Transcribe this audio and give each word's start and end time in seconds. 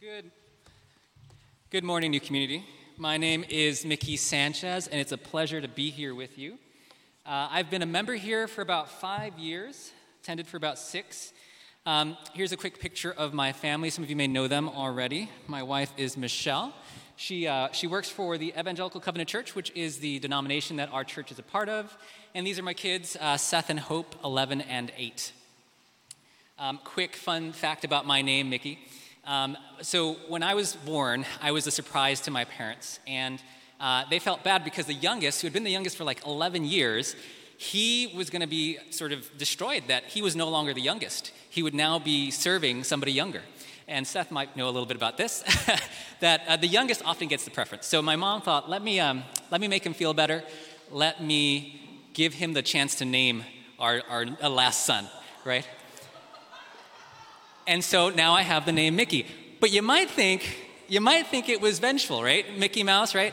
Good. 0.00 0.30
Good 1.68 1.84
morning, 1.84 2.12
new 2.12 2.20
community. 2.20 2.64
My 2.96 3.18
name 3.18 3.44
is 3.50 3.84
Mickey 3.84 4.16
Sanchez, 4.16 4.86
and 4.86 4.98
it's 4.98 5.12
a 5.12 5.18
pleasure 5.18 5.60
to 5.60 5.68
be 5.68 5.90
here 5.90 6.14
with 6.14 6.38
you. 6.38 6.54
Uh, 7.26 7.48
I've 7.50 7.68
been 7.68 7.82
a 7.82 7.86
member 7.86 8.14
here 8.14 8.48
for 8.48 8.62
about 8.62 8.88
five 8.88 9.38
years, 9.38 9.92
attended 10.22 10.46
for 10.46 10.56
about 10.56 10.78
six. 10.78 11.34
Um, 11.84 12.16
here's 12.32 12.50
a 12.50 12.56
quick 12.56 12.80
picture 12.80 13.12
of 13.12 13.34
my 13.34 13.52
family. 13.52 13.90
Some 13.90 14.02
of 14.02 14.08
you 14.08 14.16
may 14.16 14.26
know 14.26 14.48
them 14.48 14.70
already. 14.70 15.28
My 15.46 15.62
wife 15.62 15.92
is 15.98 16.16
Michelle. 16.16 16.72
She, 17.16 17.46
uh, 17.46 17.68
she 17.72 17.86
works 17.86 18.08
for 18.08 18.38
the 18.38 18.54
Evangelical 18.58 19.02
Covenant 19.02 19.28
Church, 19.28 19.54
which 19.54 19.70
is 19.74 19.98
the 19.98 20.18
denomination 20.20 20.76
that 20.76 20.90
our 20.94 21.04
church 21.04 21.30
is 21.30 21.38
a 21.38 21.42
part 21.42 21.68
of. 21.68 21.94
And 22.34 22.46
these 22.46 22.58
are 22.58 22.62
my 22.62 22.72
kids, 22.72 23.18
uh, 23.20 23.36
Seth 23.36 23.68
and 23.68 23.78
Hope, 23.78 24.14
11 24.24 24.62
and 24.62 24.92
8. 24.96 25.32
Um, 26.58 26.80
quick 26.84 27.16
fun 27.16 27.52
fact 27.52 27.84
about 27.84 28.06
my 28.06 28.22
name, 28.22 28.48
Mickey. 28.48 28.78
Um, 29.24 29.56
so 29.82 30.14
when 30.28 30.42
I 30.42 30.54
was 30.54 30.74
born, 30.74 31.24
I 31.42 31.52
was 31.52 31.66
a 31.66 31.70
surprise 31.70 32.20
to 32.22 32.30
my 32.30 32.44
parents, 32.44 33.00
and 33.06 33.42
uh, 33.78 34.04
they 34.10 34.18
felt 34.18 34.42
bad 34.44 34.64
because 34.64 34.86
the 34.86 34.94
youngest, 34.94 35.40
who 35.40 35.46
had 35.46 35.52
been 35.52 35.64
the 35.64 35.70
youngest 35.70 35.96
for 35.96 36.04
like 36.04 36.26
11 36.26 36.64
years, 36.64 37.16
he 37.56 38.12
was 38.16 38.30
going 38.30 38.40
to 38.40 38.48
be 38.48 38.78
sort 38.90 39.12
of 39.12 39.30
destroyed. 39.36 39.84
That 39.88 40.04
he 40.04 40.22
was 40.22 40.34
no 40.34 40.48
longer 40.48 40.72
the 40.72 40.80
youngest. 40.80 41.32
He 41.50 41.62
would 41.62 41.74
now 41.74 41.98
be 41.98 42.30
serving 42.30 42.84
somebody 42.84 43.12
younger. 43.12 43.42
And 43.86 44.06
Seth 44.06 44.30
might 44.30 44.56
know 44.56 44.66
a 44.66 44.70
little 44.72 44.86
bit 44.86 44.96
about 44.96 45.16
this. 45.16 45.42
that 46.20 46.42
uh, 46.46 46.56
the 46.56 46.66
youngest 46.66 47.02
often 47.04 47.28
gets 47.28 47.44
the 47.44 47.50
preference. 47.50 47.86
So 47.86 48.00
my 48.00 48.16
mom 48.16 48.40
thought, 48.40 48.70
let 48.70 48.82
me 48.82 49.00
um, 49.00 49.24
let 49.50 49.60
me 49.60 49.68
make 49.68 49.84
him 49.84 49.94
feel 49.94 50.14
better. 50.14 50.42
Let 50.90 51.22
me 51.22 51.80
give 52.14 52.34
him 52.34 52.52
the 52.52 52.62
chance 52.62 52.94
to 52.96 53.04
name 53.04 53.44
our, 53.78 54.02
our 54.08 54.24
last 54.48 54.86
son, 54.86 55.08
right? 55.44 55.66
And 57.70 57.84
so 57.84 58.10
now 58.10 58.34
I 58.34 58.42
have 58.42 58.66
the 58.66 58.72
name 58.72 58.96
Mickey. 58.96 59.24
But 59.60 59.70
you 59.70 59.80
might 59.80 60.10
think, 60.10 60.58
you 60.88 61.00
might 61.00 61.28
think 61.28 61.48
it 61.48 61.60
was 61.60 61.78
vengeful, 61.78 62.20
right? 62.20 62.58
Mickey 62.58 62.82
Mouse, 62.82 63.14
right? 63.14 63.32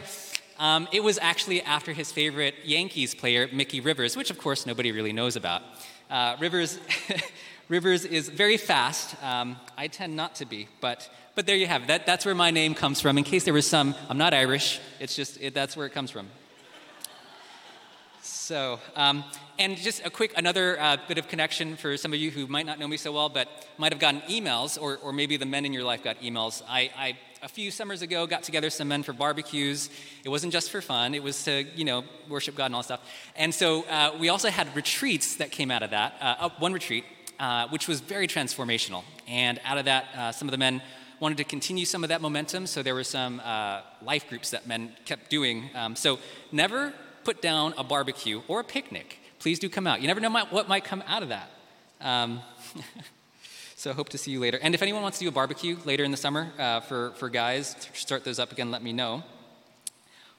Um, 0.60 0.88
it 0.94 1.04
was 1.04 1.18
actually 1.20 1.64
after 1.64 1.92
his 1.92 2.12
favorite 2.12 2.54
Yankees 2.64 3.16
player, 3.16 3.50
Mickey 3.52 3.80
Rivers, 3.80 4.16
which 4.16 4.30
of 4.30 4.38
course 4.38 4.68
nobody 4.68 4.92
really 4.92 5.12
knows 5.12 5.38
about. 5.38 5.64
Uh, 6.08 6.36
Rivers, 6.40 6.80
Rivers 7.68 8.06
is 8.06 8.30
very 8.30 8.58
fast. 8.58 9.16
Um, 9.24 9.58
I 9.76 9.88
tend 9.88 10.16
not 10.16 10.36
to 10.36 10.46
be, 10.46 10.68
but, 10.82 11.10
but 11.34 11.48
there 11.48 11.56
you 11.56 11.66
have 11.66 11.82
it. 11.82 11.88
That, 11.88 12.06
that's 12.06 12.24
where 12.24 12.36
my 12.36 12.52
name 12.52 12.76
comes 12.76 13.02
from. 13.02 13.18
In 13.18 13.24
case 13.24 13.44
there 13.44 13.56
was 13.56 13.68
some, 13.68 13.96
I'm 14.08 14.20
not 14.20 14.36
Irish, 14.36 14.80
it's 15.00 15.16
just, 15.16 15.42
it, 15.42 15.56
that's 15.56 15.76
where 15.76 15.88
it 15.88 15.94
comes 15.94 16.12
from. 16.12 16.28
So, 18.22 18.80
um, 18.96 19.24
and 19.60 19.78
just 19.78 20.06
a 20.06 20.10
quick, 20.10 20.34
another 20.38 20.80
uh, 20.80 20.98
bit 21.08 21.18
of 21.18 21.28
connection 21.28 21.76
for 21.76 21.98
some 21.98 22.14
of 22.14 22.20
you 22.20 22.32
who 22.32 22.48
might 22.48 22.66
not 22.66 22.80
know 22.80 22.88
me 22.88 22.98
so 22.98 23.12
well, 23.12 23.30
but 23.30 23.48
might 23.78 23.92
have 23.92 24.00
gotten 24.00 24.22
emails, 24.22 24.82
or, 24.82 24.98
or 24.98 25.12
maybe 25.12 25.38
the 25.38 25.46
men 25.46 25.66
in 25.66 25.74
your 25.74 25.84
life 25.84 26.04
got 26.04 26.20
emails. 26.22 26.62
I, 26.68 26.92
I, 26.98 27.18
a 27.42 27.48
few 27.48 27.72
summers 27.72 28.02
ago, 28.02 28.28
got 28.28 28.44
together 28.44 28.70
some 28.70 28.88
men 28.88 29.04
for 29.04 29.14
barbecues. 29.14 29.90
It 30.24 30.30
wasn't 30.30 30.54
just 30.54 30.70
for 30.70 30.82
fun, 30.82 31.16
it 31.16 31.24
was 31.24 31.44
to, 31.46 31.64
you 31.76 31.86
know, 31.86 32.04
worship 32.30 32.56
God 32.56 32.66
and 32.66 32.76
all 32.76 32.82
that 32.82 32.86
stuff. 32.86 33.02
And 33.36 33.54
so 33.54 33.84
uh, 33.84 34.16
we 34.20 34.30
also 34.30 34.50
had 34.50 34.76
retreats 34.76 35.38
that 35.38 35.52
came 35.52 35.72
out 35.72 35.84
of 35.84 35.92
that. 35.92 36.16
Uh, 36.22 36.50
one 36.60 36.74
retreat, 36.74 37.06
uh, 37.40 37.68
which 37.70 37.88
was 37.88 38.00
very 38.00 38.28
transformational. 38.28 39.04
And 39.28 39.60
out 39.64 39.78
of 39.78 39.86
that, 39.86 40.06
uh, 40.16 40.32
some 40.32 40.48
of 40.48 40.52
the 40.52 40.58
men 40.58 40.82
wanted 41.20 41.38
to 41.38 41.44
continue 41.44 41.86
some 41.86 42.04
of 42.04 42.10
that 42.10 42.22
momentum, 42.22 42.68
so 42.68 42.84
there 42.84 42.94
were 42.94 43.04
some 43.04 43.42
uh, 43.44 43.82
life 44.04 44.30
groups 44.30 44.52
that 44.52 44.68
men 44.68 44.96
kept 45.06 45.30
doing. 45.30 45.70
Um, 45.74 45.96
so 45.96 46.20
never 46.52 46.94
put 47.24 47.42
down 47.42 47.74
a 47.78 47.84
barbecue 47.84 48.42
or 48.48 48.60
a 48.60 48.64
picnic, 48.64 49.20
please 49.48 49.60
do 49.60 49.70
come 49.70 49.88
out. 49.88 50.02
You 50.02 50.08
never 50.08 50.20
know 50.20 50.30
what 50.30 50.68
might 50.68 50.84
come 50.84 51.02
out 51.08 51.24
of 51.24 51.30
that. 51.30 51.50
Um, 52.02 52.42
so 53.78 53.94
hope 53.94 54.10
to 54.10 54.18
see 54.18 54.32
you 54.32 54.42
later. 54.42 54.60
And 54.62 54.76
if 54.76 54.82
anyone 54.82 55.02
wants 55.02 55.20
to 55.20 55.24
do 55.24 55.30
a 55.30 55.32
barbecue 55.32 55.78
later 55.86 56.04
in 56.04 56.12
the 56.12 56.18
summer 56.18 56.52
uh, 56.60 56.82
for, 56.82 57.12
for 57.12 57.30
guys, 57.30 57.74
start 57.94 58.26
those 58.26 58.40
up 58.40 58.52
again, 58.52 58.72
let 58.72 58.84
me 58.84 58.92
know. 58.92 59.24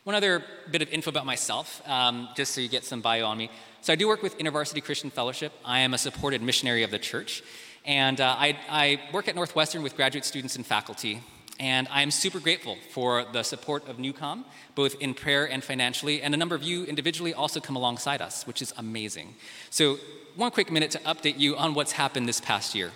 One 0.05 0.15
other 0.15 0.45
bit 0.71 0.83
of 0.83 0.91
info 0.91 1.09
about 1.09 1.25
myself, 1.25 1.81
um, 1.89 2.29
just 2.37 2.53
so 2.53 2.61
you 2.61 2.69
get 2.69 2.85
some 2.85 3.01
bio 3.01 3.25
on 3.25 3.39
me. 3.39 3.51
So 3.81 3.95
I 3.95 3.97
do 3.97 4.07
work 4.07 4.23
with 4.23 4.37
InterVarsity 4.37 4.85
Christian 4.85 5.09
Fellowship. 5.09 5.55
I 5.65 5.79
am 5.79 5.95
a 5.95 5.99
supported 5.99 6.43
missionary 6.43 6.83
of 6.83 6.91
the 6.91 6.99
church. 6.99 7.43
And 7.87 8.21
uh, 8.21 8.37
I, 8.39 8.59
I 8.69 9.01
work 9.15 9.27
at 9.27 9.35
Northwestern 9.35 9.83
with 9.83 9.97
graduate 9.97 10.27
students 10.27 10.57
and 10.57 10.67
faculty. 10.67 11.23
And 11.61 11.89
I 11.91 12.03
am 12.03 12.11
super 12.13 12.39
grateful 12.39 12.77
for 12.91 13.25
the 13.33 13.43
support 13.43 13.89
of 13.89 13.97
Newcom, 13.97 14.45
both 14.77 14.95
in 15.01 15.13
prayer 15.13 15.51
and 15.51 15.63
financially. 15.65 16.23
And 16.23 16.33
a 16.33 16.37
number 16.37 16.55
of 16.55 16.63
you 16.63 16.85
individually 16.85 17.35
also 17.35 17.59
come 17.59 17.75
alongside 17.75 18.23
us, 18.23 18.47
which 18.47 18.63
is 18.63 18.73
amazing. 18.77 19.35
So, 19.71 19.99
one 20.37 20.53
quick 20.53 20.71
minute 20.71 20.93
to 20.93 20.99
update 21.01 21.39
you 21.39 21.57
on 21.57 21.75
what's 21.75 21.93
happened 21.93 22.29
this 22.29 22.41
past 22.41 22.73
year. 22.77 22.93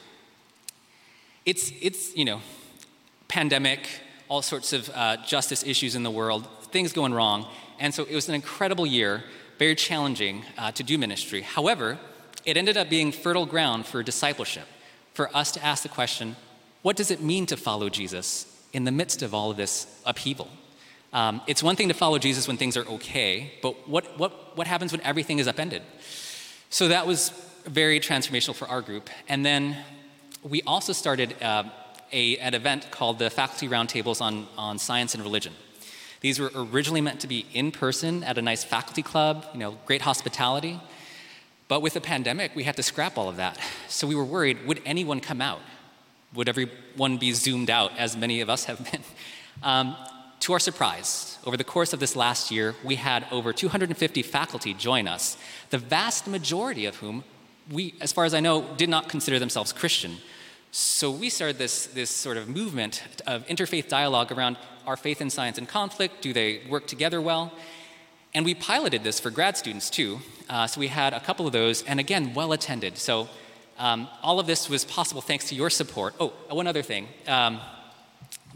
It's, 1.44 1.72
it's 1.80 2.16
you 2.16 2.24
know, 2.24 2.40
pandemic, 3.26 3.88
all 4.28 4.42
sorts 4.42 4.72
of 4.72 4.88
uh, 4.94 5.16
justice 5.26 5.64
issues 5.64 5.96
in 5.96 6.04
the 6.04 6.10
world, 6.10 6.46
things 6.70 6.92
going 6.92 7.12
wrong. 7.12 7.48
And 7.80 7.92
so 7.92 8.04
it 8.04 8.14
was 8.14 8.28
an 8.28 8.36
incredible 8.36 8.86
year, 8.86 9.24
very 9.58 9.74
challenging 9.74 10.44
uh, 10.56 10.70
to 10.72 10.84
do 10.84 10.96
ministry. 10.98 11.40
However, 11.40 11.98
it 12.44 12.56
ended 12.56 12.76
up 12.76 12.88
being 12.88 13.10
fertile 13.10 13.46
ground 13.46 13.86
for 13.86 14.04
discipleship, 14.04 14.68
for 15.14 15.34
us 15.36 15.50
to 15.52 15.64
ask 15.64 15.82
the 15.82 15.88
question 15.88 16.36
what 16.82 16.96
does 16.96 17.10
it 17.10 17.20
mean 17.20 17.46
to 17.46 17.56
follow 17.56 17.88
Jesus 17.88 18.51
in 18.72 18.84
the 18.84 18.92
midst 18.92 19.22
of 19.22 19.34
all 19.34 19.50
of 19.50 19.56
this 19.56 19.86
upheaval. 20.04 20.48
Um, 21.12 21.42
it's 21.46 21.62
one 21.62 21.76
thing 21.76 21.88
to 21.88 21.94
follow 21.94 22.18
Jesus 22.18 22.48
when 22.48 22.56
things 22.56 22.76
are 22.76 22.86
okay, 22.86 23.52
but 23.60 23.88
what, 23.88 24.18
what, 24.18 24.56
what 24.56 24.66
happens 24.66 24.92
when 24.92 25.02
everything 25.02 25.38
is 25.38 25.46
upended? 25.46 25.82
So 26.70 26.88
that 26.88 27.06
was 27.06 27.30
very 27.66 28.00
transformational 28.00 28.54
for 28.54 28.66
our 28.66 28.80
group. 28.80 29.10
And 29.28 29.44
then 29.44 29.76
we 30.42 30.62
also 30.62 30.94
started 30.94 31.40
uh, 31.42 31.64
a, 32.12 32.38
an 32.38 32.54
event 32.54 32.90
called 32.90 33.18
the 33.18 33.28
Faculty 33.28 33.68
Roundtables 33.68 34.20
on, 34.20 34.46
on 34.56 34.78
Science 34.78 35.14
and 35.14 35.22
Religion. 35.22 35.52
These 36.20 36.38
were 36.38 36.50
originally 36.54 37.00
meant 37.00 37.20
to 37.20 37.26
be 37.26 37.46
in 37.52 37.72
person 37.72 38.22
at 38.24 38.38
a 38.38 38.42
nice 38.42 38.64
faculty 38.64 39.02
club, 39.02 39.46
you 39.52 39.58
know, 39.58 39.76
great 39.86 40.02
hospitality. 40.02 40.80
But 41.68 41.82
with 41.82 41.94
the 41.94 42.00
pandemic, 42.00 42.54
we 42.54 42.64
had 42.64 42.76
to 42.76 42.82
scrap 42.82 43.18
all 43.18 43.28
of 43.28 43.36
that. 43.36 43.58
So 43.88 44.06
we 44.06 44.14
were 44.14 44.24
worried 44.24 44.66
would 44.66 44.80
anyone 44.84 45.20
come 45.20 45.40
out? 45.40 45.60
Would 46.34 46.48
everyone 46.48 47.18
be 47.18 47.32
zoomed 47.32 47.70
out, 47.70 47.92
as 47.98 48.16
many 48.16 48.40
of 48.40 48.50
us 48.50 48.64
have 48.64 48.90
been? 48.90 49.02
Um, 49.62 49.94
to 50.40 50.54
our 50.54 50.58
surprise, 50.58 51.38
over 51.44 51.56
the 51.56 51.62
course 51.62 51.92
of 51.92 52.00
this 52.00 52.16
last 52.16 52.50
year, 52.50 52.74
we 52.82 52.96
had 52.96 53.26
over 53.30 53.52
250 53.52 54.22
faculty 54.22 54.74
join 54.74 55.06
us, 55.06 55.36
the 55.70 55.78
vast 55.78 56.26
majority 56.26 56.86
of 56.86 56.96
whom, 56.96 57.22
we, 57.70 57.94
as 58.00 58.12
far 58.12 58.24
as 58.24 58.34
I 58.34 58.40
know, 58.40 58.64
did 58.76 58.88
not 58.88 59.08
consider 59.08 59.38
themselves 59.38 59.72
Christian. 59.72 60.16
So 60.72 61.12
we 61.12 61.28
started 61.28 61.58
this, 61.58 61.86
this 61.86 62.10
sort 62.10 62.38
of 62.38 62.48
movement 62.48 63.04
of 63.24 63.46
interfaith 63.46 63.88
dialogue 63.88 64.32
around 64.32 64.56
our 64.86 64.96
faith 64.96 65.20
and 65.20 65.32
science 65.32 65.58
in 65.58 65.66
conflict? 65.66 66.22
Do 66.22 66.32
they 66.32 66.62
work 66.68 66.86
together 66.86 67.20
well? 67.20 67.52
And 68.34 68.44
we 68.44 68.54
piloted 68.54 69.04
this 69.04 69.20
for 69.20 69.30
grad 69.30 69.56
students 69.56 69.90
too. 69.90 70.20
Uh, 70.48 70.66
so 70.66 70.80
we 70.80 70.88
had 70.88 71.12
a 71.12 71.20
couple 71.20 71.46
of 71.46 71.52
those, 71.52 71.82
and 71.82 72.00
again, 72.00 72.34
well 72.34 72.52
attended. 72.52 72.98
So 72.98 73.28
um, 73.78 74.08
all 74.22 74.38
of 74.38 74.46
this 74.46 74.68
was 74.68 74.84
possible 74.84 75.20
thanks 75.20 75.48
to 75.48 75.54
your 75.54 75.70
support. 75.70 76.14
Oh, 76.20 76.32
one 76.48 76.66
other 76.66 76.82
thing. 76.82 77.08
Um, 77.26 77.60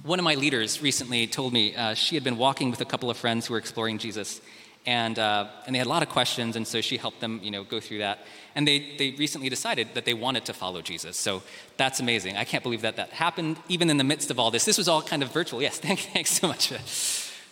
one 0.02 0.18
of 0.18 0.24
my 0.24 0.34
leaders 0.34 0.82
recently 0.82 1.26
told 1.26 1.52
me 1.52 1.74
uh, 1.74 1.94
she 1.94 2.14
had 2.14 2.22
been 2.22 2.36
walking 2.36 2.70
with 2.70 2.80
a 2.80 2.84
couple 2.84 3.10
of 3.10 3.16
friends 3.16 3.46
who 3.46 3.54
were 3.54 3.58
exploring 3.58 3.98
Jesus, 3.98 4.40
and, 4.86 5.18
uh, 5.18 5.48
and 5.66 5.74
they 5.74 5.78
had 5.78 5.88
a 5.88 5.90
lot 5.90 6.02
of 6.02 6.08
questions, 6.08 6.54
and 6.54 6.66
so 6.66 6.80
she 6.80 6.96
helped 6.96 7.20
them, 7.20 7.40
you 7.42 7.50
know, 7.50 7.64
go 7.64 7.80
through 7.80 7.98
that. 7.98 8.20
And 8.54 8.68
they, 8.68 8.94
they 8.98 9.10
recently 9.12 9.48
decided 9.48 9.88
that 9.94 10.04
they 10.04 10.14
wanted 10.14 10.44
to 10.44 10.52
follow 10.52 10.80
Jesus. 10.80 11.16
So 11.16 11.42
that's 11.76 11.98
amazing. 11.98 12.36
I 12.36 12.44
can't 12.44 12.62
believe 12.62 12.82
that 12.82 12.96
that 12.96 13.10
happened, 13.10 13.56
even 13.68 13.90
in 13.90 13.96
the 13.96 14.04
midst 14.04 14.30
of 14.30 14.38
all 14.38 14.52
this. 14.52 14.64
This 14.64 14.78
was 14.78 14.88
all 14.88 15.02
kind 15.02 15.24
of 15.24 15.32
virtual. 15.32 15.60
Yes, 15.60 15.78
thank, 15.80 16.00
thanks 16.00 16.30
so 16.30 16.46
much. 16.46 16.72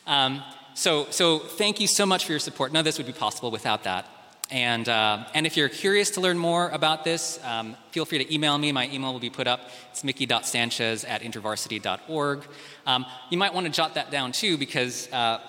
Um, 0.07 0.43
so, 0.75 1.07
so 1.11 1.41
thank 1.41 1.81
you 1.81 1.89
so 1.89 2.07
much 2.07 2.25
for 2.25 2.33
your 2.33 2.39
support. 2.39 2.73
None 2.73 2.81
of 2.81 2.85
this 2.85 2.99
would 2.99 3.07
be 3.07 3.13
possible 3.13 3.51
without 3.51 3.85
that. 3.85 4.07
And, 4.55 4.89
uh, 4.89 5.25
and 5.35 5.49
if 5.49 5.57
you're 5.57 5.69
curious 5.69 6.11
to 6.11 6.21
learn 6.21 6.39
more 6.39 6.69
about 6.69 7.03
this, 7.03 7.41
um, 7.43 7.77
feel 7.91 8.05
free 8.05 8.25
to 8.25 8.33
email 8.33 8.57
me. 8.57 8.71
My 8.71 8.89
email 8.89 9.13
will 9.13 9.19
be 9.19 9.29
put 9.29 9.49
up. 9.49 9.69
It's 9.91 10.05
mickey.sanchez 10.05 11.03
at 11.03 11.23
intervarsity.org. 11.23 12.45
Um, 12.87 13.05
you 13.31 13.37
might 13.37 13.53
want 13.53 13.67
to 13.67 13.73
jot 13.73 13.95
that 13.95 14.13
down 14.13 14.31
too, 14.31 14.57
because 14.57 15.13
uh, 15.13 15.41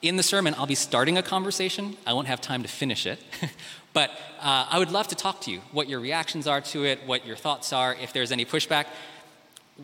in 0.00 0.16
the 0.16 0.22
sermon, 0.22 0.54
I'll 0.56 0.64
be 0.64 0.74
starting 0.74 1.18
a 1.18 1.22
conversation. 1.22 1.98
I 2.06 2.14
won't 2.14 2.26
have 2.26 2.40
time 2.40 2.62
to 2.62 2.68
finish 2.70 3.04
it. 3.04 3.18
but 3.92 4.08
uh, 4.40 4.66
I 4.70 4.78
would 4.78 4.90
love 4.90 5.08
to 5.08 5.14
talk 5.14 5.42
to 5.42 5.50
you, 5.50 5.60
what 5.72 5.86
your 5.86 6.00
reactions 6.00 6.46
are 6.46 6.62
to 6.62 6.86
it, 6.86 7.00
what 7.04 7.26
your 7.26 7.36
thoughts 7.36 7.70
are, 7.74 7.94
if 7.96 8.14
there's 8.14 8.32
any 8.32 8.46
pushback. 8.46 8.86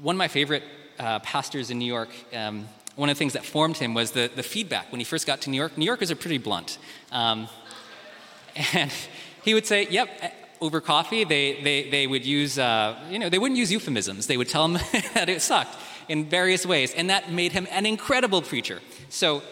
One 0.00 0.16
of 0.16 0.18
my 0.18 0.28
favorite 0.28 0.62
uh, 0.98 1.18
pastors 1.18 1.70
in 1.70 1.78
New 1.78 1.84
York, 1.84 2.08
um, 2.32 2.66
one 2.96 3.10
of 3.10 3.16
the 3.16 3.18
things 3.18 3.34
that 3.34 3.44
formed 3.44 3.76
him 3.76 3.92
was 3.92 4.12
the, 4.12 4.30
the 4.34 4.42
feedback 4.42 4.90
when 4.90 5.00
he 5.00 5.04
first 5.04 5.26
got 5.26 5.42
to 5.42 5.50
New 5.50 5.56
York. 5.58 5.76
New 5.76 5.84
Yorkers 5.84 6.10
are 6.10 6.16
pretty 6.16 6.38
blunt. 6.38 6.78
Um, 7.12 7.48
and 8.72 8.92
he 9.42 9.54
would 9.54 9.66
say, 9.66 9.86
Yep, 9.88 10.08
over 10.60 10.80
coffee, 10.80 11.24
they, 11.24 11.62
they, 11.62 11.88
they 11.88 12.06
would 12.06 12.24
use, 12.24 12.58
uh, 12.58 12.98
you 13.10 13.18
know, 13.18 13.28
they 13.28 13.38
wouldn't 13.38 13.58
use 13.58 13.72
euphemisms. 13.72 14.26
They 14.26 14.36
would 14.36 14.48
tell 14.48 14.66
him 14.66 14.74
that 15.14 15.28
it 15.28 15.40
sucked 15.42 15.76
in 16.08 16.26
various 16.26 16.66
ways. 16.66 16.92
And 16.94 17.08
that 17.10 17.32
made 17.32 17.52
him 17.52 17.66
an 17.70 17.86
incredible 17.86 18.42
preacher. 18.42 18.80
So 19.08 19.42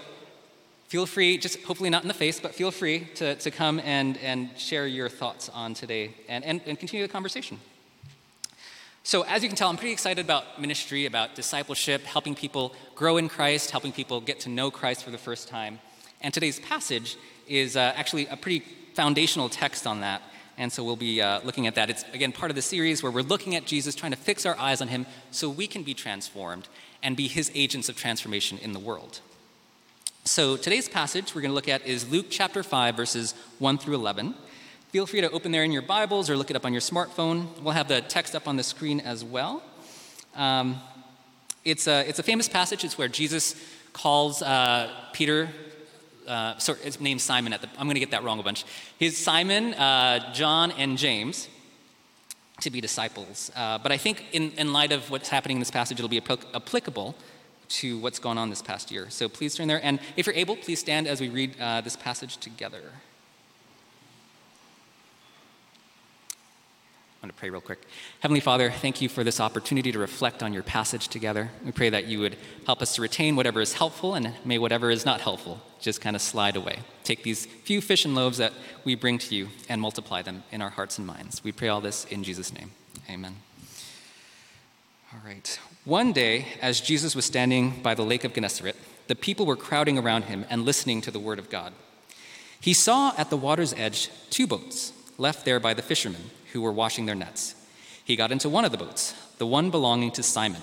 feel 0.88 1.06
free, 1.06 1.38
just 1.38 1.62
hopefully 1.62 1.90
not 1.90 2.02
in 2.02 2.08
the 2.08 2.14
face, 2.14 2.40
but 2.40 2.55
feel 2.55 2.70
free 2.70 3.08
to, 3.16 3.34
to 3.37 3.50
come 3.50 3.81
and, 3.81 4.19
and 4.19 4.50
share 4.58 4.87
your 4.87 5.08
thoughts 5.08 5.49
on 5.49 5.75
today 5.75 6.14
and, 6.28 6.44
and, 6.44 6.60
and 6.66 6.78
continue 6.78 7.06
the 7.06 7.12
conversation. 7.12 7.58
So, 9.05 9.22
as 9.22 9.43
you 9.43 9.49
can 9.49 9.56
tell, 9.56 9.70
I'm 9.70 9.78
pretty 9.78 9.93
excited 9.93 10.22
about 10.22 10.60
ministry, 10.60 11.06
about 11.06 11.34
discipleship, 11.34 12.02
helping 12.02 12.34
people 12.34 12.75
grow 12.94 13.16
in 13.16 13.31
Christ, 13.31 13.70
helping 13.70 13.90
people 13.90 14.20
get 14.20 14.40
to 14.40 14.50
know 14.50 14.70
Christ 14.70 15.02
for 15.02 15.10
the 15.10 15.16
first 15.16 15.49
time. 15.49 15.78
And 16.20 16.34
today's 16.34 16.60
passage 16.60 17.16
is 17.46 17.75
uh, 17.75 17.94
actually 17.96 18.26
a 18.26 18.37
pretty 18.37 18.64
foundational 18.99 19.49
text 19.49 19.87
on 19.87 20.00
that. 20.00 20.21
And 20.56 20.73
so 20.73 20.83
we'll 20.83 20.97
be 20.97 21.23
uh, 21.23 21.39
looking 21.45 21.69
at 21.69 21.77
that. 21.77 21.89
It's, 21.89 22.05
again, 22.12 22.33
part 22.33 22.50
of 22.50 22.56
the 22.56 22.62
series 22.62 23.00
where 23.00 23.12
we're 23.12 23.23
looking 23.23 23.55
at 23.55 23.65
Jesus, 23.65 23.95
trying 23.95 24.11
to 24.11 24.19
fix 24.19 24.45
our 24.45 24.59
eyes 24.59 24.81
on 24.81 24.89
him 24.89 25.06
so 25.31 25.49
we 25.49 25.69
can 25.69 25.85
be 25.85 25.95
transformed 25.95 26.67
and 27.00 27.17
be 27.17 27.29
his 27.29 27.49
agents 27.55 27.89
of 27.89 27.97
transformation 27.97 28.59
in 28.59 28.73
the 28.73 28.81
world. 28.81 29.21
So 30.25 30.56
today's 30.56 30.89
passage 30.89 31.33
we're 31.33 31.43
going 31.43 31.53
to 31.53 31.55
look 31.55 31.69
at 31.69 31.87
is 31.87 32.11
Luke 32.11 32.27
chapter 32.29 32.65
5, 32.65 32.97
verses 32.97 33.35
1 33.61 33.79
through 33.79 33.95
11. 33.95 34.35
Feel 34.89 35.06
free 35.06 35.21
to 35.21 35.31
open 35.31 35.53
there 35.53 35.62
in 35.62 35.71
your 35.71 35.83
Bibles 35.83 36.29
or 36.29 36.37
look 36.37 36.51
it 36.51 36.56
up 36.56 36.67
on 36.67 36.73
your 36.73 36.83
smartphone. 36.83 37.47
We'll 37.62 37.75
have 37.75 37.87
the 37.87 38.01
text 38.01 38.35
up 38.35 38.49
on 38.49 38.56
the 38.56 38.65
screen 38.65 38.99
as 38.99 39.23
well. 39.25 39.62
Um, 40.35 40.81
it's, 41.65 41.87
a, 41.87 42.01
it's 42.09 42.19
a 42.19 42.25
famous 42.25 42.49
passage. 42.49 42.83
It's 42.83 42.99
where 42.99 43.06
Jesus 43.06 43.55
calls 43.93 44.43
uh, 44.43 44.91
Peter, 45.12 45.51
uh, 46.29 46.59
sorry, 46.59 46.79
his 46.81 47.01
name's 47.01 47.23
Simon. 47.23 47.53
At 47.53 47.63
the, 47.63 47.69
I'm 47.79 47.87
going 47.87 47.95
to 47.95 48.01
get 48.01 48.11
that 48.13 48.23
wrong 48.23 48.39
a 48.39 48.43
bunch. 48.43 48.65
His 48.99 49.17
Simon, 49.17 49.75
uh, 49.75 50.33
John, 50.33 50.71
and 50.73 50.99
James 50.99 51.49
to 52.61 52.71
be 52.71 52.81
disciples. 52.81 53.51
Uh, 53.55 53.79
but 53.79 53.93
I 53.93 53.97
think 53.97 54.27
in, 54.33 54.53
in 54.53 54.73
light 54.73 54.93
of 54.93 55.11
what's 55.11 55.29
happening 55.29 55.57
in 55.57 55.61
this 55.61 55.71
passage, 55.71 55.99
it'll 55.99 56.09
be 56.09 56.23
applicable 56.55 57.15
to 57.69 57.99
what's 57.99 58.19
gone 58.19 58.39
on 58.39 58.51
this 58.51 58.63
past 58.63 58.91
year. 58.91 59.11
So 59.11 59.29
please 59.29 59.55
turn 59.55 59.69
there. 59.69 59.81
And 59.83 60.01
if 60.17 60.27
you're 60.27 60.35
able, 60.35 60.57
please 60.57 60.81
stand 60.81 61.07
as 61.07 61.21
we 61.21 61.29
read 61.29 61.55
uh, 61.61 61.81
this 61.83 61.97
passage 61.97 62.39
together. 62.39 62.83
Going 67.29 67.35
to 67.35 67.41
pray 67.41 67.51
real 67.51 67.61
quick. 67.61 67.83
Heavenly 68.21 68.41
Father, 68.41 68.71
thank 68.71 69.03
you 69.03 69.09
for 69.11 69.23
this 69.23 69.39
opportunity 69.39 69.93
to 69.93 69.99
reflect 69.99 70.43
on 70.43 70.55
your 70.55 70.63
passage 70.63 71.09
together. 71.09 71.51
We 71.63 71.73
pray 71.73 71.91
that 71.91 72.07
you 72.07 72.21
would 72.21 72.39
help 72.65 72.81
us 72.81 72.95
to 72.95 73.03
retain 73.03 73.37
whatever 73.37 73.61
is 73.61 73.75
helpful 73.75 74.15
and 74.15 74.33
may 74.47 74.57
whatever 74.57 74.91
is 74.91 75.05
not 75.05 75.21
helpful 75.21 75.61
just 75.79 76.01
kind 76.01 76.17
of 76.17 76.23
slide 76.23 76.57
away. 76.57 76.79
Take 77.05 77.25
these 77.25 77.45
few 77.45 77.83
fish 77.83 78.07
and 78.07 78.15
loaves 78.15 78.39
that 78.39 78.55
we 78.83 78.95
bring 78.95 79.19
to 79.19 79.35
you 79.35 79.49
and 79.69 79.79
multiply 79.79 80.23
them 80.23 80.43
in 80.51 80.63
our 80.63 80.71
hearts 80.71 80.97
and 80.97 81.07
minds. 81.07 81.45
We 81.45 81.53
pray 81.53 81.69
all 81.69 81.83
this 81.83 82.07
in 82.07 82.25
Jesus' 82.25 82.51
name. 82.51 82.71
Amen. 83.11 83.37
All 85.13 85.21
right. 85.23 85.61
One 85.85 86.15
day, 86.15 86.47
as 86.63 86.81
Jesus 86.81 87.15
was 87.15 87.27
standing 87.27 87.83
by 87.83 87.95
the 87.95 88.07
lake 88.07 88.25
of 88.25 88.33
Gennesaret, 88.33 88.77
the 89.07 89.15
people 89.15 89.45
were 89.45 89.55
crowding 89.55 89.99
around 89.99 90.25
him 90.25 90.47
and 90.49 90.65
listening 90.65 91.03
to 91.03 91.11
the 91.11 91.21
word 91.21 91.39
of 91.39 91.51
God. 91.51 91.75
He 92.59 92.73
saw 92.73 93.13
at 93.19 93.29
the 93.29 93.37
water's 93.37 93.75
edge 93.75 94.09
two 94.31 94.47
boats 94.47 94.95
left 95.19 95.45
there 95.45 95.61
by 95.61 95.75
the 95.75 95.83
fishermen 95.83 96.31
who 96.53 96.61
were 96.61 96.73
washing 96.73 97.06
their 97.06 97.15
nets. 97.15 97.55
He 98.05 98.17
got 98.17 98.33
into 98.33 98.49
one 98.49 98.65
of 98.65 98.73
the 98.73 98.79
boats, 98.79 99.15
the 99.39 99.47
one 99.47 99.71
belonging 99.71 100.12
to 100.12 100.23
Simon, 100.23 100.62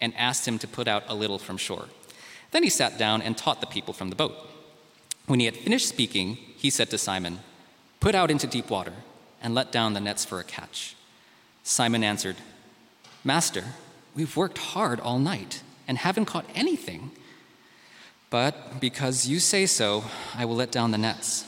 and 0.00 0.14
asked 0.16 0.46
him 0.46 0.58
to 0.58 0.68
put 0.68 0.88
out 0.88 1.04
a 1.08 1.14
little 1.14 1.38
from 1.38 1.56
shore. 1.56 1.86
Then 2.52 2.62
he 2.62 2.70
sat 2.70 2.98
down 2.98 3.22
and 3.22 3.36
taught 3.36 3.60
the 3.60 3.66
people 3.66 3.92
from 3.92 4.10
the 4.10 4.16
boat. 4.16 4.34
When 5.26 5.40
he 5.40 5.46
had 5.46 5.56
finished 5.56 5.88
speaking, 5.88 6.36
he 6.56 6.70
said 6.70 6.90
to 6.90 6.98
Simon, 6.98 7.40
Put 8.00 8.14
out 8.14 8.30
into 8.30 8.46
deep 8.46 8.70
water 8.70 8.92
and 9.42 9.54
let 9.54 9.72
down 9.72 9.94
the 9.94 10.00
nets 10.00 10.24
for 10.24 10.40
a 10.40 10.44
catch. 10.44 10.96
Simon 11.62 12.04
answered, 12.04 12.36
Master, 13.24 13.64
we've 14.14 14.36
worked 14.36 14.58
hard 14.58 15.00
all 15.00 15.18
night 15.18 15.62
and 15.88 15.98
haven't 15.98 16.26
caught 16.26 16.46
anything. 16.54 17.10
But 18.30 18.80
because 18.80 19.26
you 19.26 19.40
say 19.40 19.66
so, 19.66 20.04
I 20.34 20.44
will 20.44 20.56
let 20.56 20.72
down 20.72 20.92
the 20.92 20.98
nets. 20.98 21.44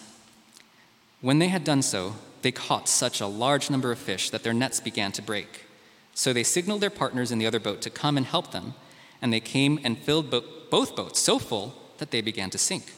When 1.20 1.38
they 1.38 1.48
had 1.48 1.64
done 1.64 1.82
so, 1.82 2.14
they 2.48 2.52
caught 2.52 2.88
such 2.88 3.20
a 3.20 3.26
large 3.26 3.68
number 3.68 3.92
of 3.92 3.98
fish 3.98 4.30
that 4.30 4.42
their 4.42 4.54
nets 4.54 4.80
began 4.80 5.12
to 5.12 5.20
break. 5.20 5.66
So 6.14 6.32
they 6.32 6.42
signaled 6.42 6.80
their 6.80 6.88
partners 6.88 7.30
in 7.30 7.36
the 7.36 7.46
other 7.46 7.60
boat 7.60 7.82
to 7.82 7.90
come 7.90 8.16
and 8.16 8.24
help 8.24 8.52
them, 8.52 8.72
and 9.20 9.30
they 9.30 9.38
came 9.38 9.78
and 9.84 9.98
filled 9.98 10.30
bo- 10.30 10.44
both 10.70 10.96
boats 10.96 11.20
so 11.20 11.38
full 11.38 11.74
that 11.98 12.10
they 12.10 12.22
began 12.22 12.48
to 12.48 12.56
sink. 12.56 12.94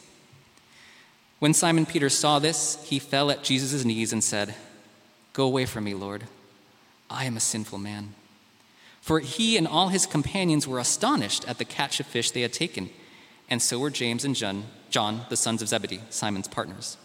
When 1.39 1.53
Simon 1.53 1.85
Peter 1.85 2.07
saw 2.07 2.39
this, 2.39 2.81
he 2.85 2.97
fell 2.97 3.29
at 3.29 3.43
Jesus' 3.43 3.83
knees 3.83 4.13
and 4.13 4.23
said, 4.23 4.55
Go 5.33 5.43
away 5.43 5.65
from 5.65 5.83
me, 5.83 5.95
Lord. 5.95 6.27
I 7.09 7.25
am 7.25 7.35
a 7.35 7.41
sinful 7.41 7.79
man. 7.79 8.13
For 9.01 9.19
he 9.19 9.57
and 9.57 9.67
all 9.67 9.89
his 9.89 10.05
companions 10.05 10.65
were 10.65 10.79
astonished 10.79 11.45
at 11.45 11.57
the 11.57 11.65
catch 11.65 11.99
of 11.99 12.05
fish 12.05 12.31
they 12.31 12.43
had 12.43 12.53
taken, 12.53 12.89
and 13.49 13.61
so 13.61 13.79
were 13.79 13.89
James 13.89 14.23
and 14.23 14.33
John, 14.33 14.67
John, 14.89 15.25
the 15.27 15.35
sons 15.35 15.61
of 15.61 15.67
Zebedee, 15.67 16.03
Simon's 16.09 16.47
partners. 16.47 16.95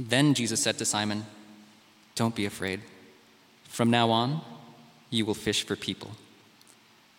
Then 0.00 0.32
Jesus 0.32 0.62
said 0.62 0.78
to 0.78 0.86
Simon, 0.86 1.26
Don't 2.14 2.34
be 2.34 2.46
afraid. 2.46 2.80
From 3.64 3.90
now 3.90 4.10
on, 4.10 4.42
you 5.10 5.24
will 5.24 5.34
fish 5.34 5.64
for 5.64 5.76
people. 5.76 6.12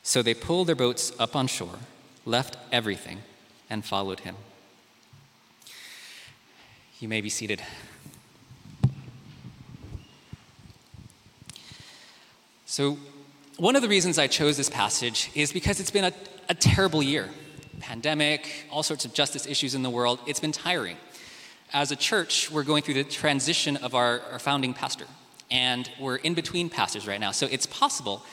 So 0.04 0.22
they 0.22 0.34
pulled 0.34 0.68
their 0.68 0.76
boats 0.76 1.14
up 1.18 1.36
on 1.36 1.48
shore, 1.48 1.80
left 2.26 2.58
everything, 2.72 3.20
and 3.70 3.84
followed 3.84 4.22
him. 4.22 4.36
You 7.00 7.08
may 7.08 7.22
be 7.22 7.30
seated. 7.30 7.62
So, 12.66 12.98
one 13.58 13.76
of 13.76 13.82
the 13.82 13.88
reasons 13.88 14.18
I 14.18 14.28
chose 14.28 14.58
this 14.58 14.70
passage 14.70 15.30
is 15.36 15.54
because 15.54 15.80
it's 15.80 15.92
been 15.92 16.06
a, 16.06 16.14
a 16.50 16.56
terrible 16.56 17.04
year. 17.04 17.30
Pandemic, 17.80 18.50
all 18.72 18.84
sorts 18.84 19.06
of 19.06 19.14
justice 19.14 19.46
issues 19.46 19.76
in 19.76 19.84
the 19.84 19.90
world. 19.90 20.20
It's 20.26 20.40
been 20.40 20.52
tiring 20.52 20.98
as 21.74 21.92
a 21.92 21.96
church, 21.96 22.52
we're 22.52 22.64
going 22.64 22.84
through 22.84 22.94
the 22.94 23.04
transition 23.04 23.78
of 23.78 23.96
our, 23.96 24.22
our 24.32 24.40
founding 24.40 24.74
pastor, 24.74 25.06
and 25.50 25.90
we're 26.00 26.18
in 26.18 26.36
between 26.36 26.70
pastors 26.70 27.08
right 27.08 27.20
now. 27.20 27.32
So 27.32 27.48
it's 27.50 27.66
possible 27.66 28.24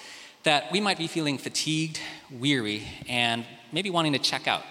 that 0.42 0.70
we 0.70 0.80
might 0.80 0.98
be 0.98 1.06
feeling 1.06 1.38
fatigued, 1.38 2.00
weary, 2.30 2.86
and 3.08 3.44
maybe 3.72 3.88
wanting 3.88 4.12
to 4.12 4.18
check 4.18 4.46
out. 4.46 4.62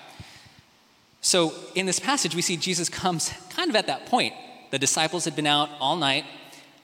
So 1.21 1.53
in 1.73 1.87
this 1.87 1.99
passage, 1.99 2.35
we 2.35 2.43
see 2.43 2.57
Jesus 2.57 2.89
comes 2.89 3.33
kind 3.49 3.69
of 3.69 3.75
at 3.75 3.87
that 3.87 4.05
point. 4.05 4.35
The 4.71 4.79
disciples 4.79 5.25
had 5.25 5.35
been 5.35 5.47
out 5.47 5.69
all 5.79 5.95
night, 5.95 6.25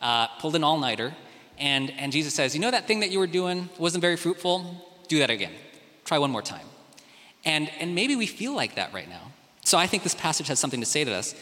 uh, 0.01 0.27
pulled 0.39 0.55
an 0.55 0.63
all 0.63 0.79
nighter, 0.79 1.13
and, 1.59 1.91
and 1.91 2.11
Jesus 2.11 2.33
says, 2.33 2.55
You 2.55 2.61
know 2.61 2.71
that 2.71 2.87
thing 2.87 2.99
that 3.01 3.11
you 3.11 3.19
were 3.19 3.27
doing 3.27 3.69
wasn't 3.77 4.01
very 4.01 4.17
fruitful? 4.17 4.85
Do 5.07 5.19
that 5.19 5.29
again. 5.29 5.53
Try 6.03 6.17
one 6.17 6.31
more 6.31 6.41
time. 6.41 6.65
And, 7.45 7.71
and 7.79 7.93
maybe 7.93 8.15
we 8.15 8.25
feel 8.25 8.55
like 8.55 8.75
that 8.75 8.91
right 8.91 9.07
now. 9.07 9.31
So 9.63 9.77
I 9.77 9.87
think 9.87 10.03
this 10.03 10.15
passage 10.15 10.47
has 10.47 10.59
something 10.59 10.79
to 10.79 10.85
say 10.85 11.03
to 11.03 11.13
us 11.13 11.35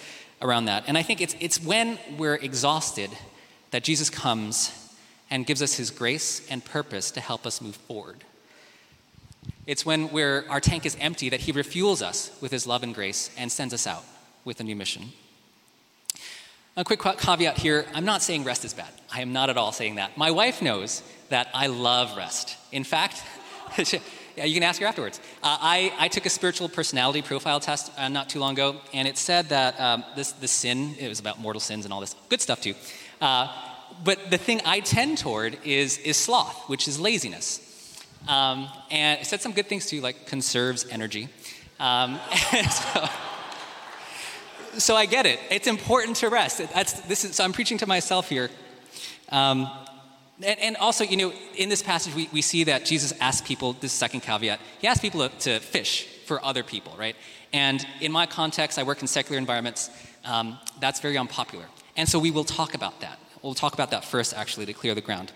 around 0.43 0.65
that. 0.65 0.83
And 0.87 0.97
I 0.97 1.01
think 1.01 1.21
it's, 1.21 1.35
it's 1.39 1.63
when 1.63 1.97
we're 2.17 2.35
exhausted 2.35 3.09
that 3.71 3.83
Jesus 3.83 4.09
comes 4.09 4.71
and 5.31 5.45
gives 5.45 5.61
us 5.61 5.73
his 5.73 5.89
grace 5.89 6.45
and 6.49 6.63
purpose 6.63 7.09
to 7.11 7.21
help 7.21 7.47
us 7.47 7.61
move 7.61 7.75
forward. 7.75 8.23
It's 9.65 9.85
when 9.85 10.11
we're, 10.11 10.45
our 10.49 10.59
tank 10.59 10.85
is 10.85 10.97
empty 10.99 11.29
that 11.29 11.41
he 11.41 11.53
refuels 11.53 12.01
us 12.01 12.31
with 12.41 12.51
his 12.51 12.67
love 12.67 12.83
and 12.83 12.93
grace 12.93 13.31
and 13.37 13.51
sends 13.51 13.73
us 13.73 13.87
out 13.87 14.03
with 14.45 14.59
a 14.59 14.63
new 14.63 14.75
mission. 14.75 15.11
A 16.75 16.83
quick 16.83 16.99
caveat 16.99 17.57
here 17.57 17.85
I'm 17.93 18.05
not 18.05 18.21
saying 18.21 18.43
rest 18.43 18.65
is 18.65 18.73
bad. 18.73 18.89
I 19.11 19.21
am 19.21 19.31
not 19.31 19.49
at 19.49 19.57
all 19.57 19.71
saying 19.71 19.95
that. 19.95 20.17
My 20.17 20.31
wife 20.31 20.61
knows 20.61 21.03
that 21.29 21.49
I 21.53 21.67
love 21.67 22.17
rest. 22.17 22.57
In 22.71 22.83
fact, 22.83 23.23
Yeah, 24.35 24.45
you 24.45 24.55
can 24.55 24.63
ask 24.63 24.81
her 24.81 24.87
afterwards. 24.87 25.19
Uh, 25.43 25.57
I, 25.61 25.93
I 25.99 26.07
took 26.07 26.25
a 26.25 26.29
spiritual 26.29 26.67
personality 26.67 27.21
profile 27.21 27.59
test 27.59 27.91
uh, 27.97 28.09
not 28.09 28.29
too 28.29 28.39
long 28.39 28.53
ago, 28.53 28.77
and 28.91 29.07
it 29.07 29.17
said 29.17 29.49
that 29.49 29.79
um, 29.79 30.03
this, 30.15 30.31
this 30.33 30.51
sin, 30.51 30.95
it 30.97 31.07
was 31.07 31.19
about 31.19 31.39
mortal 31.39 31.59
sins 31.59 31.85
and 31.85 31.93
all 31.93 31.99
this 31.99 32.15
good 32.29 32.41
stuff 32.41 32.59
too. 32.59 32.73
Uh, 33.21 33.47
but 34.03 34.31
the 34.31 34.39
thing 34.39 34.61
I 34.65 34.79
tend 34.79 35.19
toward 35.19 35.59
is, 35.63 35.99
is 35.99 36.17
sloth, 36.17 36.67
which 36.67 36.87
is 36.87 36.99
laziness. 36.99 37.59
Um, 38.27 38.69
and 38.89 39.21
it 39.21 39.25
said 39.25 39.41
some 39.41 39.51
good 39.51 39.67
things 39.67 39.85
too, 39.85 40.01
like 40.01 40.25
conserves 40.25 40.87
energy. 40.89 41.29
Um, 41.79 42.19
so, 42.71 43.09
so, 44.79 44.95
I 44.95 45.05
get 45.05 45.27
it. 45.27 45.39
It's 45.51 45.67
important 45.67 46.17
to 46.17 46.29
rest. 46.29 46.57
That's, 46.73 47.01
this 47.01 47.23
is, 47.25 47.35
so 47.35 47.43
I'm 47.43 47.53
preaching 47.53 47.77
to 47.79 47.87
myself 47.87 48.29
here. 48.29 48.49
Um, 49.29 49.69
and, 50.43 50.59
and, 50.59 50.77
also, 50.77 51.03
you 51.03 51.17
know, 51.17 51.33
in 51.55 51.69
this 51.69 51.81
passage, 51.81 52.13
we, 52.13 52.29
we 52.31 52.41
see 52.41 52.65
that 52.65 52.85
Jesus 52.85 53.13
asks 53.19 53.47
people, 53.47 53.73
this 53.73 53.91
second 53.91 54.21
caveat, 54.21 54.59
he 54.79 54.87
asks 54.87 55.01
people 55.01 55.27
to, 55.27 55.39
to 55.39 55.59
fish 55.59 56.05
for 56.25 56.43
other 56.43 56.63
people, 56.63 56.95
right? 56.97 57.15
And 57.51 57.85
in 58.01 58.11
my 58.11 58.25
context, 58.25 58.79
I 58.79 58.83
work 58.83 59.01
in 59.01 59.07
secular 59.07 59.37
environments, 59.37 59.89
um, 60.25 60.59
that's 60.79 60.99
very 60.99 61.17
unpopular. 61.17 61.65
And 61.95 62.07
so 62.07 62.19
we 62.19 62.31
will 62.31 62.43
talk 62.43 62.73
about 62.73 63.01
that. 63.01 63.19
We'll 63.41 63.53
talk 63.53 63.73
about 63.73 63.91
that 63.91 64.05
first, 64.05 64.33
actually, 64.33 64.65
to 64.67 64.73
clear 64.73 64.95
the 64.95 65.01
ground. 65.01 65.31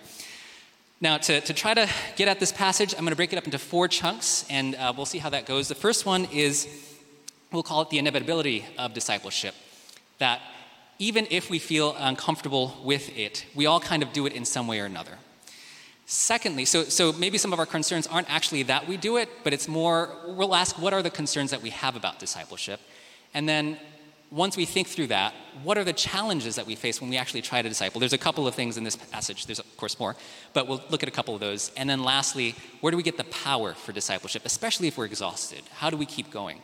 Now, 0.99 1.17
to, 1.17 1.41
to 1.41 1.53
try 1.53 1.73
to 1.73 1.87
get 2.15 2.27
at 2.27 2.39
this 2.39 2.51
passage, 2.51 2.93
I'm 2.93 3.01
going 3.01 3.11
to 3.11 3.15
break 3.15 3.31
it 3.31 3.37
up 3.37 3.45
into 3.45 3.59
four 3.59 3.87
chunks, 3.87 4.45
and 4.49 4.73
uh, 4.75 4.93
we'll 4.95 5.05
see 5.05 5.19
how 5.19 5.29
that 5.29 5.45
goes. 5.45 5.67
The 5.67 5.75
first 5.75 6.05
one 6.05 6.25
is, 6.25 6.67
we'll 7.51 7.63
call 7.63 7.83
it 7.83 7.89
the 7.91 7.99
inevitability 7.99 8.65
of 8.79 8.93
discipleship. 8.93 9.53
That 10.17 10.41
even 10.99 11.27
if 11.29 11.49
we 11.49 11.59
feel 11.59 11.95
uncomfortable 11.97 12.77
with 12.83 13.15
it, 13.17 13.45
we 13.55 13.65
all 13.65 13.79
kind 13.79 14.01
of 14.03 14.13
do 14.13 14.25
it 14.25 14.33
in 14.33 14.45
some 14.45 14.67
way 14.67 14.79
or 14.79 14.85
another. 14.85 15.17
Secondly, 16.05 16.63
so, 16.63 16.83
so 16.83 17.11
maybe 17.13 17.37
some 17.37 17.51
of 17.51 17.59
our 17.59 17.65
concerns 17.65 18.07
aren't 18.07 18.29
actually 18.33 18.63
that 18.63 18.87
we 18.87 18.95
do 18.95 19.17
it, 19.17 19.29
but 19.43 19.53
it's 19.53 19.67
more, 19.67 20.09
we'll 20.25 20.55
ask 20.55 20.79
what 20.79 20.93
are 20.93 21.01
the 21.01 21.09
concerns 21.09 21.51
that 21.51 21.61
we 21.61 21.69
have 21.69 21.95
about 21.95 22.17
discipleship? 22.17 22.79
And 23.33 23.47
then 23.47 23.77
once 24.31 24.57
we 24.57 24.65
think 24.65 24.87
through 24.87 25.07
that, 25.07 25.33
what 25.63 25.77
are 25.77 25.83
the 25.83 25.93
challenges 25.93 26.55
that 26.55 26.65
we 26.65 26.75
face 26.75 26.99
when 26.99 27.09
we 27.09 27.17
actually 27.17 27.41
try 27.41 27.61
to 27.61 27.69
disciple? 27.69 27.99
There's 27.99 28.13
a 28.13 28.17
couple 28.17 28.47
of 28.47 28.55
things 28.55 28.77
in 28.77 28.83
this 28.83 28.95
passage. 28.95 29.45
There's, 29.45 29.59
of 29.59 29.77
course, 29.77 29.99
more, 29.99 30.15
but 30.53 30.67
we'll 30.67 30.81
look 30.89 31.03
at 31.03 31.09
a 31.09 31.11
couple 31.11 31.33
of 31.33 31.39
those. 31.39 31.71
And 31.77 31.89
then 31.89 32.03
lastly, 32.03 32.55
where 32.81 32.91
do 32.91 32.97
we 32.97 33.03
get 33.03 33.17
the 33.17 33.23
power 33.25 33.73
for 33.73 33.91
discipleship, 33.91 34.43
especially 34.45 34.87
if 34.87 34.97
we're 34.97 35.05
exhausted? 35.05 35.61
How 35.75 35.89
do 35.89 35.97
we 35.97 36.05
keep 36.05 36.31
going? 36.31 36.61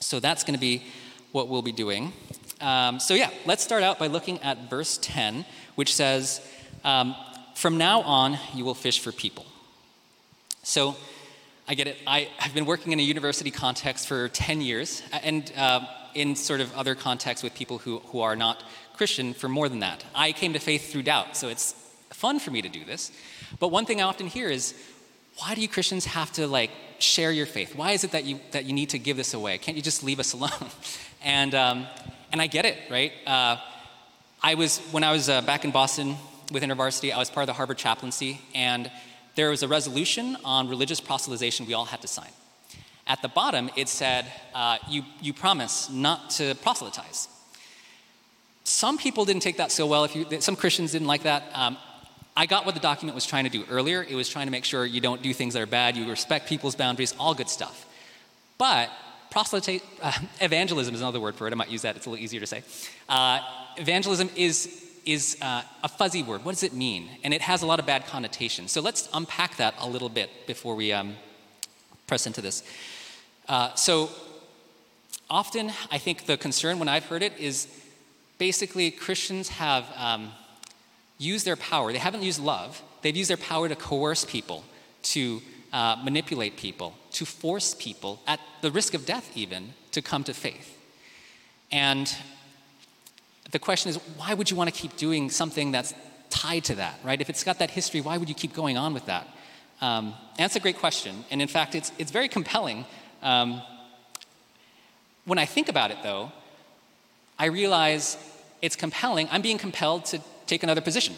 So 0.00 0.20
that's 0.20 0.44
going 0.44 0.54
to 0.54 0.60
be 0.60 0.84
what 1.32 1.48
we'll 1.48 1.62
be 1.62 1.72
doing. 1.72 2.12
Um, 2.60 2.98
so, 3.00 3.14
yeah, 3.14 3.30
let's 3.46 3.62
start 3.62 3.82
out 3.82 3.98
by 3.98 4.08
looking 4.08 4.40
at 4.42 4.68
verse 4.68 4.98
10, 4.98 5.44
which 5.74 5.94
says, 5.94 6.40
um, 6.84 7.14
From 7.54 7.78
now 7.78 8.00
on, 8.02 8.38
you 8.54 8.64
will 8.64 8.74
fish 8.74 9.00
for 9.00 9.12
people. 9.12 9.46
So, 10.62 10.96
I 11.68 11.74
get 11.74 11.86
it. 11.86 11.98
I, 12.06 12.28
have 12.38 12.54
been 12.54 12.64
working 12.64 12.92
in 12.92 12.98
a 12.98 13.02
university 13.02 13.50
context 13.50 14.08
for 14.08 14.28
10 14.28 14.60
years, 14.60 15.02
and 15.22 15.52
uh, 15.56 15.80
in 16.14 16.34
sort 16.34 16.60
of 16.60 16.74
other 16.74 16.94
contexts 16.94 17.44
with 17.44 17.54
people 17.54 17.78
who, 17.78 17.98
who 18.06 18.20
are 18.20 18.34
not 18.34 18.62
Christian 18.96 19.34
for 19.34 19.48
more 19.48 19.68
than 19.68 19.80
that. 19.80 20.04
I 20.14 20.32
came 20.32 20.52
to 20.54 20.58
faith 20.58 20.90
through 20.90 21.02
doubt, 21.02 21.36
so 21.36 21.48
it's 21.48 21.74
fun 22.10 22.40
for 22.40 22.50
me 22.50 22.62
to 22.62 22.68
do 22.68 22.84
this. 22.84 23.12
But 23.60 23.68
one 23.68 23.86
thing 23.86 24.00
I 24.00 24.04
often 24.04 24.26
hear 24.26 24.48
is, 24.48 24.74
why 25.36 25.54
do 25.54 25.60
you 25.60 25.68
Christians 25.68 26.04
have 26.06 26.32
to 26.32 26.48
like 26.48 26.70
share 26.98 27.30
your 27.30 27.46
faith? 27.46 27.76
Why 27.76 27.92
is 27.92 28.02
it 28.02 28.10
that 28.10 28.24
you 28.24 28.40
that 28.50 28.64
you 28.64 28.72
need 28.72 28.90
to 28.90 28.98
give 28.98 29.16
this 29.16 29.34
away? 29.34 29.56
Can't 29.58 29.76
you 29.76 29.82
just 29.82 30.02
leave 30.02 30.18
us 30.18 30.32
alone? 30.32 30.50
and 31.22 31.54
um, 31.54 31.86
and 32.32 32.40
I 32.40 32.46
get 32.46 32.64
it, 32.64 32.76
right? 32.90 33.12
Uh, 33.26 33.56
I 34.42 34.54
was 34.54 34.78
when 34.90 35.04
I 35.04 35.12
was 35.12 35.28
uh, 35.28 35.42
back 35.42 35.64
in 35.64 35.70
Boston 35.70 36.16
with 36.52 36.62
InterVarsity, 36.62 37.12
I 37.12 37.18
was 37.18 37.30
part 37.30 37.42
of 37.42 37.48
the 37.48 37.52
Harvard 37.54 37.78
chaplaincy, 37.78 38.40
and 38.54 38.90
there 39.34 39.50
was 39.50 39.62
a 39.62 39.68
resolution 39.68 40.36
on 40.44 40.68
religious 40.68 41.00
proselytization 41.00 41.66
we 41.66 41.74
all 41.74 41.84
had 41.84 42.00
to 42.02 42.08
sign. 42.08 42.30
At 43.06 43.22
the 43.22 43.28
bottom, 43.28 43.70
it 43.76 43.88
said, 43.88 44.26
uh, 44.54 44.78
you, 44.88 45.02
you 45.20 45.32
promise 45.32 45.88
not 45.90 46.30
to 46.30 46.54
proselytize. 46.56 47.28
Some 48.64 48.98
people 48.98 49.24
didn't 49.24 49.42
take 49.42 49.56
that 49.56 49.72
so 49.72 49.86
well. 49.86 50.04
If 50.04 50.14
you, 50.14 50.40
some 50.40 50.56
Christians 50.56 50.92
didn't 50.92 51.06
like 51.06 51.22
that. 51.22 51.44
Um, 51.54 51.78
I 52.36 52.46
got 52.46 52.66
what 52.66 52.74
the 52.74 52.80
document 52.80 53.14
was 53.14 53.24
trying 53.24 53.44
to 53.44 53.50
do 53.50 53.64
earlier. 53.70 54.04
It 54.08 54.14
was 54.14 54.28
trying 54.28 54.46
to 54.46 54.52
make 54.52 54.64
sure 54.64 54.84
you 54.84 55.00
don't 55.00 55.22
do 55.22 55.32
things 55.32 55.54
that 55.54 55.62
are 55.62 55.66
bad, 55.66 55.96
you 55.96 56.08
respect 56.08 56.48
people's 56.48 56.76
boundaries, 56.76 57.14
all 57.18 57.34
good 57.34 57.48
stuff. 57.48 57.86
But 58.58 58.90
proselyte, 59.30 59.82
uh, 60.02 60.12
evangelism 60.40 60.94
is 60.94 61.00
another 61.00 61.20
word 61.20 61.34
for 61.34 61.46
it. 61.46 61.52
I 61.52 61.56
might 61.56 61.70
use 61.70 61.82
that, 61.82 61.96
it's 61.96 62.06
a 62.06 62.10
little 62.10 62.22
easier 62.22 62.40
to 62.40 62.46
say. 62.46 62.62
Uh, 63.08 63.40
evangelism 63.76 64.30
is, 64.36 64.84
is 65.04 65.36
uh, 65.42 65.62
a 65.82 65.88
fuzzy 65.88 66.22
word. 66.22 66.44
What 66.44 66.52
does 66.52 66.62
it 66.62 66.72
mean? 66.72 67.08
And 67.24 67.32
it 67.34 67.42
has 67.42 67.62
a 67.62 67.66
lot 67.66 67.78
of 67.78 67.86
bad 67.86 68.06
connotations. 68.06 68.72
So 68.72 68.80
let's 68.80 69.08
unpack 69.12 69.56
that 69.56 69.74
a 69.78 69.88
little 69.88 70.08
bit 70.08 70.30
before 70.46 70.74
we 70.74 70.92
um, 70.92 71.16
press 72.06 72.26
into 72.26 72.40
this. 72.40 72.62
Uh, 73.48 73.74
so 73.74 74.10
often, 75.30 75.72
I 75.90 75.98
think 75.98 76.26
the 76.26 76.36
concern 76.36 76.78
when 76.78 76.88
I've 76.88 77.04
heard 77.06 77.22
it 77.22 77.38
is 77.38 77.68
basically 78.38 78.90
Christians 78.90 79.48
have 79.48 79.86
um, 79.96 80.32
used 81.18 81.44
their 81.44 81.56
power. 81.56 81.92
They 81.92 81.98
haven't 81.98 82.22
used 82.22 82.40
love, 82.40 82.82
they've 83.02 83.16
used 83.16 83.30
their 83.30 83.36
power 83.36 83.68
to 83.68 83.76
coerce 83.76 84.24
people, 84.24 84.64
to 85.02 85.42
uh, 85.72 85.96
manipulate 86.02 86.56
people, 86.56 86.94
to 87.12 87.24
force 87.24 87.74
people, 87.74 88.20
at 88.26 88.40
the 88.62 88.70
risk 88.70 88.94
of 88.94 89.06
death 89.06 89.30
even, 89.34 89.74
to 89.92 90.02
come 90.02 90.24
to 90.24 90.34
faith. 90.34 90.76
And 91.70 92.12
the 93.50 93.58
question 93.58 93.90
is, 93.90 93.96
why 94.16 94.34
would 94.34 94.50
you 94.50 94.56
want 94.56 94.72
to 94.72 94.80
keep 94.80 94.96
doing 94.96 95.30
something 95.30 95.72
that's 95.72 95.94
tied 96.30 96.64
to 96.64 96.74
that, 96.76 96.98
right? 97.04 97.20
If 97.20 97.30
it's 97.30 97.44
got 97.44 97.58
that 97.58 97.70
history, 97.70 98.00
why 98.00 98.18
would 98.18 98.28
you 98.28 98.34
keep 98.34 98.54
going 98.54 98.76
on 98.76 98.94
with 98.94 99.06
that? 99.06 99.26
Um, 99.80 100.14
that's 100.36 100.56
a 100.56 100.60
great 100.60 100.78
question. 100.78 101.24
And 101.30 101.40
in 101.40 101.48
fact, 101.48 101.74
it's, 101.74 101.92
it's 101.98 102.10
very 102.10 102.28
compelling 102.28 102.84
um, 103.22 103.62
when 105.24 105.38
I 105.38 105.44
think 105.44 105.68
about 105.68 105.90
it, 105.90 105.98
though, 106.02 106.32
I 107.38 107.46
realize 107.46 108.16
it's 108.62 108.76
compelling. 108.76 109.28
I'm 109.30 109.42
being 109.42 109.58
compelled 109.58 110.06
to 110.06 110.20
take 110.46 110.62
another 110.62 110.80
position. 110.80 111.14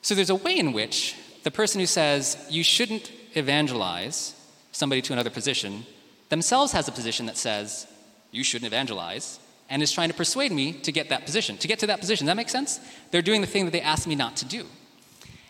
So 0.00 0.14
there's 0.14 0.30
a 0.30 0.34
way 0.34 0.58
in 0.58 0.72
which 0.72 1.14
the 1.42 1.50
person 1.50 1.80
who 1.80 1.86
says 1.86 2.36
you 2.48 2.62
shouldn't 2.62 3.10
evangelize 3.34 4.34
somebody 4.72 5.02
to 5.02 5.12
another 5.12 5.30
position 5.30 5.84
themselves 6.32 6.72
has 6.72 6.88
a 6.88 6.92
position 6.92 7.26
that 7.26 7.36
says 7.36 7.86
you 8.30 8.42
shouldn't 8.42 8.66
evangelize 8.66 9.38
and 9.68 9.82
is 9.82 9.92
trying 9.92 10.08
to 10.08 10.14
persuade 10.14 10.50
me 10.50 10.72
to 10.72 10.90
get 10.90 11.10
that 11.10 11.26
position, 11.26 11.58
to 11.58 11.68
get 11.68 11.78
to 11.78 11.86
that 11.86 12.00
position. 12.00 12.24
Does 12.24 12.30
that 12.30 12.36
make 12.36 12.48
sense? 12.48 12.80
They're 13.10 13.20
doing 13.20 13.42
the 13.42 13.46
thing 13.46 13.66
that 13.66 13.70
they 13.70 13.82
asked 13.82 14.06
me 14.06 14.14
not 14.14 14.36
to 14.36 14.46
do. 14.46 14.64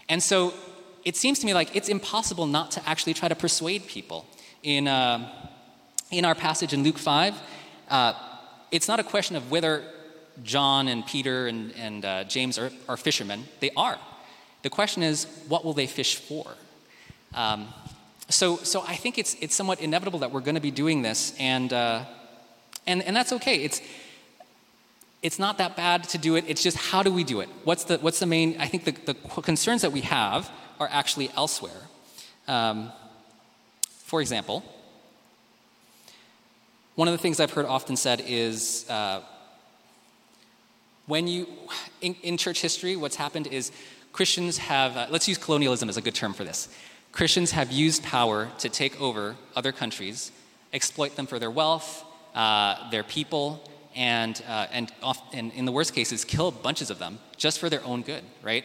And 0.09 0.21
so 0.21 0.53
it 1.05 1.17
seems 1.17 1.39
to 1.39 1.47
me 1.47 1.55
like 1.55 1.75
it's 1.77 1.89
impossible 1.89 2.47
not 2.47 2.73
to 2.73 2.89
actually 2.89 3.15
try 3.15 3.29
to 3.29 3.37
persuade 3.37 3.87
people 3.87 4.27
in, 4.63 4.89
uh, 4.89 5.29
in 6.11 6.25
our 6.25 6.35
passage 6.35 6.73
in 6.73 6.83
Luke 6.83 6.99
5, 6.99 7.41
uh, 7.89 8.15
it's 8.71 8.89
not 8.89 8.99
a 8.99 9.05
question 9.05 9.37
of 9.37 9.51
whether 9.51 9.85
John 10.43 10.89
and 10.89 11.07
Peter 11.07 11.47
and, 11.47 11.73
and 11.77 12.05
uh, 12.05 12.25
James 12.25 12.59
are, 12.59 12.71
are, 12.89 12.97
fishermen. 12.97 13.45
They 13.61 13.71
are. 13.77 13.99
The 14.63 14.71
question 14.71 15.03
is, 15.03 15.27
what 15.49 15.65
will 15.65 15.73
they 15.73 15.87
fish 15.87 16.17
for? 16.17 16.47
Um, 17.35 17.69
so, 18.29 18.57
so 18.59 18.83
I 18.87 18.95
think 18.95 19.19
it's, 19.19 19.35
it's 19.41 19.55
somewhat 19.55 19.81
inevitable 19.81 20.21
that 20.21 20.31
we're 20.31 20.41
going 20.41 20.55
to 20.55 20.61
be 20.61 20.71
doing 20.71 21.03
this, 21.03 21.35
and, 21.39 21.73
uh, 21.73 22.05
and, 22.87 23.03
and 23.03 23.15
that's 23.15 23.33
okay. 23.33 23.57
It's, 23.57 23.81
it's 25.23 25.39
not 25.39 25.59
that 25.59 25.77
bad 25.77 26.05
to 26.11 26.19
do 26.19 26.37
it. 26.37 26.45
It's 26.49 26.63
just 26.63 26.77
how 26.77 27.03
do 27.03 27.13
we 27.13 27.25
do 27.25 27.41
it? 27.41 27.49
What's 27.65 27.85
the, 27.85 27.99
what's 27.99 28.19
the 28.19 28.27
main? 28.27 28.57
I 28.59 28.67
think 28.67 28.85
the, 28.85 28.93
the 29.13 29.15
concerns 29.43 29.83
that 29.83 29.93
we 29.93 30.01
have 30.03 30.51
are 30.81 30.89
actually 30.91 31.31
elsewhere. 31.37 31.71
Um, 32.49 32.91
for 33.89 34.21
example, 34.21 34.65
one 36.97 37.09
of 37.09 37.13
the 37.13 37.19
things 37.19 37.41
I've 37.41 37.53
heard 37.53 37.67
often 37.67 37.97
said 37.97 38.23
is 38.27 38.89
uh, 38.91 39.23
when 41.07 41.27
you, 41.27 41.47
in, 42.01 42.15
in, 42.23 42.37
church 42.37 42.61
history, 42.61 42.97
what's 42.97 43.17
happened 43.17 43.47
is 43.47 43.73
Christians 44.13 44.59
have, 44.59 44.97
uh, 44.97 45.07
let's 45.11 45.27
use 45.27 45.39
colonialism 45.39 45.89
as 45.89 45.97
a 45.97 46.03
good 46.03 46.15
term 46.15 46.35
for 46.35 46.45
this. 46.45 46.69
Christians 47.13 47.51
have 47.53 47.73
used 47.73 48.03
power 48.03 48.51
to 48.59 48.69
take 48.69 49.01
over 49.01 49.37
other 49.57 49.73
countries, 49.73 50.33
exploit 50.73 51.17
them 51.17 51.27
for 51.27 51.39
their 51.39 51.51
wealth, 51.51 52.05
uh, 52.35 52.91
their 52.91 53.03
people, 53.03 53.69
and, 53.95 54.43
uh, 54.49 54.67
and, 54.71 54.93
off, 55.03 55.23
and, 55.33 55.53
in 55.53 55.65
the 55.65 55.73
worst 55.73 55.95
cases, 55.95 56.25
kill 56.25 56.51
bunches 56.51 56.91
of 56.91 56.99
them 56.99 57.19
just 57.37 57.59
for 57.59 57.69
their 57.69 57.85
own 57.85 58.03
good, 58.03 58.25
right? 58.43 58.65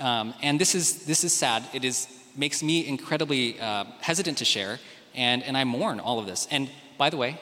Um, 0.00 0.34
and 0.42 0.60
this 0.60 0.74
is, 0.74 1.04
this 1.06 1.24
is 1.24 1.32
sad. 1.32 1.64
It 1.72 1.84
is 1.84 2.08
makes 2.36 2.62
me 2.62 2.86
incredibly 2.86 3.58
uh, 3.60 3.84
hesitant 4.00 4.38
to 4.38 4.44
share, 4.44 4.78
and, 5.14 5.42
and 5.42 5.56
I 5.56 5.64
mourn 5.64 5.98
all 6.00 6.18
of 6.18 6.26
this. 6.26 6.46
And 6.50 6.70
by 6.96 7.10
the 7.10 7.16
way, 7.16 7.38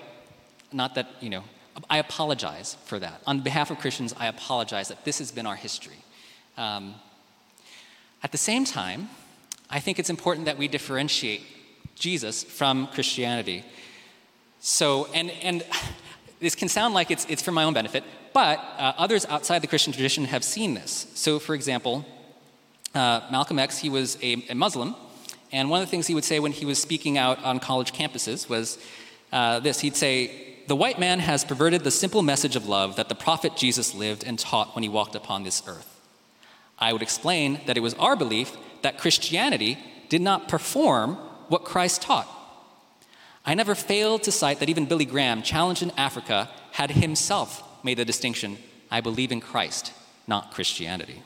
not 0.73 0.95
that, 0.95 1.09
you 1.21 1.31
know, 1.31 1.45
I 1.91 1.99
apologize 1.99 2.77
for 2.87 2.99
that. 2.99 3.21
On 3.27 3.41
behalf 3.41 3.71
of 3.71 3.79
Christians, 3.79 4.15
I 4.19 4.27
apologize 4.29 4.89
that 4.89 5.05
this 5.05 5.19
has 5.19 5.31
been 5.31 5.47
our 5.47 5.57
history. 5.57 5.99
Um, 6.57 6.95
at 8.23 8.33
the 8.33 8.39
same 8.39 8.65
time, 8.65 9.09
I 9.69 9.81
think 9.81 9.99
it's 9.99 10.11
important 10.11 10.47
that 10.47 10.59
we 10.59 10.69
differentiate 10.69 11.43
Jesus 11.95 12.45
from 12.45 12.87
Christianity. 12.89 13.65
So, 14.61 15.09
and, 15.15 15.31
and 15.43 15.65
this 16.41 16.55
can 16.55 16.69
sound 16.69 16.95
like 16.95 17.11
it's, 17.11 17.27
it's 17.29 17.43
for 17.43 17.53
my 17.53 17.65
own 17.65 17.75
benefit, 17.75 18.05
but 18.33 18.59
uh, 18.79 18.93
others 18.99 19.25
outside 19.27 19.63
the 19.63 19.67
Christian 19.67 19.93
tradition 19.93 20.25
have 20.27 20.45
seen 20.45 20.75
this. 20.75 21.07
So, 21.15 21.39
for 21.39 21.55
example, 21.55 22.05
uh, 22.95 23.21
Malcolm 23.31 23.59
X, 23.59 23.79
he 23.79 23.91
was 23.91 24.19
a, 24.23 24.45
a, 24.51 24.55
Muslim, 24.55 24.95
and 25.53 25.71
one 25.71 25.81
of 25.81 25.87
the 25.87 25.91
things 25.91 26.07
he 26.07 26.15
would 26.15 26.25
say 26.25 26.41
when 26.41 26.53
he 26.53 26.65
was 26.65 26.81
speaking 26.81 27.19
out 27.19 27.43
on 27.45 27.61
college 27.61 27.93
campuses 27.93 28.49
was 28.49 28.79
uh, 29.33 29.61
this 29.61 29.81
he'd 29.81 29.97
say, 29.97 30.57
The 30.67 30.77
white 30.77 30.99
man 30.99 31.21
has 31.21 31.45
perverted 31.45 31.85
the 31.85 31.91
simple 31.91 32.23
message 32.23 32.57
of 32.57 32.67
love 32.67 32.97
that 32.97 33.09
the 33.09 33.15
prophet 33.15 33.57
Jesus 33.57 33.95
lived 33.95 34.25
and 34.25 34.39
taught 34.39 34.75
when 34.75 34.83
he 34.83 34.89
walked 34.89 35.15
upon 35.15 35.43
this 35.43 35.63
earth. 35.67 35.96
I 36.79 36.93
would 36.93 37.03
explain 37.03 37.61
that 37.67 37.77
it 37.77 37.81
was 37.81 37.95
our 37.95 38.17
belief 38.17 38.57
that 38.83 38.99
Christianity 38.99 39.79
did 40.09 40.21
not 40.21 40.49
perform 40.49 41.15
what 41.49 41.65
Christ 41.65 42.03
taught. 42.03 42.29
I 43.45 43.55
never 43.55 43.75
failed 43.75 44.25
to 44.25 44.33
cite 44.33 44.59
that 44.61 44.69
even 44.69 44.87
Billy 44.87 45.05
Graham, 45.05 45.43
challenged 45.43 45.83
in 45.83 45.93
Africa, 45.97 46.51
had 46.73 46.91
himself 46.91 47.63
made 47.85 47.99
the 47.99 48.05
distinction 48.05 48.59
I 48.91 49.01
believe 49.01 49.33
in 49.33 49.41
Christ, 49.41 49.93
not 50.27 50.53
Christianity. 50.53 51.23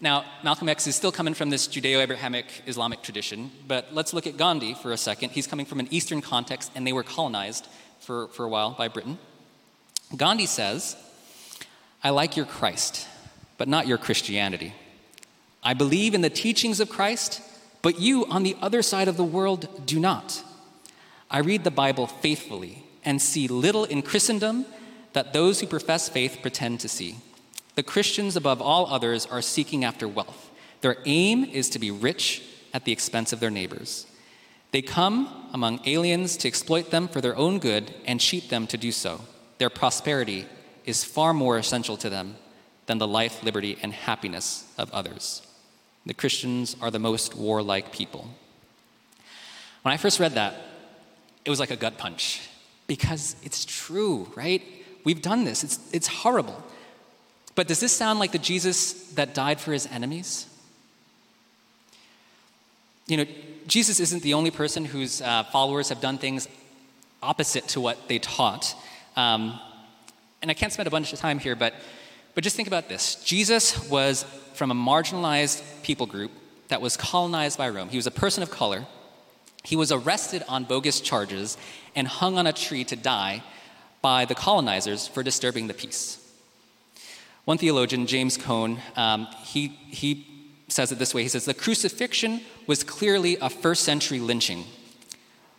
Now, 0.00 0.24
Malcolm 0.44 0.68
X 0.68 0.86
is 0.86 0.94
still 0.94 1.10
coming 1.10 1.34
from 1.34 1.50
this 1.50 1.66
Judeo 1.66 2.00
Abrahamic 2.00 2.46
Islamic 2.66 3.02
tradition, 3.02 3.50
but 3.66 3.88
let's 3.92 4.12
look 4.12 4.26
at 4.28 4.36
Gandhi 4.36 4.74
for 4.74 4.92
a 4.92 4.96
second. 4.96 5.30
He's 5.30 5.46
coming 5.46 5.66
from 5.66 5.80
an 5.80 5.88
Eastern 5.90 6.20
context, 6.20 6.70
and 6.74 6.86
they 6.86 6.92
were 6.92 7.02
colonized 7.02 7.66
for, 7.98 8.28
for 8.28 8.44
a 8.44 8.48
while 8.48 8.70
by 8.70 8.86
Britain. 8.86 9.18
Gandhi 10.16 10.46
says, 10.46 10.96
I 12.04 12.10
like 12.10 12.36
your 12.36 12.46
Christ, 12.46 13.08
but 13.58 13.68
not 13.68 13.86
your 13.86 13.98
Christianity. 13.98 14.72
I 15.62 15.74
believe 15.74 16.14
in 16.14 16.22
the 16.22 16.30
teachings 16.30 16.80
of 16.80 16.88
Christ, 16.88 17.42
but 17.82 18.00
you 18.00 18.24
on 18.26 18.44
the 18.44 18.56
other 18.62 18.80
side 18.80 19.08
of 19.08 19.16
the 19.16 19.24
world 19.24 19.86
do 19.86 20.00
not. 20.00 20.42
I 21.30 21.40
read 21.40 21.64
the 21.64 21.70
Bible 21.70 22.06
faithfully 22.06 22.84
and 23.04 23.20
see 23.20 23.48
little 23.48 23.84
in 23.84 24.00
Christendom 24.02 24.64
that 25.12 25.32
those 25.32 25.60
who 25.60 25.66
profess 25.66 26.08
faith 26.08 26.38
pretend 26.40 26.80
to 26.80 26.88
see. 26.88 27.16
The 27.74 27.82
Christians, 27.82 28.36
above 28.36 28.62
all 28.62 28.86
others, 28.86 29.26
are 29.26 29.42
seeking 29.42 29.84
after 29.84 30.08
wealth. 30.08 30.50
Their 30.80 30.96
aim 31.04 31.44
is 31.44 31.68
to 31.70 31.78
be 31.78 31.90
rich 31.90 32.42
at 32.72 32.84
the 32.84 32.92
expense 32.92 33.32
of 33.32 33.40
their 33.40 33.50
neighbors. 33.50 34.06
They 34.70 34.82
come 34.82 35.48
among 35.52 35.80
aliens 35.86 36.36
to 36.38 36.48
exploit 36.48 36.90
them 36.90 37.08
for 37.08 37.20
their 37.20 37.36
own 37.36 37.58
good 37.58 37.94
and 38.04 38.20
cheat 38.20 38.50
them 38.50 38.66
to 38.68 38.76
do 38.76 38.92
so. 38.92 39.22
Their 39.58 39.70
prosperity 39.70 40.46
is 40.84 41.04
far 41.04 41.32
more 41.32 41.58
essential 41.58 41.96
to 41.98 42.10
them 42.10 42.36
than 42.88 42.98
the 42.98 43.06
life, 43.06 43.44
liberty, 43.44 43.78
and 43.82 43.92
happiness 43.92 44.64
of 44.76 44.92
others. 44.92 45.42
The 46.06 46.14
Christians 46.14 46.74
are 46.80 46.90
the 46.90 46.98
most 46.98 47.36
warlike 47.36 47.92
people. 47.92 48.28
When 49.82 49.92
I 49.92 49.98
first 49.98 50.18
read 50.18 50.32
that, 50.32 50.54
it 51.44 51.50
was 51.50 51.60
like 51.60 51.70
a 51.70 51.76
gut 51.76 51.98
punch 51.98 52.48
because 52.86 53.36
it's 53.44 53.64
true, 53.64 54.32
right? 54.34 54.62
We've 55.04 55.22
done 55.22 55.44
this, 55.44 55.62
it's, 55.62 55.78
it's 55.92 56.08
horrible. 56.08 56.60
But 57.54 57.68
does 57.68 57.78
this 57.78 57.92
sound 57.92 58.18
like 58.18 58.32
the 58.32 58.38
Jesus 58.38 59.10
that 59.12 59.34
died 59.34 59.60
for 59.60 59.72
his 59.72 59.86
enemies? 59.86 60.46
You 63.06 63.18
know, 63.18 63.24
Jesus 63.66 64.00
isn't 64.00 64.22
the 64.22 64.34
only 64.34 64.50
person 64.50 64.84
whose 64.84 65.20
uh, 65.20 65.44
followers 65.44 65.90
have 65.90 66.00
done 66.00 66.18
things 66.18 66.48
opposite 67.22 67.68
to 67.68 67.80
what 67.80 68.08
they 68.08 68.18
taught. 68.18 68.74
Um, 69.16 69.58
and 70.40 70.50
I 70.50 70.54
can't 70.54 70.72
spend 70.72 70.86
a 70.86 70.90
bunch 70.90 71.12
of 71.12 71.18
time 71.18 71.38
here, 71.38 71.56
but, 71.56 71.74
but 72.38 72.44
just 72.44 72.54
think 72.54 72.68
about 72.68 72.88
this 72.88 73.16
Jesus 73.24 73.90
was 73.90 74.22
from 74.54 74.70
a 74.70 74.74
marginalized 74.74 75.60
people 75.82 76.06
group 76.06 76.30
that 76.68 76.80
was 76.80 76.96
colonized 76.96 77.58
by 77.58 77.68
Rome. 77.68 77.88
He 77.88 77.96
was 77.96 78.06
a 78.06 78.12
person 78.12 78.44
of 78.44 78.50
color. 78.52 78.86
He 79.64 79.74
was 79.74 79.90
arrested 79.90 80.44
on 80.46 80.62
bogus 80.62 81.00
charges 81.00 81.58
and 81.96 82.06
hung 82.06 82.38
on 82.38 82.46
a 82.46 82.52
tree 82.52 82.84
to 82.84 82.94
die 82.94 83.42
by 84.02 84.24
the 84.24 84.36
colonizers 84.36 85.08
for 85.08 85.24
disturbing 85.24 85.66
the 85.66 85.74
peace. 85.74 86.32
One 87.44 87.58
theologian, 87.58 88.06
James 88.06 88.36
Cone, 88.36 88.78
um, 88.94 89.26
he, 89.42 89.76
he 89.88 90.24
says 90.68 90.92
it 90.92 91.00
this 91.00 91.12
way 91.12 91.24
He 91.24 91.28
says, 91.28 91.44
The 91.44 91.54
crucifixion 91.54 92.42
was 92.68 92.84
clearly 92.84 93.36
a 93.40 93.50
first 93.50 93.82
century 93.82 94.20
lynching. 94.20 94.62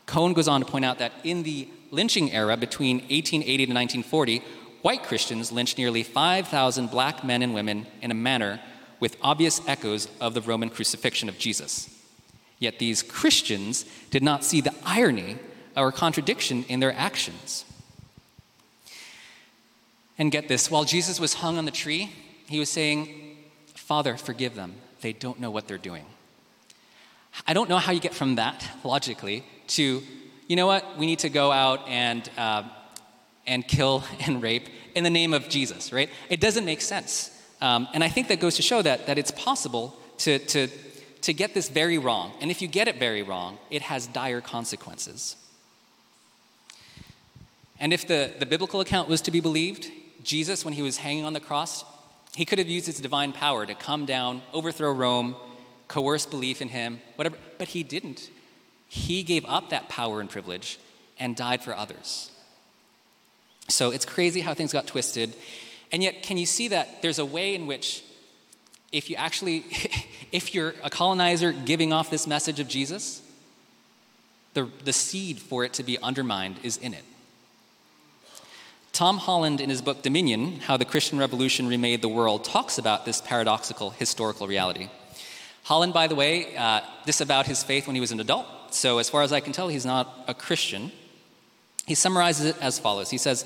Cone 0.05 0.31
goes 0.31 0.47
on 0.47 0.61
to 0.61 0.65
point 0.65 0.85
out 0.85 0.99
that 0.99 1.11
in 1.25 1.43
the 1.43 1.67
lynching 1.91 2.31
era 2.31 2.55
between 2.55 2.99
1880 2.99 3.65
to 3.65 3.73
1940, 3.73 4.43
white 4.81 5.03
Christians 5.03 5.51
lynched 5.51 5.77
nearly 5.77 6.03
5,000 6.03 6.89
black 6.89 7.23
men 7.23 7.41
and 7.41 7.53
women 7.53 7.87
in 8.01 8.11
a 8.11 8.15
manner 8.15 8.59
with 8.99 9.17
obvious 9.21 9.61
echoes 9.67 10.07
of 10.19 10.33
the 10.33 10.41
Roman 10.41 10.69
crucifixion 10.69 11.29
of 11.29 11.37
Jesus. 11.37 11.89
Yet 12.59 12.79
these 12.79 13.01
Christians 13.01 13.85
did 14.11 14.23
not 14.23 14.43
see 14.43 14.61
the 14.61 14.75
irony 14.85 15.37
or 15.75 15.91
contradiction 15.91 16.65
in 16.67 16.79
their 16.79 16.93
actions. 16.93 17.63
And 20.17 20.31
get 20.31 20.49
this 20.49 20.69
while 20.69 20.83
Jesus 20.83 21.19
was 21.19 21.35
hung 21.35 21.57
on 21.57 21.63
the 21.63 21.71
tree, 21.71 22.11
he 22.47 22.59
was 22.59 22.69
saying, 22.69 23.37
Father, 23.73 24.17
forgive 24.17 24.55
them. 24.55 24.75
They 25.01 25.13
don't 25.13 25.39
know 25.39 25.49
what 25.49 25.67
they're 25.67 25.77
doing. 25.77 26.05
I 27.47 27.53
don't 27.53 27.69
know 27.69 27.77
how 27.77 27.93
you 27.93 28.01
get 28.01 28.13
from 28.13 28.35
that 28.35 28.67
logically 28.83 29.45
to, 29.67 30.03
you 30.47 30.55
know 30.55 30.67
what, 30.67 30.97
we 30.97 31.05
need 31.05 31.19
to 31.19 31.29
go 31.29 31.51
out 31.51 31.87
and, 31.87 32.29
uh, 32.37 32.63
and 33.49 33.67
kill 33.67 34.05
and 34.25 34.41
rape 34.41 34.69
in 34.95 35.03
the 35.03 35.09
name 35.09 35.33
of 35.33 35.49
Jesus, 35.49 35.91
right? 35.91 36.09
It 36.29 36.39
doesn't 36.39 36.63
make 36.63 36.79
sense. 36.79 37.31
Um, 37.59 37.89
and 37.93 38.03
I 38.03 38.07
think 38.07 38.29
that 38.29 38.39
goes 38.39 38.55
to 38.55 38.61
show 38.61 38.81
that, 38.81 39.07
that 39.07 39.17
it's 39.17 39.31
possible 39.31 39.97
to, 40.19 40.39
to, 40.39 40.67
to 41.21 41.33
get 41.33 41.53
this 41.53 41.67
very 41.67 41.97
wrong. 41.97 42.31
And 42.39 42.49
if 42.51 42.61
you 42.61 42.69
get 42.69 42.87
it 42.87 42.97
very 42.97 43.23
wrong, 43.23 43.57
it 43.69 43.81
has 43.81 44.07
dire 44.07 44.39
consequences. 44.39 45.35
And 47.79 47.91
if 47.91 48.07
the, 48.07 48.31
the 48.39 48.45
biblical 48.45 48.79
account 48.81 49.09
was 49.09 49.21
to 49.21 49.31
be 49.31 49.39
believed, 49.39 49.89
Jesus, 50.23 50.63
when 50.63 50.73
he 50.73 50.81
was 50.81 50.97
hanging 50.97 51.25
on 51.25 51.33
the 51.33 51.39
cross, 51.39 51.83
he 52.35 52.45
could 52.45 52.59
have 52.59 52.67
used 52.69 52.85
his 52.85 52.99
divine 52.99 53.33
power 53.33 53.65
to 53.65 53.73
come 53.73 54.05
down, 54.05 54.41
overthrow 54.53 54.91
Rome, 54.91 55.35
coerce 55.87 56.25
belief 56.25 56.61
in 56.61 56.69
him, 56.69 57.01
whatever, 57.15 57.37
but 57.57 57.69
he 57.69 57.83
didn't. 57.83 58.29
He 58.87 59.23
gave 59.23 59.45
up 59.45 59.69
that 59.69 59.89
power 59.89 60.19
and 60.19 60.29
privilege 60.29 60.79
and 61.19 61.35
died 61.35 61.63
for 61.63 61.75
others. 61.75 62.31
So 63.69 63.91
it's 63.91 64.05
crazy 64.05 64.41
how 64.41 64.53
things 64.53 64.73
got 64.73 64.87
twisted. 64.87 65.33
And 65.91 66.03
yet, 66.03 66.21
can 66.23 66.37
you 66.37 66.45
see 66.45 66.67
that 66.69 67.01
there's 67.01 67.19
a 67.19 67.25
way 67.25 67.55
in 67.55 67.67
which, 67.67 68.03
if 68.91 69.09
you 69.09 69.15
actually, 69.15 69.65
if 70.31 70.53
you're 70.53 70.75
a 70.83 70.89
colonizer 70.89 71.51
giving 71.51 71.93
off 71.93 72.09
this 72.09 72.27
message 72.27 72.59
of 72.59 72.67
Jesus, 72.67 73.21
the, 74.53 74.67
the 74.83 74.93
seed 74.93 75.39
for 75.39 75.63
it 75.63 75.73
to 75.73 75.83
be 75.83 75.97
undermined 75.99 76.57
is 76.63 76.77
in 76.77 76.93
it. 76.93 77.03
Tom 78.91 79.17
Holland, 79.17 79.61
in 79.61 79.69
his 79.69 79.81
book 79.81 80.01
Dominion 80.01 80.59
How 80.59 80.75
the 80.75 80.85
Christian 80.85 81.19
Revolution 81.19 81.67
Remade 81.67 82.01
the 82.01 82.09
World, 82.09 82.43
talks 82.43 82.77
about 82.77 83.05
this 83.05 83.21
paradoxical 83.21 83.91
historical 83.91 84.47
reality. 84.47 84.89
Holland, 85.63 85.93
by 85.93 86.07
the 86.07 86.15
way, 86.15 86.55
uh, 86.57 86.81
disavowed 87.05 87.45
his 87.45 87.63
faith 87.63 87.85
when 87.85 87.95
he 87.95 88.01
was 88.01 88.11
an 88.11 88.19
adult, 88.19 88.47
so 88.71 88.97
as 88.97 89.09
far 89.09 89.21
as 89.21 89.31
I 89.31 89.39
can 89.39 89.53
tell, 89.53 89.67
he's 89.67 89.85
not 89.85 90.11
a 90.27 90.33
Christian. 90.33 90.91
He 91.89 91.95
summarizes 91.95 92.45
it 92.45 92.55
as 92.61 92.77
follows 92.77 93.09
He 93.09 93.17
says, 93.17 93.43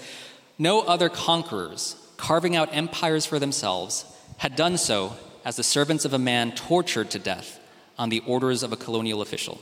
No 0.59 0.81
other 0.81 1.07
conquerors, 1.07 1.95
carving 2.17 2.57
out 2.57 2.75
empires 2.75 3.25
for 3.25 3.39
themselves, 3.39 4.03
had 4.35 4.57
done 4.57 4.77
so 4.77 5.15
as 5.45 5.55
the 5.55 5.63
servants 5.63 6.03
of 6.03 6.11
a 6.11 6.19
man 6.19 6.51
tortured 6.51 7.09
to 7.11 7.19
death 7.19 7.61
on 7.97 8.09
the 8.09 8.21
orders 8.27 8.61
of 8.61 8.73
a 8.73 8.75
colonial 8.75 9.21
official. 9.21 9.61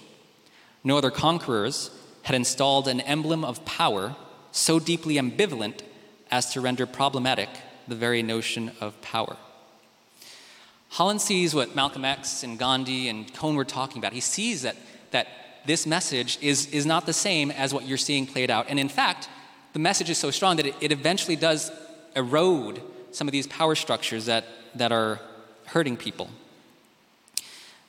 No 0.83 0.97
other 0.97 1.11
conquerors 1.11 1.91
had 2.23 2.35
installed 2.35 2.87
an 2.87 3.01
emblem 3.01 3.45
of 3.45 3.63
power 3.65 4.15
so 4.51 4.79
deeply 4.79 5.15
ambivalent 5.15 5.81
as 6.31 6.51
to 6.53 6.59
render 6.59 6.87
problematic 6.87 7.49
the 7.87 7.93
very 7.93 8.23
notion 8.23 8.71
of 8.81 8.99
power. 9.03 9.37
Holland 10.89 11.21
sees 11.21 11.53
what 11.53 11.75
Malcolm 11.75 12.03
X 12.03 12.41
and 12.41 12.57
Gandhi 12.57 13.09
and 13.09 13.31
Cone 13.31 13.55
were 13.55 13.63
talking 13.63 13.99
about. 13.99 14.13
He 14.13 14.21
sees 14.21 14.63
that, 14.63 14.75
that 15.11 15.27
this 15.65 15.85
message 15.85 16.37
is, 16.41 16.67
is 16.67 16.85
not 16.85 17.05
the 17.05 17.13
same 17.13 17.51
as 17.51 17.73
what 17.73 17.85
you're 17.85 17.97
seeing 17.97 18.25
played 18.25 18.49
out. 18.49 18.65
And 18.69 18.79
in 18.79 18.89
fact, 18.89 19.29
the 19.73 19.79
message 19.79 20.09
is 20.09 20.17
so 20.17 20.31
strong 20.31 20.57
that 20.57 20.65
it, 20.65 20.75
it 20.81 20.91
eventually 20.91 21.35
does 21.35 21.71
erode 22.15 22.81
some 23.11 23.27
of 23.27 23.31
these 23.31 23.47
power 23.47 23.75
structures 23.75 24.25
that, 24.25 24.45
that 24.75 24.91
are 24.91 25.19
hurting 25.65 25.97
people. 25.97 26.29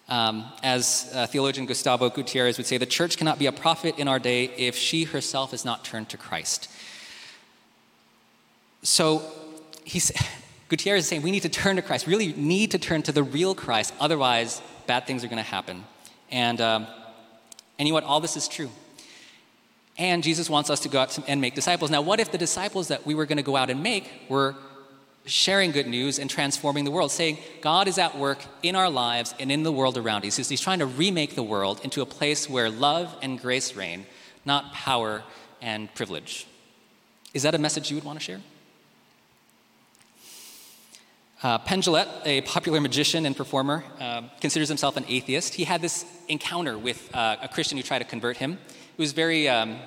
Um, 0.09 0.45
as 0.63 1.11
uh, 1.15 1.27
theologian 1.27 1.67
Gustavo 1.67 2.11
Gutierrez 2.11 2.59
would 2.59 2.67
say, 2.67 2.77
the 2.77 2.87
church 2.87 3.17
cannot 3.17 3.39
be 3.39 3.47
a 3.47 3.53
prophet 3.53 3.99
in 3.99 4.09
our 4.09 4.19
day 4.19 4.45
if 4.57 4.77
she 4.77 5.05
herself 5.05 5.55
is 5.55 5.65
not 5.65 5.85
turned 5.85 6.09
to 6.11 6.17
Christ. 6.17 6.69
So 8.83 9.23
he's, 9.85 10.13
Gutierrez 10.69 11.05
is 11.05 11.09
saying 11.09 11.23
we 11.23 11.31
need 11.31 11.43
to 11.43 11.49
turn 11.49 11.77
to 11.77 11.83
Christ, 11.83 12.07
really 12.07 12.33
need 12.35 12.73
to 12.73 12.79
turn 12.79 13.03
to 13.03 13.13
the 13.13 13.23
real 13.23 13.55
Christ, 13.55 13.95
otherwise, 13.99 14.61
bad 14.87 15.07
things 15.07 15.25
are 15.25 15.29
going 15.29 15.43
to 15.43 15.43
happen. 15.43 15.85
And, 16.31 16.61
um, 16.61 16.87
and 17.79 17.89
you 17.89 17.93
know 17.93 17.95
what? 17.95 18.05
All 18.05 18.21
this 18.21 18.37
is 18.37 18.49
true. 18.49 18.71
And 19.99 20.23
Jesus 20.23 20.49
wants 20.49 20.71
us 20.71 20.81
to 20.81 20.89
go 20.89 21.01
out 21.01 21.19
and 21.29 21.41
make 21.41 21.55
disciples. 21.55 21.91
Now, 21.91 22.01
what 22.01 22.21
if 22.21 22.33
the 22.33 22.39
disciples 22.39 22.89
that 22.89 23.05
we 23.07 23.15
were 23.15 23.27
going 23.27 23.37
to 23.37 23.43
go 23.43 23.57
out 23.57 23.71
and 23.71 23.83
make 23.83 24.11
were 24.29 24.55
sharing 25.25 25.71
good 25.71 25.87
news 25.87 26.19
and 26.19 26.29
transforming 26.29 26.85
the 26.85 26.91
world, 26.91 27.11
saying 27.11 27.39
God 27.61 27.87
is 27.89 27.99
at 27.99 28.19
work 28.19 28.39
in 28.63 28.75
our 28.75 28.91
lives 28.91 29.35
and 29.39 29.53
in 29.53 29.63
the 29.63 29.73
world 29.73 29.97
around 29.97 30.25
us. 30.25 30.37
He's 30.37 30.61
trying 30.61 30.81
to 30.81 30.87
remake 30.87 31.35
the 31.35 31.43
world 31.43 31.81
into 31.85 32.03
a 32.03 32.07
place 32.07 32.49
where 32.49 32.71
love 32.71 33.15
and 33.23 33.41
grace 33.41 33.77
reign, 33.77 34.07
not 34.45 34.73
power 34.73 35.23
and 35.61 35.95
privilege. 35.95 36.47
Is 37.35 37.45
that 37.45 37.55
a 37.55 37.59
message 37.59 37.91
you 37.91 37.97
would 37.97 38.05
want 38.05 38.19
to 38.19 38.25
share? 38.25 38.41
Uh, 41.43 41.59
a 42.25 42.41
popular 42.43 42.81
magician 42.81 43.27
and 43.27 43.37
performer, 43.37 43.83
uh, 43.99 44.23
considers 44.41 44.69
himself 44.69 44.97
an 44.97 45.05
atheist. 45.09 45.55
He 45.55 45.65
had 45.65 45.83
this 45.83 46.05
encounter 46.29 46.79
with 46.79 47.11
uh, 47.15 47.37
a 47.43 47.49
Christian 47.49 47.77
who 47.77 47.83
tried 47.83 47.99
to 47.99 48.05
convert 48.05 48.37
him. 48.37 48.53
It 48.53 48.99
was 48.99 49.13
very 49.13 49.49
um, 49.49 49.79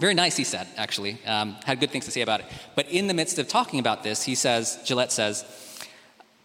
very 0.00 0.14
nice, 0.14 0.36
he 0.36 0.44
said, 0.44 0.68
actually. 0.76 1.18
Um, 1.26 1.56
had 1.64 1.80
good 1.80 1.90
things 1.90 2.04
to 2.04 2.10
say 2.10 2.20
about 2.20 2.40
it. 2.40 2.46
But 2.76 2.88
in 2.88 3.08
the 3.08 3.14
midst 3.14 3.38
of 3.38 3.48
talking 3.48 3.80
about 3.80 4.04
this, 4.04 4.22
he 4.22 4.36
says, 4.36 4.78
Jillette 4.84 5.10
says, 5.10 5.44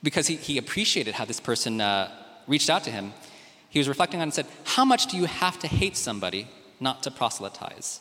because 0.02 0.28
he, 0.28 0.36
he 0.36 0.58
appreciated 0.58 1.14
how 1.14 1.26
this 1.26 1.40
person 1.40 1.80
uh, 1.80 2.12
reached 2.48 2.70
out 2.70 2.84
to 2.86 2.92
him, 2.92 3.14
he 3.70 3.80
was 3.80 3.88
reflecting 3.88 4.20
on 4.20 4.24
and 4.24 4.34
said, 4.34 4.48
How 4.64 4.86
much 4.86 5.08
do 5.08 5.18
you 5.18 5.26
have 5.26 5.60
to 5.60 5.68
hate 5.68 5.98
somebody 5.98 6.48
not 6.80 7.04
to 7.04 7.12
proselytize? 7.12 8.00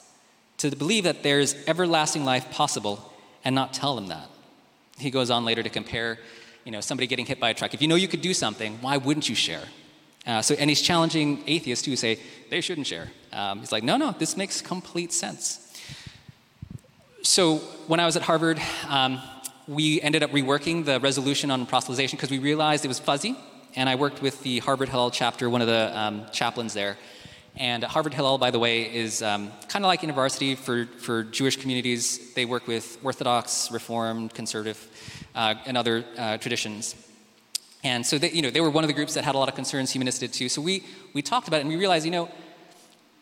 To 0.59 0.71
believe 0.75 1.05
that 1.05 1.23
there's 1.23 1.55
everlasting 1.67 2.25
life 2.25 2.51
possible 2.51 3.13
and 3.45 3.55
not 3.55 3.73
tell 3.73 3.95
them 3.95 4.09
that. 4.09 4.29
He 4.99 5.11
goes 5.11 5.31
on 5.31 5.45
later 5.45 5.63
to 5.63 5.71
compare, 5.71 6.19
you 6.65 6.73
know, 6.73 6.81
somebody 6.81 7.07
getting 7.07 7.27
hit 7.27 7.41
by 7.41 7.51
a 7.51 7.55
truck. 7.55 7.75
If 7.75 7.83
you 7.83 7.89
know 7.89 7.95
you 7.95 8.09
could 8.09 8.21
do 8.21 8.35
something, 8.35 8.79
why 8.81 8.97
wouldn't 8.97 9.29
you 9.29 9.35
share? 9.35 9.65
Uh, 10.27 10.41
so, 10.41 10.55
and 10.55 10.71
he's 10.71 10.81
challenging 10.81 11.43
atheists 11.47 11.85
who 11.85 11.97
say 11.97 12.19
they 12.51 12.61
shouldn't 12.61 12.87
share. 12.87 13.11
Um, 13.33 13.59
he's 13.59 13.73
like, 13.73 13.83
no, 13.83 13.97
no, 13.97 14.13
this 14.13 14.37
makes 14.37 14.61
complete 14.61 15.13
sense. 15.13 15.59
So, 17.23 17.57
when 17.89 17.99
I 17.99 18.07
was 18.07 18.17
at 18.17 18.23
Harvard, 18.23 18.61
um, 18.89 19.21
we 19.67 20.01
ended 20.01 20.23
up 20.23 20.31
reworking 20.31 20.85
the 20.85 21.01
resolution 21.01 21.51
on 21.51 21.67
proselytization 21.67 22.13
because 22.13 22.31
we 22.31 22.39
realized 22.39 22.85
it 22.85 22.89
was 22.89 22.99
fuzzy. 22.99 23.37
And 23.75 23.89
I 23.89 23.95
worked 23.95 24.23
with 24.23 24.43
the 24.43 24.59
Harvard 24.59 24.91
Hillel 24.91 25.11
chapter, 25.11 25.49
one 25.49 25.61
of 25.61 25.67
the 25.67 25.99
um, 25.99 26.27
chaplains 26.31 26.75
there. 26.75 26.99
And 27.57 27.85
Harvard 27.85 28.15
Hillel, 28.15 28.39
by 28.39 28.51
the 28.51 28.59
way, 28.59 28.83
is 28.95 29.23
um, 29.23 29.53
kind 29.69 29.85
of 29.85 29.89
like 29.89 30.03
university 30.03 30.55
for, 30.55 30.87
for 30.87 31.23
Jewish 31.23 31.57
communities. 31.57 32.33
They 32.35 32.47
work 32.47 32.67
with 32.67 32.99
Orthodox, 33.03 33.71
Reformed, 33.71 34.33
Conservative, 34.33 34.89
uh, 35.35 35.55
and 35.67 35.77
other 35.77 36.05
uh, 36.17 36.39
traditions. 36.39 36.97
And 37.85 38.07
so 38.07 38.17
they, 38.17 38.31
you 38.31 38.43
know, 38.43 38.51
they 38.51 38.61
were 38.61 38.71
one 38.71 38.85
of 38.85 38.89
the 38.89 38.95
groups 38.95 39.15
that 39.15 39.25
had 39.25 39.35
a 39.35 39.39
lot 39.39 39.49
of 39.49 39.55
concerns, 39.55 39.91
humanists 39.91 40.21
did 40.21 40.33
too. 40.33 40.49
So 40.49 40.63
we, 40.63 40.85
we 41.13 41.21
talked 41.21 41.49
about 41.49 41.59
it 41.59 41.61
and 41.63 41.69
we 41.69 41.77
realized, 41.77 42.05
you 42.05 42.11
know, 42.11 42.31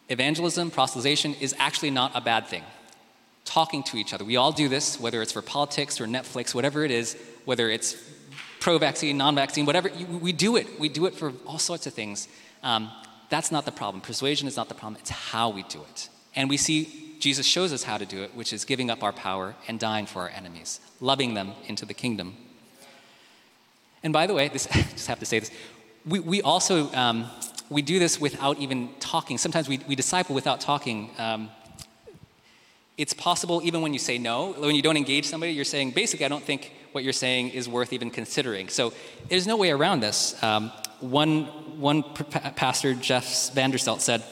evangelism, 0.08 0.70
proselytization 0.70 1.40
is 1.40 1.54
actually 1.58 1.90
not 1.90 2.12
a 2.14 2.20
bad 2.20 2.46
thing. 2.46 2.62
Talking 3.44 3.82
to 3.84 3.96
each 3.96 4.12
other. 4.12 4.24
We 4.24 4.36
all 4.36 4.52
do 4.52 4.68
this, 4.68 5.00
whether 5.00 5.22
it's 5.22 5.32
for 5.32 5.42
politics 5.42 6.00
or 6.00 6.06
Netflix, 6.06 6.54
whatever 6.54 6.84
it 6.84 6.90
is, 6.90 7.16
whether 7.46 7.70
it's 7.70 7.96
pro 8.60 8.78
vaccine, 8.78 9.16
non 9.16 9.34
vaccine, 9.34 9.66
whatever, 9.66 9.90
we 10.20 10.32
do 10.32 10.56
it. 10.56 10.78
We 10.78 10.88
do 10.88 11.06
it 11.06 11.14
for 11.14 11.32
all 11.46 11.58
sorts 11.58 11.86
of 11.86 11.94
things. 11.94 12.28
Um, 12.62 12.90
that's 13.30 13.50
not 13.50 13.64
the 13.64 13.72
problem. 13.72 14.00
Persuasion 14.02 14.46
is 14.46 14.56
not 14.56 14.68
the 14.68 14.74
problem, 14.74 15.00
it's 15.00 15.10
how 15.10 15.48
we 15.48 15.62
do 15.64 15.80
it. 15.80 16.08
And 16.36 16.50
we 16.50 16.56
see 16.56 17.16
Jesus 17.18 17.46
shows 17.46 17.72
us 17.72 17.82
how 17.82 17.98
to 17.98 18.06
do 18.06 18.22
it, 18.22 18.34
which 18.34 18.52
is 18.52 18.64
giving 18.64 18.90
up 18.90 19.02
our 19.02 19.12
power 19.12 19.54
and 19.68 19.78
dying 19.78 20.06
for 20.06 20.22
our 20.22 20.28
enemies, 20.30 20.80
loving 21.00 21.34
them 21.34 21.52
into 21.66 21.84
the 21.84 21.94
kingdom. 21.94 22.36
And 24.02 24.12
by 24.12 24.26
the 24.26 24.34
way, 24.34 24.48
this, 24.48 24.66
I 24.72 24.82
just 24.82 25.06
have 25.06 25.20
to 25.20 25.26
say 25.26 25.38
this. 25.38 25.50
We, 26.06 26.20
we 26.20 26.42
also 26.42 26.92
um, 26.94 27.30
we 27.70 27.82
do 27.82 27.98
this 27.98 28.20
without 28.20 28.58
even 28.58 28.90
talking. 28.98 29.38
Sometimes 29.38 29.68
we, 29.68 29.78
we 29.86 29.94
disciple 29.94 30.34
without 30.34 30.60
talking. 30.60 31.10
Um, 31.18 31.50
it's 32.98 33.14
possible 33.14 33.60
even 33.64 33.80
when 33.80 33.92
you 33.92 33.98
say 33.98 34.18
no, 34.18 34.52
when 34.52 34.74
you 34.74 34.82
don't 34.82 34.96
engage 34.96 35.24
somebody, 35.26 35.52
you're 35.52 35.64
saying, 35.64 35.92
basically, 35.92 36.26
I 36.26 36.28
don't 36.28 36.44
think 36.44 36.72
what 36.92 37.04
you're 37.04 37.12
saying 37.12 37.50
is 37.50 37.68
worth 37.68 37.92
even 37.92 38.10
considering. 38.10 38.68
So 38.68 38.92
there's 39.28 39.46
no 39.46 39.56
way 39.56 39.70
around 39.70 40.00
this. 40.00 40.40
Um, 40.42 40.72
one, 41.00 41.44
one 41.80 42.02
pastor, 42.02 42.94
Jeff 42.94 43.24
Vanderstelt, 43.54 44.00
said, 44.00 44.22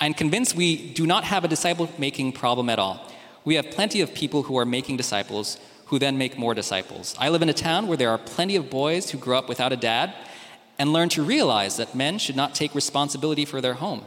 I'm 0.00 0.14
convinced 0.14 0.54
we 0.54 0.92
do 0.92 1.06
not 1.06 1.24
have 1.24 1.44
a 1.44 1.48
disciple 1.48 1.90
making 1.98 2.32
problem 2.32 2.68
at 2.70 2.78
all. 2.78 3.04
We 3.44 3.56
have 3.56 3.70
plenty 3.70 4.00
of 4.00 4.14
people 4.14 4.44
who 4.44 4.58
are 4.58 4.64
making 4.64 4.96
disciples 4.96 5.58
who 5.86 5.98
then 5.98 6.18
make 6.18 6.36
more 6.36 6.54
disciples. 6.54 7.14
I 7.18 7.30
live 7.30 7.42
in 7.42 7.48
a 7.48 7.54
town 7.54 7.86
where 7.86 7.96
there 7.96 8.10
are 8.10 8.18
plenty 8.18 8.56
of 8.56 8.68
boys 8.68 9.10
who 9.10 9.18
grow 9.18 9.38
up 9.38 9.48
without 9.48 9.72
a 9.72 9.76
dad 9.76 10.14
and 10.78 10.92
learn 10.92 11.08
to 11.10 11.22
realize 11.22 11.78
that 11.78 11.94
men 11.94 12.18
should 12.18 12.36
not 12.36 12.54
take 12.54 12.74
responsibility 12.74 13.44
for 13.44 13.60
their 13.60 13.74
home. 13.74 14.04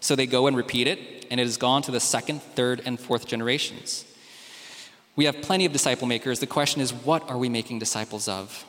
So 0.00 0.16
they 0.16 0.26
go 0.26 0.46
and 0.46 0.56
repeat 0.56 0.86
it, 0.86 1.26
and 1.30 1.38
it 1.38 1.44
has 1.44 1.56
gone 1.56 1.82
to 1.82 1.90
the 1.90 2.00
second, 2.00 2.42
third, 2.42 2.82
and 2.84 2.98
fourth 2.98 3.26
generations. 3.26 4.04
We 5.14 5.26
have 5.26 5.40
plenty 5.40 5.66
of 5.66 5.72
disciple 5.72 6.08
makers. 6.08 6.40
The 6.40 6.46
question 6.46 6.80
is, 6.80 6.92
what 6.92 7.28
are 7.30 7.38
we 7.38 7.48
making 7.48 7.78
disciples 7.78 8.26
of? 8.26 8.64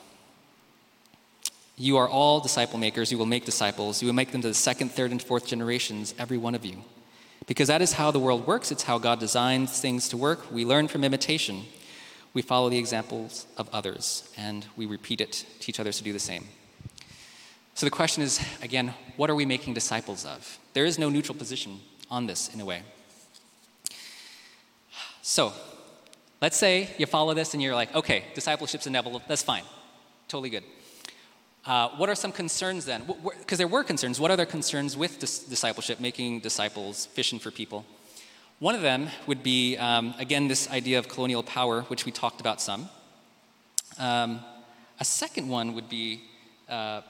You 1.76 1.96
are 1.96 2.08
all 2.08 2.40
disciple 2.40 2.78
makers. 2.78 3.10
You 3.10 3.18
will 3.18 3.26
make 3.26 3.44
disciples. 3.44 4.02
You 4.02 4.06
will 4.06 4.14
make 4.14 4.32
them 4.32 4.42
to 4.42 4.48
the 4.48 4.54
second, 4.54 4.90
third, 4.92 5.10
and 5.10 5.22
fourth 5.22 5.46
generations, 5.46 6.14
every 6.18 6.38
one 6.38 6.54
of 6.54 6.64
you. 6.64 6.84
Because 7.46 7.68
that 7.68 7.82
is 7.82 7.94
how 7.94 8.10
the 8.10 8.18
world 8.18 8.46
works. 8.46 8.70
It's 8.70 8.84
how 8.84 8.98
God 8.98 9.18
designs 9.18 9.80
things 9.80 10.08
to 10.10 10.16
work. 10.16 10.52
We 10.52 10.64
learn 10.64 10.88
from 10.88 11.02
imitation. 11.02 11.64
We 12.34 12.42
follow 12.42 12.70
the 12.70 12.78
examples 12.78 13.46
of 13.58 13.68
others, 13.72 14.30
and 14.36 14.66
we 14.76 14.86
repeat 14.86 15.20
it, 15.20 15.44
teach 15.60 15.78
others 15.78 15.98
to 15.98 16.04
do 16.04 16.12
the 16.12 16.18
same. 16.18 16.46
So 17.74 17.86
the 17.86 17.90
question 17.90 18.22
is 18.22 18.40
again, 18.62 18.94
what 19.16 19.28
are 19.30 19.34
we 19.34 19.44
making 19.44 19.74
disciples 19.74 20.24
of? 20.24 20.58
There 20.72 20.84
is 20.84 20.98
no 20.98 21.10
neutral 21.10 21.36
position 21.36 21.80
on 22.10 22.26
this 22.26 22.52
in 22.54 22.60
a 22.60 22.64
way. 22.64 22.82
So, 25.22 25.52
let's 26.40 26.56
say 26.56 26.90
you 26.98 27.06
follow 27.06 27.32
this 27.32 27.54
and 27.54 27.62
you're 27.62 27.74
like, 27.74 27.94
okay, 27.94 28.24
discipleship's 28.34 28.86
inevitable, 28.86 29.22
that's 29.28 29.42
fine, 29.42 29.62
totally 30.28 30.50
good. 30.50 30.64
Uh, 31.64 31.90
what 31.90 32.08
are 32.08 32.14
some 32.14 32.32
concerns 32.32 32.84
then? 32.84 33.04
Because 33.38 33.58
there 33.58 33.68
were 33.68 33.84
concerns. 33.84 34.18
What 34.18 34.30
are 34.30 34.36
their 34.36 34.46
concerns 34.46 34.96
with 34.96 35.20
dis- 35.20 35.38
discipleship, 35.38 36.00
making 36.00 36.40
disciples, 36.40 37.06
fishing 37.06 37.38
for 37.38 37.50
people? 37.52 37.84
One 38.58 38.74
of 38.74 38.82
them 38.82 39.08
would 39.26 39.42
be, 39.42 39.76
um, 39.76 40.14
again, 40.18 40.48
this 40.48 40.70
idea 40.70 40.98
of 40.98 41.08
colonial 41.08 41.42
power, 41.42 41.82
which 41.82 42.04
we 42.04 42.12
talked 42.12 42.40
about 42.40 42.60
some. 42.60 42.88
Um, 43.98 44.40
a 44.98 45.04
second 45.04 45.48
one 45.48 45.74
would 45.74 45.88
be 45.88 46.22
uh, 46.68 47.02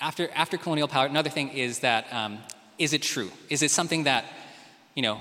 after, 0.00 0.30
after 0.34 0.56
colonial 0.56 0.88
power, 0.88 1.06
another 1.06 1.30
thing 1.30 1.50
is 1.50 1.80
that 1.80 2.12
um, 2.12 2.38
is 2.78 2.92
it 2.92 3.02
true? 3.02 3.30
Is 3.48 3.62
it 3.62 3.70
something 3.70 4.04
that, 4.04 4.24
you 4.94 5.02
know, 5.02 5.20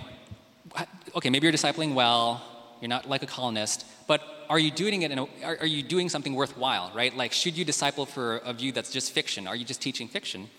okay, 1.16 1.30
maybe 1.30 1.46
you're 1.46 1.54
discipling 1.54 1.94
well, 1.94 2.42
you're 2.80 2.90
not 2.90 3.10
like 3.10 3.22
a 3.22 3.28
colonist, 3.28 3.86
but 4.08 4.22
are 4.50 4.58
you 4.58 4.72
doing 4.72 5.04
it 5.04 5.12
in 5.12 5.20
a, 5.20 5.24
are, 5.44 5.58
are 5.62 5.68
you 5.68 5.84
doing 5.84 6.10
something 6.10 6.34
worthwhile, 6.34 6.92
right? 6.96 7.16
Like, 7.16 7.34
should 7.34 7.56
you 7.56 7.64
disciple 7.64 8.08
for 8.08 8.38
a 8.38 8.52
view 8.52 8.72
that's 8.72 8.92
just 8.92 9.12
fiction? 9.12 9.48
Are 9.48 9.56
you 9.56 9.64
just 9.64 9.82
teaching 9.82 10.08
fiction? 10.08 10.50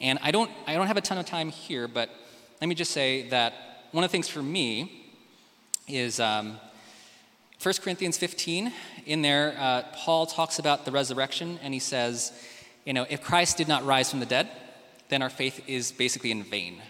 And 0.00 0.18
I 0.22 0.32
don't, 0.32 0.50
I 0.66 0.74
don't 0.74 0.88
have 0.88 0.96
a 0.96 1.00
ton 1.00 1.18
of 1.18 1.26
time 1.26 1.50
here, 1.50 1.86
but 1.86 2.10
let 2.60 2.66
me 2.66 2.74
just 2.74 2.90
say 2.90 3.28
that 3.28 3.54
one 3.92 4.02
of 4.02 4.10
the 4.10 4.12
things 4.12 4.28
for 4.28 4.42
me 4.42 5.06
is 5.86 6.18
um, 6.18 6.58
1 7.62 7.74
Corinthians 7.80 8.18
15. 8.18 8.72
In 9.06 9.22
there, 9.22 9.54
uh, 9.58 9.82
Paul 9.94 10.26
talks 10.26 10.58
about 10.58 10.84
the 10.84 10.90
resurrection, 10.90 11.58
and 11.62 11.72
he 11.72 11.80
says, 11.80 12.32
you 12.84 12.92
know, 12.92 13.06
if 13.08 13.22
Christ 13.22 13.56
did 13.56 13.68
not 13.68 13.84
rise 13.84 14.10
from 14.10 14.20
the 14.20 14.26
dead, 14.26 14.48
then 15.08 15.22
our 15.22 15.30
faith 15.30 15.62
is 15.68 15.92
basically 15.92 16.32
in 16.32 16.42
vain. 16.42 16.82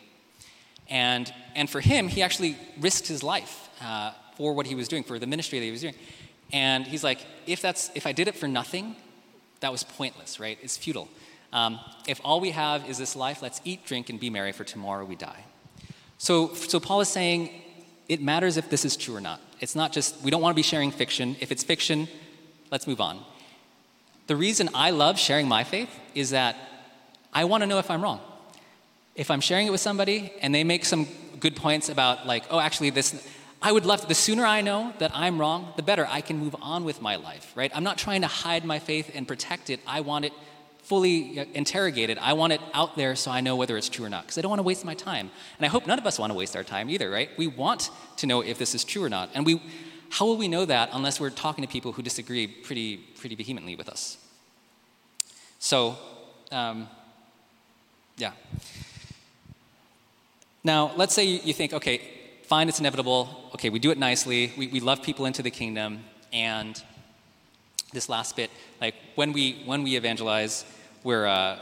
And, 0.88 1.32
and 1.54 1.68
for 1.68 1.80
him, 1.80 2.08
he 2.08 2.22
actually 2.22 2.56
risked 2.80 3.06
his 3.06 3.22
life 3.22 3.68
uh, 3.82 4.12
for 4.36 4.54
what 4.54 4.66
he 4.66 4.74
was 4.74 4.88
doing, 4.88 5.02
for 5.02 5.18
the 5.18 5.26
ministry 5.26 5.58
that 5.58 5.64
he 5.64 5.70
was 5.70 5.82
doing. 5.82 5.94
And 6.52 6.86
he's 6.86 7.04
like, 7.04 7.24
if, 7.46 7.60
that's, 7.60 7.90
if 7.94 8.06
I 8.06 8.12
did 8.12 8.28
it 8.28 8.34
for 8.34 8.48
nothing, 8.48 8.96
that 9.60 9.72
was 9.72 9.82
pointless, 9.82 10.40
right? 10.40 10.58
It's 10.62 10.76
futile. 10.76 11.08
Um, 11.52 11.78
if 12.06 12.20
all 12.24 12.40
we 12.40 12.50
have 12.50 12.88
is 12.88 12.98
this 12.98 13.16
life, 13.16 13.42
let's 13.42 13.60
eat, 13.64 13.84
drink, 13.84 14.10
and 14.10 14.20
be 14.20 14.30
merry, 14.30 14.52
for 14.52 14.64
tomorrow 14.64 15.04
we 15.04 15.16
die. 15.16 15.44
So, 16.18 16.54
so 16.54 16.80
Paul 16.80 17.00
is 17.00 17.08
saying 17.08 17.50
it 18.08 18.20
matters 18.22 18.56
if 18.56 18.70
this 18.70 18.84
is 18.84 18.96
true 18.96 19.16
or 19.16 19.20
not. 19.20 19.40
It's 19.60 19.74
not 19.74 19.92
just, 19.92 20.22
we 20.22 20.30
don't 20.30 20.40
want 20.40 20.54
to 20.54 20.56
be 20.56 20.62
sharing 20.62 20.90
fiction. 20.90 21.36
If 21.40 21.52
it's 21.52 21.62
fiction, 21.62 22.08
let's 22.70 22.86
move 22.86 23.00
on. 23.00 23.20
The 24.26 24.36
reason 24.36 24.68
I 24.74 24.90
love 24.90 25.18
sharing 25.18 25.48
my 25.48 25.64
faith 25.64 25.90
is 26.14 26.30
that 26.30 26.56
I 27.32 27.44
want 27.44 27.62
to 27.62 27.66
know 27.66 27.78
if 27.78 27.90
I'm 27.90 28.02
wrong. 28.02 28.20
If 29.14 29.30
I'm 29.30 29.40
sharing 29.40 29.66
it 29.66 29.70
with 29.70 29.80
somebody 29.80 30.32
and 30.40 30.54
they 30.54 30.64
make 30.64 30.84
some 30.84 31.06
good 31.40 31.56
points 31.56 31.88
about, 31.88 32.26
like, 32.26 32.44
oh, 32.50 32.60
actually, 32.60 32.90
this, 32.90 33.26
I 33.60 33.72
would 33.72 33.84
love, 33.84 34.02
to, 34.02 34.06
the 34.06 34.14
sooner 34.14 34.44
I 34.44 34.60
know 34.60 34.92
that 34.98 35.10
I'm 35.14 35.38
wrong, 35.38 35.72
the 35.76 35.82
better 35.82 36.06
I 36.08 36.20
can 36.20 36.38
move 36.38 36.54
on 36.62 36.84
with 36.84 37.02
my 37.02 37.16
life, 37.16 37.52
right? 37.56 37.72
I'm 37.74 37.82
not 37.82 37.98
trying 37.98 38.20
to 38.22 38.28
hide 38.28 38.64
my 38.64 38.78
faith 38.78 39.10
and 39.14 39.26
protect 39.26 39.68
it. 39.68 39.80
I 39.86 40.00
want 40.00 40.24
it 40.24 40.32
fully 40.84 41.40
uh, 41.40 41.44
interrogated. 41.54 42.18
I 42.18 42.34
want 42.34 42.52
it 42.52 42.60
out 42.72 42.96
there 42.96 43.16
so 43.16 43.30
I 43.30 43.40
know 43.40 43.56
whether 43.56 43.76
it's 43.76 43.88
true 43.88 44.06
or 44.06 44.08
not, 44.08 44.22
because 44.22 44.38
I 44.38 44.42
don't 44.42 44.48
want 44.48 44.60
to 44.60 44.64
waste 44.64 44.84
my 44.84 44.94
time. 44.94 45.30
And 45.58 45.66
I 45.66 45.68
hope 45.68 45.86
none 45.86 45.98
of 45.98 46.06
us 46.06 46.18
want 46.18 46.30
to 46.30 46.38
waste 46.38 46.56
our 46.56 46.62
time 46.62 46.88
either, 46.88 47.10
right? 47.10 47.30
We 47.36 47.48
want 47.48 47.90
to 48.18 48.26
know 48.26 48.42
if 48.42 48.58
this 48.58 48.74
is 48.74 48.84
true 48.84 49.02
or 49.02 49.08
not. 49.08 49.28
And 49.34 49.44
we, 49.44 49.60
how 50.10 50.24
will 50.24 50.36
we 50.36 50.48
know 50.48 50.64
that 50.64 50.90
unless 50.92 51.18
we're 51.18 51.30
talking 51.30 51.62
to 51.62 51.68
people 51.68 51.92
who 51.92 52.02
disagree 52.02 52.46
pretty, 52.46 52.96
pretty 52.96 53.34
vehemently 53.34 53.74
with 53.74 53.88
us? 53.88 54.18
So, 55.58 55.98
um, 56.52 56.88
yeah. 58.16 58.32
Now, 60.62 60.92
let's 60.96 61.12
say 61.12 61.24
you 61.24 61.52
think, 61.52 61.72
okay, 61.72 62.17
fine, 62.48 62.70
it's 62.70 62.80
inevitable. 62.80 63.28
Okay, 63.54 63.68
we 63.68 63.78
do 63.78 63.90
it 63.90 63.98
nicely. 63.98 64.54
We, 64.56 64.68
we 64.68 64.80
love 64.80 65.02
people 65.02 65.26
into 65.26 65.42
the 65.42 65.50
kingdom. 65.50 66.00
And 66.32 66.82
this 67.92 68.08
last 68.08 68.36
bit, 68.36 68.50
like 68.80 68.94
when 69.16 69.34
we, 69.34 69.62
when 69.66 69.82
we 69.82 69.96
evangelize, 69.96 70.64
we're, 71.04 71.26
uh, 71.26 71.58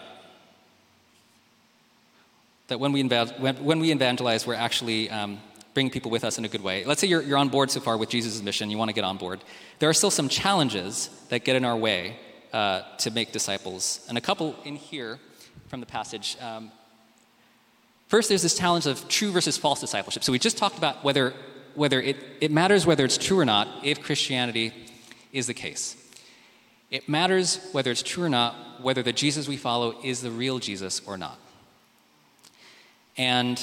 that 2.69 2.79
when 2.79 2.93
we, 2.93 3.03
when, 3.03 3.81
we 3.81 3.91
evangelize, 3.91 4.47
we're 4.47 4.55
actually 4.55 5.11
um, 5.11 5.41
bring 5.75 5.91
people 5.91 6.13
with 6.13 6.23
us 6.23 6.39
in 6.39 6.45
a 6.45 6.49
good 6.49 6.63
way. 6.63 6.85
Let's 6.85 7.01
say 7.01 7.09
you're, 7.09 7.23
you're 7.23 7.39
on 7.39 7.49
board 7.49 7.73
so 7.73 7.81
far 7.81 7.97
with 7.97 8.09
Jesus' 8.09 8.41
mission, 8.41 8.71
you 8.71 8.79
want 8.79 8.89
to 8.89 8.95
get 8.95 9.05
on 9.05 9.17
board. 9.17 9.41
There 9.81 9.91
are 9.91 9.95
still 9.95 10.13
some 10.13 10.29
challenges 10.29 11.11
that 11.31 11.45
get 11.45 11.57
in 11.57 11.65
our 11.65 11.77
way 11.77 12.17
uh, 12.53 12.83
to 12.99 13.11
make 13.11 13.33
disciples. 13.33 14.07
And 14.09 14.17
a 14.17 14.21
couple 14.21 14.55
in 14.65 14.77
here 14.77 15.19
from 15.67 15.81
the 15.81 15.87
passage. 15.87 16.37
Um, 16.41 16.71
first, 18.09 18.29
there's 18.29 18.43
this 18.43 18.57
challenge 18.57 18.87
of 18.87 19.09
true 19.09 19.31
versus 19.33 19.57
false 19.57 19.81
discipleship. 19.81 20.25
So 20.25 20.33
we 20.33 20.39
just 20.39 20.59
talked 20.59 20.79
about 20.79 21.05
whether, 21.05 21.35
whether 21.75 22.01
it, 22.01 22.17
it 22.41 22.51
matters 22.51 22.87
whether 22.87 23.05
it's 23.05 23.19
true 23.19 23.39
or 23.39 23.45
not 23.45 23.69
if 23.83 24.03
Christianity 24.03 24.73
is 25.33 25.47
the 25.47 25.55
case. 25.55 25.97
It 26.91 27.09
matters 27.09 27.59
whether 27.73 27.91
it's 27.91 28.03
true 28.03 28.25
or 28.25 28.29
not, 28.29 28.81
whether 28.81 29.03
the 29.03 29.13
Jesus 29.13 29.49
we 29.49 29.57
follow 29.57 29.97
is 30.03 30.23
the 30.23 30.31
real 30.31 30.59
Jesus 30.59 31.01
or 31.07 31.19
not. 31.19 31.39
And 33.17 33.61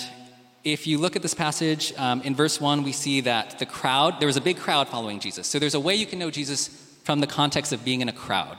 if 0.63 0.87
you 0.87 0.97
look 0.97 1.15
at 1.15 1.21
this 1.21 1.33
passage, 1.33 1.93
um, 1.97 2.21
in 2.21 2.35
verse 2.35 2.59
1, 2.59 2.83
we 2.83 2.91
see 2.91 3.21
that 3.21 3.59
the 3.59 3.65
crowd, 3.65 4.19
there 4.19 4.27
was 4.27 4.37
a 4.37 4.41
big 4.41 4.57
crowd 4.57 4.87
following 4.87 5.19
Jesus. 5.19 5.47
So 5.47 5.59
there's 5.59 5.75
a 5.75 5.79
way 5.79 5.95
you 5.95 6.05
can 6.05 6.19
know 6.19 6.31
Jesus 6.31 6.69
from 7.03 7.19
the 7.19 7.27
context 7.27 7.71
of 7.73 7.83
being 7.83 8.01
in 8.01 8.09
a 8.09 8.13
crowd. 8.13 8.57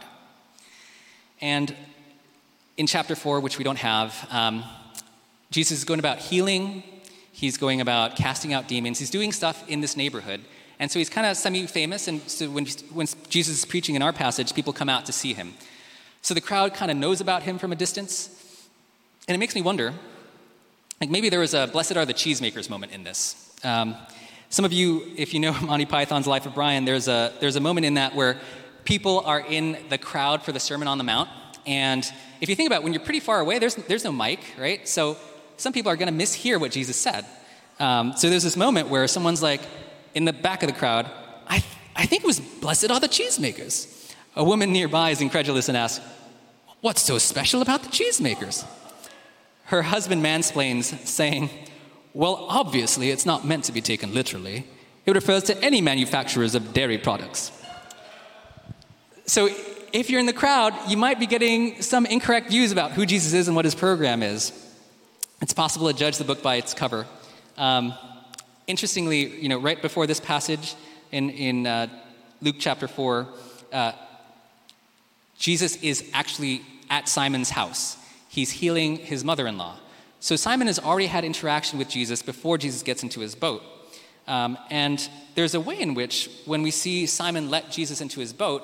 And 1.40 1.74
in 2.76 2.86
chapter 2.86 3.14
4, 3.14 3.40
which 3.40 3.58
we 3.58 3.64
don't 3.64 3.78
have, 3.78 4.26
um, 4.30 4.64
Jesus 5.54 5.78
is 5.78 5.84
going 5.84 6.00
about 6.00 6.18
healing, 6.18 6.82
he's 7.30 7.56
going 7.56 7.80
about 7.80 8.16
casting 8.16 8.52
out 8.52 8.66
demons, 8.66 8.98
he's 8.98 9.08
doing 9.08 9.30
stuff 9.30 9.62
in 9.68 9.80
this 9.80 9.96
neighborhood. 9.96 10.40
And 10.80 10.90
so 10.90 10.98
he's 10.98 11.08
kind 11.08 11.28
of 11.28 11.36
semi 11.36 11.64
famous, 11.68 12.08
and 12.08 12.20
so 12.28 12.50
when, 12.50 12.66
when 12.92 13.06
Jesus 13.28 13.58
is 13.58 13.64
preaching 13.64 13.94
in 13.94 14.02
our 14.02 14.12
passage, 14.12 14.52
people 14.52 14.72
come 14.72 14.88
out 14.88 15.06
to 15.06 15.12
see 15.12 15.32
him. 15.32 15.54
So 16.22 16.34
the 16.34 16.40
crowd 16.40 16.74
kind 16.74 16.90
of 16.90 16.96
knows 16.96 17.20
about 17.20 17.44
him 17.44 17.58
from 17.58 17.70
a 17.70 17.76
distance. 17.76 18.66
And 19.28 19.36
it 19.36 19.38
makes 19.38 19.54
me 19.54 19.62
wonder 19.62 19.94
like 21.00 21.08
maybe 21.08 21.28
there 21.28 21.38
was 21.38 21.54
a 21.54 21.68
blessed 21.68 21.96
are 21.96 22.04
the 22.04 22.14
cheesemakers 22.14 22.68
moment 22.68 22.90
in 22.90 23.04
this. 23.04 23.54
Um, 23.62 23.94
some 24.48 24.64
of 24.64 24.72
you, 24.72 25.04
if 25.16 25.34
you 25.34 25.38
know 25.38 25.52
Monty 25.62 25.86
Python's 25.86 26.26
Life 26.26 26.46
of 26.46 26.54
Brian, 26.56 26.84
there's 26.84 27.06
a, 27.06 27.32
there's 27.38 27.54
a 27.54 27.60
moment 27.60 27.86
in 27.86 27.94
that 27.94 28.16
where 28.16 28.38
people 28.84 29.20
are 29.20 29.38
in 29.38 29.78
the 29.88 29.98
crowd 29.98 30.42
for 30.42 30.50
the 30.50 30.58
Sermon 30.58 30.88
on 30.88 30.98
the 30.98 31.04
Mount, 31.04 31.28
And 31.64 32.04
if 32.40 32.48
you 32.48 32.56
think 32.56 32.66
about 32.66 32.80
it, 32.80 32.82
when 32.82 32.92
you're 32.92 33.04
pretty 33.04 33.20
far 33.20 33.38
away, 33.38 33.60
there's, 33.60 33.76
there's 33.76 34.02
no 34.02 34.10
mic, 34.10 34.40
right? 34.58 34.88
So 34.88 35.16
some 35.64 35.72
people 35.72 35.90
are 35.90 35.96
going 35.96 36.14
to 36.14 36.24
mishear 36.24 36.60
what 36.60 36.70
Jesus 36.70 36.94
said. 36.94 37.24
Um, 37.80 38.12
so 38.18 38.28
there's 38.28 38.42
this 38.42 38.54
moment 38.54 38.90
where 38.90 39.08
someone's 39.08 39.42
like, 39.42 39.62
in 40.14 40.26
the 40.26 40.32
back 40.34 40.62
of 40.62 40.66
the 40.68 40.74
crowd, 40.74 41.10
I, 41.48 41.64
I 41.96 42.04
think 42.04 42.22
it 42.22 42.26
was 42.26 42.38
blessed 42.38 42.90
are 42.90 43.00
the 43.00 43.08
cheesemakers. 43.08 44.12
A 44.36 44.44
woman 44.44 44.74
nearby 44.74 45.08
is 45.08 45.22
incredulous 45.22 45.70
and 45.70 45.76
asks, 45.78 46.04
What's 46.82 47.00
so 47.00 47.16
special 47.16 47.62
about 47.62 47.82
the 47.82 47.88
cheesemakers? 47.88 48.66
Her 49.64 49.80
husband 49.80 50.22
mansplains, 50.22 50.84
saying, 51.06 51.48
Well, 52.12 52.46
obviously, 52.50 53.10
it's 53.10 53.24
not 53.24 53.46
meant 53.46 53.64
to 53.64 53.72
be 53.72 53.80
taken 53.80 54.12
literally. 54.12 54.66
It 55.06 55.14
refers 55.14 55.44
to 55.44 55.58
any 55.64 55.80
manufacturers 55.80 56.54
of 56.54 56.74
dairy 56.74 56.98
products. 56.98 57.50
So, 59.24 59.48
if 59.94 60.10
you're 60.10 60.20
in 60.20 60.26
the 60.26 60.34
crowd, 60.34 60.74
you 60.88 60.98
might 60.98 61.18
be 61.18 61.26
getting 61.26 61.80
some 61.80 62.04
incorrect 62.04 62.50
views 62.50 62.70
about 62.70 62.92
who 62.92 63.06
Jesus 63.06 63.32
is 63.32 63.48
and 63.48 63.56
what 63.56 63.64
his 63.64 63.74
program 63.74 64.22
is. 64.22 64.52
It's 65.40 65.52
possible 65.52 65.90
to 65.90 65.98
judge 65.98 66.18
the 66.18 66.24
book 66.24 66.42
by 66.42 66.56
its 66.56 66.74
cover. 66.74 67.06
Um, 67.58 67.94
interestingly, 68.66 69.40
you 69.40 69.48
know, 69.48 69.58
right 69.58 69.80
before 69.80 70.06
this 70.06 70.20
passage 70.20 70.74
in, 71.10 71.30
in 71.30 71.66
uh, 71.66 71.88
Luke 72.40 72.56
chapter 72.58 72.86
4, 72.86 73.26
uh, 73.72 73.92
Jesus 75.36 75.76
is 75.82 76.08
actually 76.12 76.62
at 76.88 77.08
Simon's 77.08 77.50
house. 77.50 77.96
He's 78.28 78.50
healing 78.50 78.96
his 78.96 79.24
mother 79.24 79.46
in 79.46 79.58
law. 79.58 79.76
So 80.20 80.36
Simon 80.36 80.68
has 80.68 80.78
already 80.78 81.06
had 81.06 81.24
interaction 81.24 81.78
with 81.78 81.88
Jesus 81.88 82.22
before 82.22 82.56
Jesus 82.56 82.82
gets 82.82 83.02
into 83.02 83.20
his 83.20 83.34
boat. 83.34 83.62
Um, 84.26 84.56
and 84.70 85.06
there's 85.34 85.54
a 85.54 85.60
way 85.60 85.78
in 85.78 85.94
which, 85.94 86.30
when 86.46 86.62
we 86.62 86.70
see 86.70 87.06
Simon 87.06 87.50
let 87.50 87.70
Jesus 87.70 88.00
into 88.00 88.20
his 88.20 88.32
boat, 88.32 88.62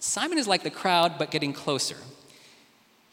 Simon 0.00 0.38
is 0.38 0.48
like 0.48 0.62
the 0.64 0.70
crowd, 0.70 1.18
but 1.18 1.30
getting 1.30 1.52
closer. 1.52 1.96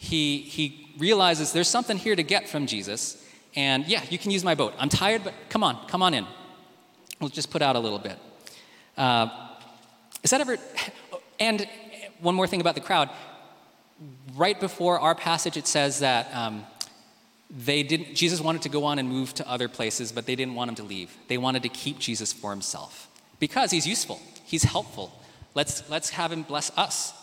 He, 0.03 0.39
he 0.39 0.89
realizes 0.97 1.53
there's 1.53 1.69
something 1.69 1.97
here 1.97 2.13
to 2.13 2.23
get 2.23 2.49
from 2.49 2.67
Jesus. 2.67 3.25
And 3.55 3.87
yeah, 3.87 4.03
you 4.09 4.17
can 4.17 4.31
use 4.31 4.43
my 4.43 4.53
boat. 4.53 4.73
I'm 4.77 4.89
tired, 4.89 5.23
but 5.23 5.33
come 5.47 5.63
on, 5.63 5.87
come 5.87 6.03
on 6.03 6.13
in. 6.13 6.27
We'll 7.21 7.29
just 7.29 7.49
put 7.49 7.61
out 7.61 7.77
a 7.77 7.79
little 7.79 7.99
bit. 7.99 8.19
Uh, 8.97 9.29
is 10.21 10.31
that 10.31 10.41
ever. 10.41 10.57
And 11.39 11.67
one 12.21 12.35
more 12.35 12.47
thing 12.47 12.61
about 12.61 12.75
the 12.75 12.81
crowd. 12.81 13.09
Right 14.35 14.57
before 14.57 14.99
our 14.99 15.15
passage, 15.15 15.57
it 15.57 15.67
says 15.67 15.99
that 15.99 16.33
um, 16.33 16.63
they 17.49 17.81
didn't, 17.83 18.13
Jesus 18.13 18.39
wanted 18.39 18.61
to 18.61 18.69
go 18.69 18.85
on 18.85 18.99
and 18.99 19.09
move 19.09 19.33
to 19.33 19.49
other 19.49 19.67
places, 19.67 20.11
but 20.11 20.25
they 20.25 20.35
didn't 20.35 20.53
want 20.53 20.69
him 20.69 20.75
to 20.75 20.83
leave. 20.83 21.17
They 21.27 21.39
wanted 21.39 21.63
to 21.63 21.69
keep 21.69 21.97
Jesus 21.97 22.31
for 22.31 22.51
himself 22.51 23.09
because 23.39 23.71
he's 23.71 23.87
useful, 23.87 24.21
he's 24.45 24.63
helpful. 24.63 25.11
Let's, 25.55 25.89
let's 25.89 26.11
have 26.11 26.31
him 26.31 26.43
bless 26.43 26.71
us. 26.77 27.13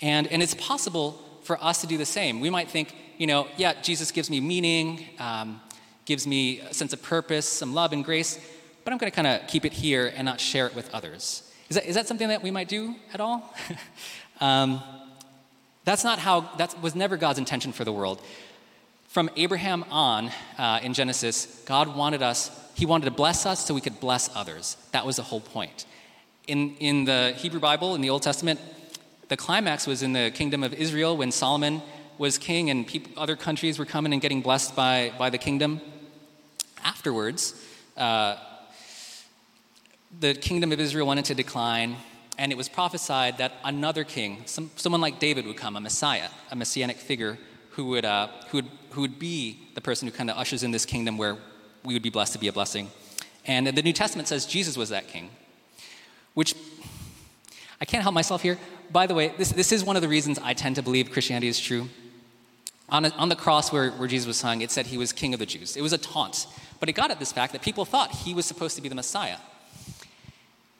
And, 0.00 0.28
and 0.28 0.42
it's 0.42 0.54
possible 0.54 1.20
for 1.42 1.62
us 1.62 1.80
to 1.80 1.86
do 1.86 1.98
the 1.98 2.06
same. 2.06 2.40
We 2.40 2.50
might 2.50 2.70
think, 2.70 2.94
you 3.18 3.26
know, 3.26 3.48
yeah, 3.56 3.80
Jesus 3.82 4.10
gives 4.10 4.30
me 4.30 4.40
meaning, 4.40 5.04
um, 5.18 5.60
gives 6.04 6.26
me 6.26 6.60
a 6.60 6.74
sense 6.74 6.92
of 6.92 7.02
purpose, 7.02 7.48
some 7.48 7.74
love 7.74 7.92
and 7.92 8.04
grace, 8.04 8.38
but 8.84 8.92
I'm 8.92 8.98
going 8.98 9.10
to 9.10 9.14
kind 9.14 9.28
of 9.28 9.46
keep 9.48 9.64
it 9.64 9.72
here 9.72 10.12
and 10.14 10.24
not 10.24 10.40
share 10.40 10.66
it 10.66 10.74
with 10.74 10.92
others. 10.94 11.48
Is 11.68 11.76
that, 11.76 11.86
is 11.86 11.94
that 11.94 12.06
something 12.06 12.28
that 12.28 12.42
we 12.42 12.50
might 12.50 12.68
do 12.68 12.94
at 13.14 13.20
all? 13.20 13.54
um, 14.40 14.82
that's 15.84 16.04
not 16.04 16.18
how, 16.18 16.40
that 16.58 16.80
was 16.80 16.94
never 16.94 17.16
God's 17.16 17.38
intention 17.38 17.72
for 17.72 17.84
the 17.84 17.92
world. 17.92 18.20
From 19.08 19.28
Abraham 19.36 19.84
on 19.90 20.30
uh, 20.58 20.80
in 20.82 20.94
Genesis, 20.94 21.62
God 21.66 21.96
wanted 21.96 22.22
us, 22.22 22.50
He 22.74 22.86
wanted 22.86 23.06
to 23.06 23.10
bless 23.10 23.46
us 23.46 23.64
so 23.64 23.74
we 23.74 23.80
could 23.80 24.00
bless 24.00 24.34
others. 24.34 24.76
That 24.92 25.04
was 25.04 25.16
the 25.16 25.22
whole 25.22 25.40
point. 25.40 25.86
In, 26.46 26.76
in 26.76 27.04
the 27.04 27.34
Hebrew 27.36 27.60
Bible, 27.60 27.94
in 27.94 28.00
the 28.00 28.10
Old 28.10 28.22
Testament, 28.22 28.58
the 29.32 29.36
climax 29.38 29.86
was 29.86 30.02
in 30.02 30.12
the 30.12 30.30
kingdom 30.34 30.62
of 30.62 30.74
Israel 30.74 31.16
when 31.16 31.32
Solomon 31.32 31.80
was 32.18 32.36
king 32.36 32.68
and 32.68 32.84
other 33.16 33.34
countries 33.34 33.78
were 33.78 33.86
coming 33.86 34.12
and 34.12 34.20
getting 34.20 34.42
blessed 34.42 34.76
by, 34.76 35.10
by 35.16 35.30
the 35.30 35.38
kingdom. 35.38 35.80
Afterwards, 36.84 37.54
uh, 37.96 38.36
the 40.20 40.34
kingdom 40.34 40.70
of 40.70 40.78
Israel 40.78 41.06
went 41.06 41.16
into 41.16 41.34
decline, 41.34 41.96
and 42.36 42.52
it 42.52 42.58
was 42.58 42.68
prophesied 42.68 43.38
that 43.38 43.52
another 43.64 44.04
king, 44.04 44.42
some, 44.44 44.70
someone 44.76 45.00
like 45.00 45.18
David, 45.18 45.46
would 45.46 45.56
come, 45.56 45.76
a 45.76 45.80
Messiah, 45.80 46.28
a 46.50 46.54
messianic 46.54 46.98
figure 46.98 47.38
who 47.70 47.86
would, 47.86 48.04
uh, 48.04 48.28
who 48.50 48.58
would, 48.58 48.68
who 48.90 49.00
would 49.00 49.18
be 49.18 49.60
the 49.74 49.80
person 49.80 50.06
who 50.06 50.12
kind 50.12 50.28
of 50.28 50.36
ushers 50.36 50.62
in 50.62 50.72
this 50.72 50.84
kingdom 50.84 51.16
where 51.16 51.38
we 51.84 51.94
would 51.94 52.02
be 52.02 52.10
blessed 52.10 52.34
to 52.34 52.38
be 52.38 52.48
a 52.48 52.52
blessing. 52.52 52.90
And 53.46 53.66
the 53.66 53.82
New 53.82 53.94
Testament 53.94 54.28
says 54.28 54.44
Jesus 54.44 54.76
was 54.76 54.90
that 54.90 55.08
king, 55.08 55.30
which 56.34 56.54
I 57.80 57.86
can't 57.86 58.02
help 58.02 58.14
myself 58.14 58.42
here. 58.42 58.58
By 58.92 59.06
the 59.06 59.14
way, 59.14 59.32
this, 59.38 59.52
this 59.52 59.72
is 59.72 59.82
one 59.82 59.96
of 59.96 60.02
the 60.02 60.08
reasons 60.08 60.38
I 60.38 60.52
tend 60.52 60.76
to 60.76 60.82
believe 60.82 61.10
Christianity 61.10 61.48
is 61.48 61.58
true. 61.58 61.88
On, 62.90 63.06
a, 63.06 63.08
on 63.10 63.30
the 63.30 63.36
cross 63.36 63.72
where, 63.72 63.90
where 63.92 64.06
Jesus 64.06 64.26
was 64.26 64.42
hung, 64.42 64.60
it 64.60 64.70
said 64.70 64.86
he 64.86 64.98
was 64.98 65.12
king 65.12 65.32
of 65.32 65.40
the 65.40 65.46
Jews. 65.46 65.76
It 65.76 65.82
was 65.82 65.94
a 65.94 65.98
taunt, 65.98 66.46
but 66.78 66.90
it 66.90 66.92
got 66.92 67.10
at 67.10 67.18
this 67.18 67.32
fact 67.32 67.54
that 67.54 67.62
people 67.62 67.86
thought 67.86 68.10
he 68.10 68.34
was 68.34 68.44
supposed 68.44 68.76
to 68.76 68.82
be 68.82 68.90
the 68.90 68.94
Messiah. 68.94 69.38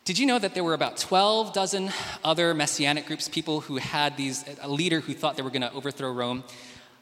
Did 0.04 0.18
you 0.18 0.26
know 0.26 0.38
that 0.38 0.52
there 0.52 0.62
were 0.62 0.74
about 0.74 0.98
12 0.98 1.54
dozen 1.54 1.90
other 2.22 2.52
messianic 2.52 3.06
groups, 3.06 3.28
people 3.28 3.60
who 3.60 3.76
had 3.76 4.16
these, 4.16 4.44
a 4.60 4.68
leader 4.68 5.00
who 5.00 5.14
thought 5.14 5.36
they 5.36 5.42
were 5.42 5.50
going 5.50 5.62
to 5.62 5.72
overthrow 5.72 6.12
Rome? 6.12 6.44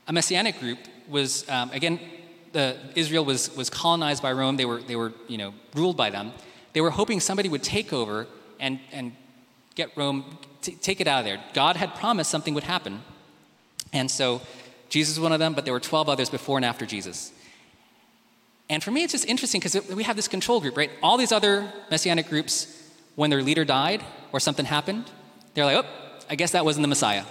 A 0.06 0.12
messianic 0.12 0.60
group 0.60 0.78
was, 1.08 1.48
um, 1.48 1.70
again, 1.70 1.98
the, 2.52 2.76
Israel 2.94 3.24
was, 3.24 3.56
was 3.56 3.68
colonized 3.70 4.22
by 4.22 4.32
Rome. 4.32 4.56
They 4.56 4.64
were, 4.64 4.80
they 4.82 4.96
were 4.96 5.12
you 5.26 5.38
know, 5.38 5.54
ruled 5.74 5.96
by 5.96 6.10
them. 6.10 6.32
They 6.72 6.80
were 6.80 6.90
hoping 6.90 7.18
somebody 7.18 7.48
would 7.48 7.62
take 7.62 7.92
over 7.92 8.28
and, 8.60 8.78
and 8.92 9.12
get 9.74 9.96
Rome, 9.96 10.38
t- 10.62 10.74
take 10.74 11.00
it 11.00 11.06
out 11.06 11.20
of 11.20 11.24
there. 11.24 11.42
God 11.52 11.76
had 11.76 11.94
promised 11.94 12.30
something 12.30 12.54
would 12.54 12.64
happen. 12.64 13.02
And 13.92 14.10
so 14.10 14.40
Jesus 14.88 15.16
was 15.16 15.22
one 15.22 15.32
of 15.32 15.38
them, 15.38 15.54
but 15.54 15.64
there 15.64 15.74
were 15.74 15.80
12 15.80 16.08
others 16.08 16.30
before 16.30 16.58
and 16.58 16.64
after 16.64 16.86
Jesus. 16.86 17.32
And 18.68 18.82
for 18.82 18.90
me, 18.90 19.02
it's 19.02 19.12
just 19.12 19.26
interesting 19.26 19.60
because 19.60 19.88
we 19.88 20.04
have 20.04 20.16
this 20.16 20.28
control 20.28 20.60
group, 20.60 20.76
right? 20.76 20.90
All 21.02 21.16
these 21.16 21.32
other 21.32 21.72
messianic 21.90 22.28
groups 22.28 22.76
when 23.16 23.30
their 23.30 23.42
leader 23.42 23.64
died 23.64 24.04
or 24.32 24.40
something 24.40 24.64
happened, 24.64 25.10
they're 25.54 25.64
like, 25.64 25.84
oh, 25.84 25.88
I 26.28 26.36
guess 26.36 26.52
that 26.52 26.64
wasn't 26.64 26.84
the 26.84 26.88
Messiah. 26.88 27.24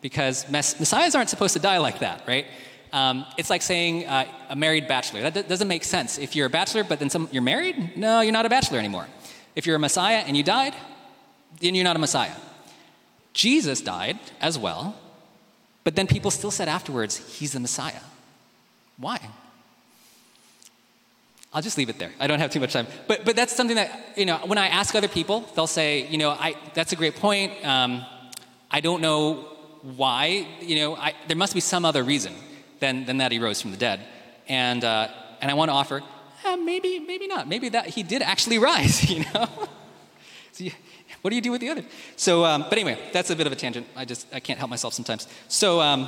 Because 0.00 0.48
mess- 0.50 0.78
messiahs 0.78 1.14
aren't 1.14 1.30
supposed 1.30 1.54
to 1.54 1.60
die 1.60 1.78
like 1.78 2.00
that, 2.00 2.26
right? 2.26 2.46
Um, 2.92 3.24
it's 3.38 3.50
like 3.50 3.62
saying 3.62 4.06
uh, 4.06 4.26
a 4.48 4.56
married 4.56 4.86
bachelor. 4.86 5.22
That 5.22 5.34
d- 5.34 5.42
doesn't 5.42 5.68
make 5.68 5.84
sense. 5.84 6.18
If 6.18 6.36
you're 6.36 6.46
a 6.46 6.50
bachelor, 6.50 6.84
but 6.84 6.98
then 6.98 7.10
some, 7.10 7.28
you're 7.32 7.42
married, 7.42 7.96
no, 7.96 8.20
you're 8.20 8.32
not 8.32 8.46
a 8.46 8.48
bachelor 8.48 8.78
anymore. 8.78 9.06
If 9.56 9.66
you're 9.66 9.76
a 9.76 9.80
Messiah 9.80 10.22
and 10.26 10.36
you 10.36 10.42
died, 10.42 10.74
then 11.60 11.74
you're 11.74 11.84
not 11.84 11.96
a 11.96 12.00
Messiah. 12.00 12.34
Jesus 13.34 13.80
died 13.80 14.18
as 14.40 14.58
well, 14.58 14.96
but 15.82 15.96
then 15.96 16.06
people 16.06 16.30
still 16.30 16.50
said 16.50 16.68
afterwards, 16.68 17.16
he's 17.38 17.52
the 17.52 17.60
Messiah. 17.60 18.00
Why? 18.96 19.20
I'll 21.52 21.62
just 21.62 21.78
leave 21.78 21.88
it 21.88 21.98
there. 21.98 22.12
I 22.18 22.26
don't 22.26 22.40
have 22.40 22.50
too 22.50 22.58
much 22.58 22.72
time. 22.72 22.86
But, 23.06 23.24
but 23.24 23.36
that's 23.36 23.54
something 23.54 23.76
that, 23.76 24.14
you 24.16 24.26
know, 24.26 24.38
when 24.38 24.58
I 24.58 24.68
ask 24.68 24.94
other 24.94 25.08
people, 25.08 25.40
they'll 25.54 25.68
say, 25.68 26.06
you 26.08 26.18
know, 26.18 26.30
I, 26.30 26.56
that's 26.74 26.92
a 26.92 26.96
great 26.96 27.16
point. 27.16 27.64
Um, 27.64 28.04
I 28.70 28.80
don't 28.80 29.00
know 29.00 29.48
why, 29.82 30.48
you 30.60 30.76
know, 30.76 30.96
I, 30.96 31.14
there 31.28 31.36
must 31.36 31.54
be 31.54 31.60
some 31.60 31.84
other 31.84 32.02
reason 32.02 32.34
than, 32.80 33.04
than 33.04 33.18
that 33.18 33.30
he 33.30 33.38
rose 33.38 33.60
from 33.60 33.70
the 33.70 33.76
dead. 33.76 34.00
And, 34.48 34.82
uh, 34.82 35.08
and 35.40 35.50
I 35.50 35.54
want 35.54 35.68
to 35.68 35.74
offer, 35.74 36.02
eh, 36.44 36.56
maybe, 36.56 36.98
maybe 36.98 37.28
not. 37.28 37.46
Maybe 37.46 37.68
that 37.68 37.86
he 37.86 38.02
did 38.02 38.22
actually 38.22 38.58
rise, 38.70 39.08
you 39.08 39.24
know? 39.32 39.48
so 40.52 40.64
you, 40.64 40.72
what 41.24 41.30
do 41.30 41.36
you 41.36 41.42
do 41.42 41.52
with 41.52 41.62
the 41.62 41.70
other? 41.70 41.82
So, 42.16 42.44
um, 42.44 42.66
but 42.68 42.74
anyway, 42.74 42.98
that's 43.14 43.30
a 43.30 43.36
bit 43.36 43.46
of 43.46 43.52
a 43.54 43.56
tangent. 43.56 43.86
I 43.96 44.04
just, 44.04 44.26
I 44.30 44.40
can't 44.40 44.58
help 44.58 44.68
myself 44.68 44.92
sometimes. 44.92 45.26
So, 45.48 45.80
um, 45.80 46.06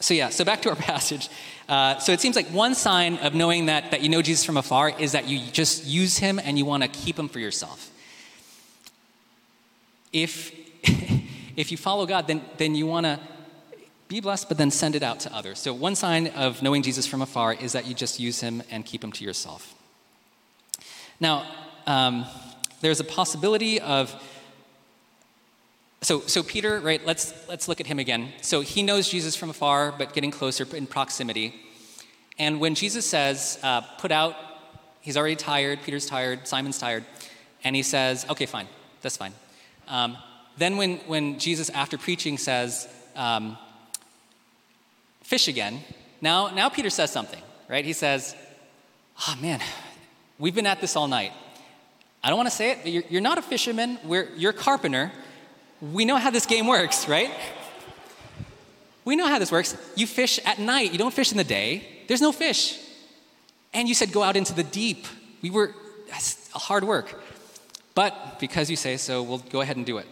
so 0.00 0.14
yeah, 0.14 0.30
so 0.30 0.42
back 0.42 0.62
to 0.62 0.70
our 0.70 0.76
passage. 0.90 1.28
Uh, 1.68 1.98
so 1.98 2.10
it 2.10 2.18
seems 2.18 2.34
like 2.34 2.46
one 2.46 2.74
sign 2.74 3.18
of 3.18 3.34
knowing 3.34 3.66
that, 3.66 3.90
that 3.90 4.00
you 4.00 4.08
know 4.08 4.22
Jesus 4.22 4.42
from 4.42 4.56
afar 4.56 4.88
is 4.98 5.12
that 5.12 5.28
you 5.28 5.38
just 5.52 5.84
use 5.84 6.16
him 6.16 6.38
and 6.38 6.56
you 6.56 6.64
want 6.64 6.82
to 6.82 6.88
keep 6.88 7.18
him 7.18 7.28
for 7.28 7.40
yourself. 7.40 7.90
If, 10.14 10.50
if 11.54 11.70
you 11.70 11.76
follow 11.76 12.06
God, 12.06 12.26
then, 12.26 12.40
then 12.56 12.74
you 12.74 12.86
want 12.86 13.04
to 13.04 13.20
be 14.08 14.20
blessed, 14.20 14.48
but 14.48 14.56
then 14.56 14.70
send 14.70 14.96
it 14.96 15.02
out 15.02 15.20
to 15.20 15.34
others. 15.34 15.58
So 15.58 15.74
one 15.74 15.94
sign 15.94 16.28
of 16.28 16.62
knowing 16.62 16.82
Jesus 16.82 17.06
from 17.06 17.20
afar 17.20 17.52
is 17.52 17.72
that 17.72 17.86
you 17.86 17.92
just 17.92 18.18
use 18.18 18.40
him 18.40 18.62
and 18.70 18.86
keep 18.86 19.04
him 19.04 19.12
to 19.12 19.22
yourself. 19.22 19.74
Now, 21.20 21.46
um, 21.86 22.24
there's 22.84 23.00
a 23.00 23.04
possibility 23.04 23.80
of 23.80 24.14
so, 26.02 26.20
so 26.20 26.42
Peter, 26.42 26.80
right, 26.80 27.04
let's, 27.06 27.32
let's 27.48 27.66
look 27.66 27.80
at 27.80 27.86
him 27.86 27.98
again. 27.98 28.30
So 28.42 28.60
he 28.60 28.82
knows 28.82 29.08
Jesus 29.08 29.34
from 29.34 29.48
afar, 29.48 29.90
but 29.90 30.12
getting 30.12 30.30
closer 30.30 30.66
in 30.76 30.86
proximity. 30.86 31.54
And 32.38 32.60
when 32.60 32.74
Jesus 32.74 33.06
says, 33.06 33.58
uh, 33.62 33.80
put 33.80 34.12
out, 34.12 34.36
he's 35.00 35.16
already 35.16 35.36
tired, 35.36 35.78
Peter's 35.82 36.04
tired, 36.04 36.46
Simon's 36.46 36.78
tired, 36.78 37.06
and 37.64 37.74
he 37.74 37.82
says, 37.82 38.26
okay, 38.28 38.44
fine, 38.44 38.68
that's 39.00 39.16
fine. 39.16 39.32
Um, 39.88 40.18
then 40.58 40.76
when, 40.76 40.98
when 41.06 41.38
Jesus, 41.38 41.70
after 41.70 41.96
preaching, 41.96 42.36
says, 42.36 42.86
um, 43.16 43.56
fish 45.22 45.48
again, 45.48 45.80
now, 46.20 46.50
now 46.50 46.68
Peter 46.68 46.90
says 46.90 47.10
something, 47.10 47.40
right? 47.66 47.86
He 47.86 47.94
says, 47.94 48.36
oh 49.26 49.36
man, 49.40 49.60
we've 50.38 50.54
been 50.54 50.66
at 50.66 50.82
this 50.82 50.96
all 50.96 51.08
night. 51.08 51.32
I 52.24 52.28
don't 52.28 52.36
want 52.38 52.48
to 52.48 52.56
say 52.56 52.72
it, 52.72 52.78
but 52.82 52.90
you're, 52.90 53.04
you're 53.08 53.20
not 53.20 53.38
a 53.38 53.42
fisherman, 53.42 53.98
We're, 54.04 54.30
you're 54.34 54.50
a 54.50 54.54
carpenter 54.54 55.12
we 55.92 56.04
know 56.04 56.16
how 56.16 56.30
this 56.30 56.46
game 56.46 56.66
works, 56.66 57.08
right? 57.08 57.30
We 59.04 59.16
know 59.16 59.26
how 59.26 59.38
this 59.38 59.52
works. 59.52 59.76
You 59.96 60.06
fish 60.06 60.40
at 60.44 60.58
night, 60.58 60.92
you 60.92 60.98
don't 60.98 61.12
fish 61.12 61.30
in 61.30 61.36
the 61.36 61.44
day. 61.44 61.86
There's 62.08 62.22
no 62.22 62.32
fish. 62.32 62.80
And 63.72 63.88
you 63.88 63.94
said, 63.94 64.12
Go 64.12 64.22
out 64.22 64.36
into 64.36 64.54
the 64.54 64.62
deep. 64.62 65.06
We 65.42 65.50
were, 65.50 65.74
that's 66.08 66.50
hard 66.52 66.84
work. 66.84 67.20
But 67.94 68.40
because 68.40 68.70
you 68.70 68.76
say 68.76 68.96
so, 68.96 69.22
we'll 69.22 69.38
go 69.38 69.60
ahead 69.60 69.76
and 69.76 69.84
do 69.84 69.98
it. 69.98 70.06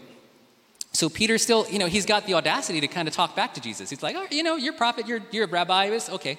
So 0.93 1.09
Peter 1.09 1.39
still, 1.39 1.67
you 1.71 1.79
know, 1.79 1.87
he's 1.87 2.05
got 2.05 2.27
the 2.27 2.35
audacity 2.35 2.81
to 2.81 2.87
kind 2.87 3.09
of 3.09 3.15
talk 3.15 3.35
back 3.35 3.55
to 3.55 3.61
Jesus. 3.61 3.89
He's 3.89 4.03
like, 4.03 4.15
oh, 4.15 4.27
you 4.31 4.43
know, 4.43 4.57
you're 4.57 4.75
a 4.75 4.77
prophet, 4.77 5.09
you're, 5.09 5.23
you're 5.31 5.47
a 5.47 5.49
rabbi, 5.49 5.87
it's 5.87 6.11
okay. 6.11 6.39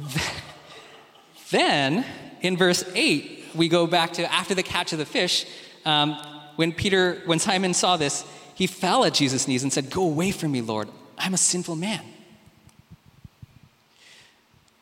then, 1.50 2.06
in 2.40 2.56
verse 2.56 2.84
8, 2.94 3.41
we 3.54 3.68
go 3.68 3.86
back 3.86 4.14
to 4.14 4.32
after 4.32 4.54
the 4.54 4.62
catch 4.62 4.92
of 4.92 4.98
the 4.98 5.06
fish. 5.06 5.46
Um, 5.84 6.16
when 6.56 6.72
Peter, 6.72 7.22
when 7.26 7.38
Simon 7.38 7.74
saw 7.74 7.96
this, 7.96 8.24
he 8.54 8.66
fell 8.66 9.04
at 9.04 9.14
Jesus' 9.14 9.48
knees 9.48 9.62
and 9.62 9.72
said, 9.72 9.90
Go 9.90 10.02
away 10.02 10.30
from 10.30 10.52
me, 10.52 10.60
Lord. 10.60 10.88
I'm 11.18 11.34
a 11.34 11.38
sinful 11.38 11.76
man. 11.76 12.02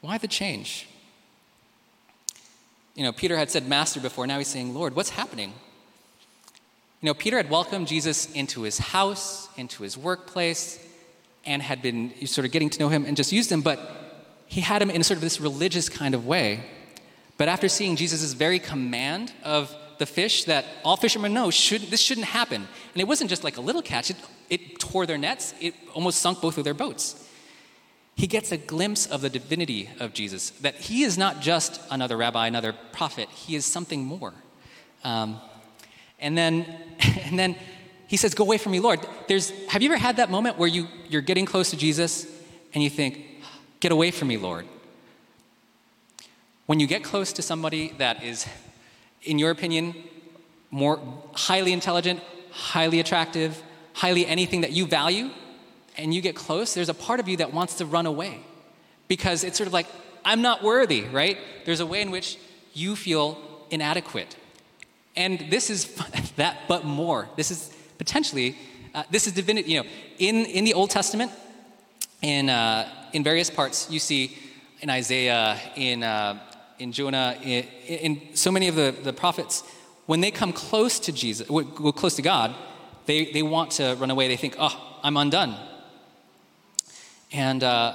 Why 0.00 0.18
the 0.18 0.28
change? 0.28 0.88
You 2.94 3.04
know, 3.04 3.12
Peter 3.12 3.37
had 3.37 3.50
said 3.50 3.68
master 3.68 4.00
before, 4.00 4.26
now 4.26 4.38
he's 4.38 4.48
saying 4.48 4.74
Lord. 4.74 4.96
What's 4.96 5.11
happening? 5.11 5.52
You 7.00 7.06
know, 7.06 7.14
Peter 7.14 7.37
had 7.37 7.48
welcomed 7.48 7.87
Jesus 7.87 8.30
into 8.33 8.62
his 8.62 8.78
house, 8.78 9.48
into 9.56 9.83
his 9.83 9.96
workplace, 9.96 10.85
and 11.46 11.62
had 11.62 11.80
been 11.80 12.26
sort 12.26 12.44
of 12.44 12.52
getting 12.52 12.68
to 12.70 12.78
know 12.78 12.88
him 12.88 13.06
and 13.06 13.16
just 13.16 13.33
used 13.33 13.50
him, 13.50 13.62
but 13.62 13.78
he 14.46 14.61
had 14.61 14.83
him 14.83 14.90
in 14.90 15.02
sort 15.02 15.16
of 15.16 15.22
this 15.22 15.40
religious 15.40 15.88
kind 15.88 16.14
of 16.14 16.26
way. 16.26 16.64
But 17.40 17.48
after 17.48 17.70
seeing 17.70 17.96
Jesus' 17.96 18.35
very 18.35 18.59
command 18.59 19.33
of 19.44 19.74
the 19.96 20.05
fish 20.05 20.44
that 20.44 20.66
all 20.85 20.98
fishermen 20.98 21.33
know 21.33 21.50
should, 21.50 21.81
this 21.81 22.03
shouldn't 22.03 22.26
happen, 22.26 22.68
and 22.92 23.00
it 23.00 23.09
wasn't 23.09 23.31
just 23.31 23.44
like 23.44 23.57
a 23.57 23.62
little 23.62 23.81
catch, 23.81 24.11
it, 24.11 24.16
it 24.50 24.79
tore 24.79 25.07
their 25.07 25.16
nets, 25.16 25.55
it 25.59 25.72
almost 25.94 26.18
sunk 26.20 26.42
both 26.42 26.59
of 26.59 26.64
their 26.64 26.74
boats. 26.74 27.26
He 28.14 28.26
gets 28.26 28.53
a 28.53 28.59
glimpse 28.59 29.07
of 29.07 29.22
the 29.22 29.31
divinity 29.31 29.88
of 30.00 30.12
Jesus, 30.12 30.50
that 30.61 30.74
he 30.74 31.03
is 31.03 31.16
not 31.16 31.40
just 31.40 31.81
another 31.90 32.18
rabbi, 32.18 32.46
another 32.46 32.74
prophet, 32.92 33.31
he 33.31 33.57
is 33.57 33.64
something 33.64 34.05
more. 34.05 34.35
Um, 35.03 35.40
and 36.18 36.37
then, 36.37 36.66
and 37.24 37.38
then 37.38 37.57
he 38.07 38.18
says, 38.18 38.35
Go 38.35 38.44
away 38.44 38.59
from 38.59 38.72
me, 38.72 38.81
Lord. 38.81 39.00
There's, 39.29 39.48
have 39.68 39.81
you 39.81 39.88
ever 39.88 39.96
had 39.96 40.18
that 40.18 40.31
moment 40.31 40.59
where 40.59 40.68
you, 40.68 40.88
you're 41.09 41.22
getting 41.22 41.46
close 41.46 41.70
to 41.70 41.79
Jesus 41.79 42.26
and 42.74 42.85
you 42.85 42.90
think, 42.90 43.24
Get 43.81 43.92
away 43.92 44.11
from 44.11 44.29
me, 44.29 44.37
Lord? 44.37 44.66
When 46.70 46.78
you 46.78 46.87
get 46.87 47.02
close 47.02 47.33
to 47.33 47.42
somebody 47.42 47.94
that 47.98 48.22
is, 48.22 48.46
in 49.24 49.40
your 49.40 49.50
opinion, 49.50 49.92
more 50.70 51.00
highly 51.33 51.72
intelligent, 51.72 52.20
highly 52.52 53.00
attractive, 53.00 53.61
highly 53.92 54.24
anything 54.24 54.61
that 54.61 54.70
you 54.70 54.87
value, 54.87 55.30
and 55.98 56.14
you 56.14 56.20
get 56.20 56.37
close, 56.37 56.72
there's 56.72 56.88
a 56.88 56.94
part 56.94 57.18
of 57.18 57.26
you 57.26 57.38
that 57.38 57.52
wants 57.52 57.74
to 57.78 57.87
run 57.87 58.06
away 58.06 58.38
because 59.09 59.42
it's 59.42 59.59
sort 59.59 59.66
of 59.66 59.72
like, 59.72 59.88
I'm 60.24 60.42
not 60.42 60.62
worthy, 60.62 61.02
right? 61.06 61.38
There's 61.64 61.80
a 61.80 61.87
way 61.87 62.02
in 62.02 62.12
which 62.12 62.38
you 62.72 62.94
feel 62.94 63.66
inadequate. 63.70 64.37
And 65.16 65.46
this 65.50 65.70
is 65.70 65.87
that, 66.37 66.68
but 66.68 66.85
more. 66.85 67.28
This 67.35 67.50
is 67.50 67.74
potentially, 67.98 68.56
uh, 68.94 69.02
this 69.11 69.26
is 69.26 69.33
divinity. 69.33 69.72
You 69.72 69.83
know, 69.83 69.88
in, 70.20 70.46
in 70.46 70.64
the 70.64 70.74
Old 70.74 70.90
Testament, 70.90 71.33
in, 72.22 72.48
uh, 72.48 72.88
in 73.12 73.24
various 73.24 73.50
parts, 73.50 73.90
you 73.90 73.98
see 73.98 74.38
in 74.83 74.88
Isaiah, 74.88 75.61
in, 75.74 76.04
uh, 76.04 76.38
in 76.81 76.93
Jonah, 76.93 77.37
in, 77.43 77.64
in, 77.87 78.21
so 78.35 78.51
many 78.51 78.69
of 78.69 78.75
the, 78.75 78.95
the 79.03 79.12
prophets, 79.12 79.62
when 80.07 80.21
they 80.21 80.31
come 80.31 80.53
close 80.53 80.99
to 81.01 81.12
Jesus, 81.12 81.47
close 81.47 82.16
to 82.16 82.23
God, 82.23 82.55
they, 83.07 83.27
they 83.33 83.43
want 83.43 83.73
to 83.73 83.97
run 83.99 84.11
away. 84.11 84.29
They 84.29 84.37
think, 84.37 84.57
oh, 84.59 84.99
I'm 85.03 85.16
undone. 85.16 85.57
And, 87.33 87.62
uh, 87.62 87.95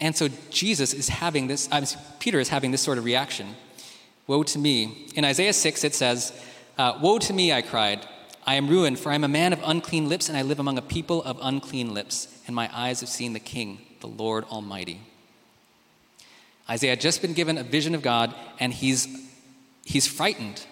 and 0.00 0.16
so 0.16 0.28
Jesus 0.50 0.92
is 0.92 1.08
having 1.08 1.46
this, 1.46 1.68
Peter 2.18 2.38
is 2.38 2.48
having 2.48 2.70
this 2.70 2.82
sort 2.82 2.98
of 2.98 3.04
reaction. 3.04 3.54
Woe 4.26 4.42
to 4.42 4.58
me. 4.58 5.06
In 5.14 5.24
Isaiah 5.24 5.52
6, 5.52 5.84
it 5.84 5.94
says, 5.94 6.32
uh, 6.76 6.98
Woe 7.00 7.18
to 7.18 7.32
me, 7.32 7.52
I 7.52 7.62
cried. 7.62 8.06
I 8.46 8.54
am 8.54 8.68
ruined, 8.68 8.98
for 8.98 9.10
I 9.10 9.14
am 9.14 9.24
a 9.24 9.28
man 9.28 9.52
of 9.52 9.60
unclean 9.64 10.08
lips, 10.08 10.28
and 10.28 10.36
I 10.36 10.42
live 10.42 10.58
among 10.58 10.78
a 10.78 10.82
people 10.82 11.22
of 11.24 11.38
unclean 11.42 11.92
lips, 11.92 12.28
and 12.46 12.54
my 12.54 12.70
eyes 12.72 13.00
have 13.00 13.08
seen 13.08 13.32
the 13.32 13.40
King, 13.40 13.80
the 14.00 14.06
Lord 14.06 14.44
Almighty. 14.44 15.00
Isaiah 16.70 16.90
had 16.90 17.00
just 17.00 17.22
been 17.22 17.32
given 17.32 17.58
a 17.58 17.62
vision 17.62 17.94
of 17.94 18.02
God, 18.02 18.34
and 18.60 18.72
he's, 18.72 19.08
he's 19.84 20.06
frightened. 20.06 20.64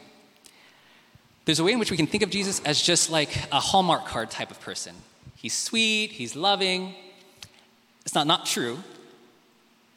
There's 1.46 1.60
a 1.60 1.64
way 1.64 1.72
in 1.72 1.78
which 1.78 1.90
we 1.90 1.96
can 1.96 2.06
think 2.06 2.22
of 2.22 2.30
Jesus 2.30 2.60
as 2.64 2.82
just 2.82 3.08
like 3.08 3.30
a 3.52 3.60
Hallmark 3.60 4.04
card 4.06 4.30
type 4.30 4.50
of 4.50 4.60
person. 4.60 4.94
He's 5.36 5.54
sweet, 5.54 6.10
he's 6.10 6.34
loving. 6.34 6.94
It's 8.04 8.14
not 8.14 8.26
not 8.26 8.46
true, 8.46 8.78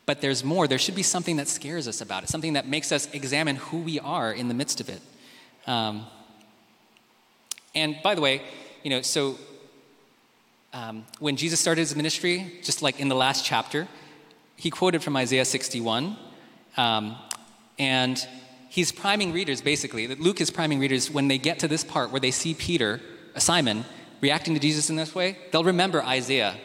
but 0.06 0.22
there's 0.22 0.44
more. 0.44 0.68
There 0.68 0.78
should 0.78 0.96
be 0.96 1.04
something 1.04 1.38
that 1.38 1.48
scares 1.48 1.88
us 1.88 2.02
about 2.02 2.24
it, 2.24 2.30
something 2.30 2.54
that 2.54 2.68
makes 2.68 2.92
us 2.92 3.10
examine 3.14 3.56
who 3.56 3.80
we 3.80 4.00
are 4.00 4.32
in 4.32 4.48
the 4.48 4.54
midst 4.54 4.80
of 4.80 4.90
it. 4.90 5.02
Um, 5.66 6.06
and 7.76 7.98
by 8.04 8.16
the 8.16 8.22
way, 8.22 8.42
you 8.84 8.90
know, 8.90 9.02
so 9.02 9.38
um, 10.74 11.06
when 11.20 11.36
Jesus 11.36 11.60
started 11.60 11.82
his 11.82 11.96
ministry, 11.96 12.60
just 12.64 12.82
like 12.82 13.00
in 13.00 13.10
the 13.10 13.16
last 13.16 13.46
chapter, 13.46 13.88
he 14.60 14.70
quoted 14.70 15.02
from 15.02 15.16
Isaiah 15.16 15.46
61. 15.46 16.18
Um, 16.76 17.16
and 17.80 18.28
he's 18.68 18.92
priming 18.92 19.32
readers, 19.32 19.62
basically. 19.62 20.08
Luke 20.08 20.42
is 20.42 20.52
priming 20.52 20.80
readers 20.80 21.10
when 21.10 21.30
they 21.30 21.38
get 21.38 21.60
to 21.60 21.68
this 21.68 21.84
part 21.84 22.12
where 22.12 22.20
they 22.20 22.32
see 22.32 22.54
Peter, 22.54 23.00
Simon, 23.38 23.86
reacting 24.20 24.54
to 24.54 24.60
Jesus 24.60 24.90
in 24.90 24.98
this 24.98 25.16
way, 25.16 25.38
they'll 25.52 25.64
remember 25.64 26.04
Isaiah 26.04 26.58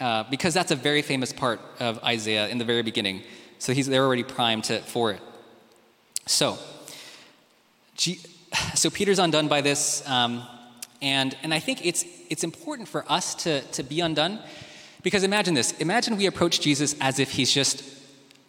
uh, 0.00 0.24
because 0.30 0.54
that's 0.54 0.70
a 0.70 0.76
very 0.76 1.02
famous 1.02 1.30
part 1.30 1.60
of 1.78 2.02
Isaiah 2.02 2.48
in 2.48 2.56
the 2.56 2.64
very 2.64 2.82
beginning. 2.82 3.22
So 3.58 3.74
he's, 3.74 3.86
they're 3.86 4.04
already 4.04 4.24
primed 4.24 4.64
to, 4.64 4.80
for 4.80 5.12
it. 5.12 5.20
So, 6.24 6.58
G, 7.96 8.18
so 8.74 8.88
Peter's 8.88 9.18
undone 9.18 9.48
by 9.48 9.60
this, 9.60 10.08
um, 10.08 10.42
and, 11.02 11.36
and 11.42 11.52
I 11.52 11.58
think 11.58 11.84
it's, 11.84 12.04
it's 12.30 12.44
important 12.44 12.88
for 12.88 13.04
us 13.12 13.34
to, 13.44 13.60
to 13.72 13.82
be 13.82 14.00
undone 14.00 14.38
because 15.02 15.24
imagine 15.24 15.54
this 15.54 15.72
imagine 15.72 16.16
we 16.16 16.26
approach 16.26 16.60
Jesus 16.60 16.94
as 17.00 17.18
if 17.18 17.30
he's 17.30 17.52
just 17.52 17.84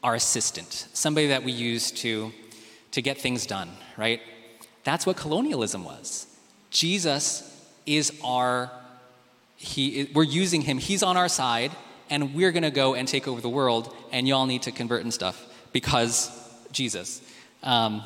our 0.03 0.15
assistant, 0.15 0.87
somebody 0.93 1.27
that 1.27 1.43
we 1.43 1.51
use 1.51 1.89
to, 1.91 2.33
to 2.91 3.01
get 3.01 3.17
things 3.17 3.45
done, 3.45 3.71
right? 3.95 4.21
That's 4.83 5.05
what 5.05 5.15
colonialism 5.15 5.85
was. 5.85 6.27
Jesus 6.69 7.49
is 7.85 8.11
our 8.23 8.69
he, 9.55 10.09
we're 10.13 10.23
using 10.23 10.61
him. 10.61 10.77
He's 10.77 11.03
on 11.03 11.15
our 11.15 11.29
side, 11.29 11.71
and 12.09 12.35
we're 12.35 12.51
to 12.51 12.71
go 12.71 12.95
and 12.95 13.07
take 13.07 13.29
over 13.29 13.39
the 13.39 13.49
world, 13.49 13.95
and 14.11 14.27
y'all 14.27 14.45
need 14.45 14.63
to 14.63 14.71
convert 14.71 15.03
and 15.03 15.13
stuff 15.13 15.41
because 15.71 16.29
Jesus. 16.73 17.21
Um, 17.63 18.03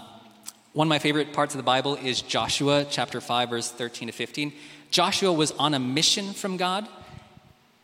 one 0.73 0.85
of 0.85 0.89
my 0.89 0.99
favorite 0.99 1.33
parts 1.33 1.55
of 1.55 1.57
the 1.57 1.63
Bible 1.63 1.95
is 1.95 2.21
Joshua 2.21 2.85
chapter 2.87 3.19
5, 3.19 3.49
verse 3.49 3.71
13 3.71 4.09
to 4.09 4.11
15. 4.11 4.53
Joshua 4.91 5.33
was 5.33 5.51
on 5.53 5.73
a 5.73 5.79
mission 5.79 6.33
from 6.33 6.57
God, 6.57 6.87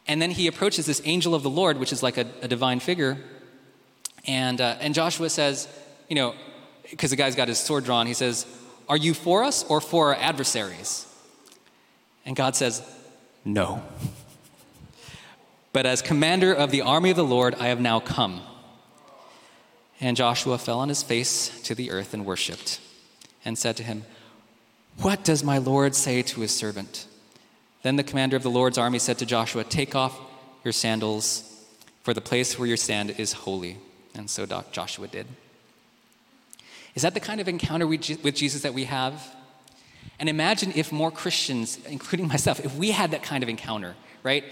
and 0.08 0.22
then 0.22 0.32
he 0.32 0.48
approaches 0.48 0.86
this 0.86 1.02
angel 1.06 1.34
of 1.34 1.44
the 1.44 1.50
Lord, 1.50 1.78
which 1.78 1.94
is 1.94 2.04
like 2.04 2.18
a, 2.18 2.28
a 2.42 2.48
divine 2.48 2.80
figure. 2.80 3.18
And, 4.26 4.60
uh, 4.60 4.78
and 4.80 4.94
Joshua 4.94 5.30
says, 5.30 5.68
you 6.10 6.16
know, 6.16 6.36
because 6.90 7.10
the 7.10 7.16
guy's 7.16 7.36
got 7.36 7.48
his 7.48 7.60
sword 7.60 7.86
drawn, 7.86 8.08
he 8.08 8.14
says, 8.14 8.46
Are 8.90 8.98
you 8.98 9.14
for 9.14 9.44
us 9.44 9.64
or 9.64 9.82
for 9.82 10.10
our 10.10 10.16
adversaries? 10.16 11.08
And 12.26 12.36
God 12.36 12.56
says, 12.56 12.82
no. 13.46 13.84
But 15.72 15.86
as 15.86 16.02
commander 16.02 16.54
of 16.54 16.72
the 16.72 16.82
army 16.82 17.10
of 17.10 17.18
the 17.18 17.24
Lord, 17.24 17.56
I 17.56 17.68
have 17.68 17.82
now 17.82 18.00
come. 18.00 18.42
And 20.00 20.16
Joshua 20.16 20.58
fell 20.58 20.80
on 20.80 20.90
his 20.90 21.04
face 21.04 21.62
to 21.64 21.76
the 21.76 21.92
earth 21.92 22.14
and 22.14 22.26
worshiped, 22.26 22.80
and 23.44 23.58
said 23.58 23.78
to 23.78 23.84
him, 23.84 24.04
What 25.02 25.24
does 25.24 25.44
my 25.44 25.58
Lord 25.58 25.96
say 25.96 26.22
to 26.22 26.42
his 26.42 26.52
servant? 26.52 27.08
Then 27.84 27.98
the 27.98 28.04
commander 28.04 28.36
of 28.36 28.44
the 28.44 28.50
Lord's 28.50 28.78
army 28.78 28.98
said 28.98 29.20
to 29.20 29.26
Joshua, 29.26 29.64
Take 29.64 29.94
off 29.94 30.20
your 30.64 30.72
sandals, 30.72 31.50
for 32.02 32.14
the 32.14 32.22
place 32.22 32.58
where 32.58 32.68
you 32.68 32.78
stand 32.78 33.12
is 33.18 33.34
holy. 33.34 33.78
And 34.16 34.30
so 34.30 34.46
Joshua 34.72 35.08
did. 35.08 35.28
Is 36.96 37.02
that 37.02 37.14
the 37.14 37.20
kind 37.20 37.42
of 37.42 37.48
encounter 37.48 37.88
with 37.88 38.36
Jesus 38.36 38.62
that 38.62 38.74
we 38.74 38.86
have? 38.86 39.36
And 40.20 40.30
imagine 40.30 40.72
if 40.76 40.92
more 40.92 41.12
Christians, 41.12 41.80
including 41.88 42.28
myself, 42.28 42.64
if 42.64 42.76
we 42.76 42.92
had 42.92 43.12
that 43.12 43.24
kind 43.24 43.44
of 43.44 43.50
encounter, 43.50 43.96
right? 44.22 44.44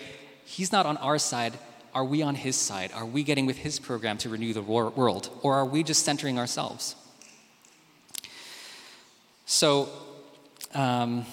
He's 0.43 0.71
not 0.71 0.85
on 0.85 0.97
our 0.97 1.17
side. 1.17 1.53
Are 1.93 2.03
we 2.03 2.21
on 2.21 2.35
his 2.35 2.55
side? 2.55 2.91
Are 2.93 3.05
we 3.05 3.23
getting 3.23 3.45
with 3.45 3.57
his 3.57 3.79
program 3.79 4.17
to 4.19 4.29
renew 4.29 4.53
the 4.53 4.61
world? 4.61 5.29
Or 5.43 5.55
are 5.55 5.65
we 5.65 5.83
just 5.83 6.03
centering 6.03 6.39
ourselves? 6.39 6.95
So, 9.45 9.89
um, 10.73 11.25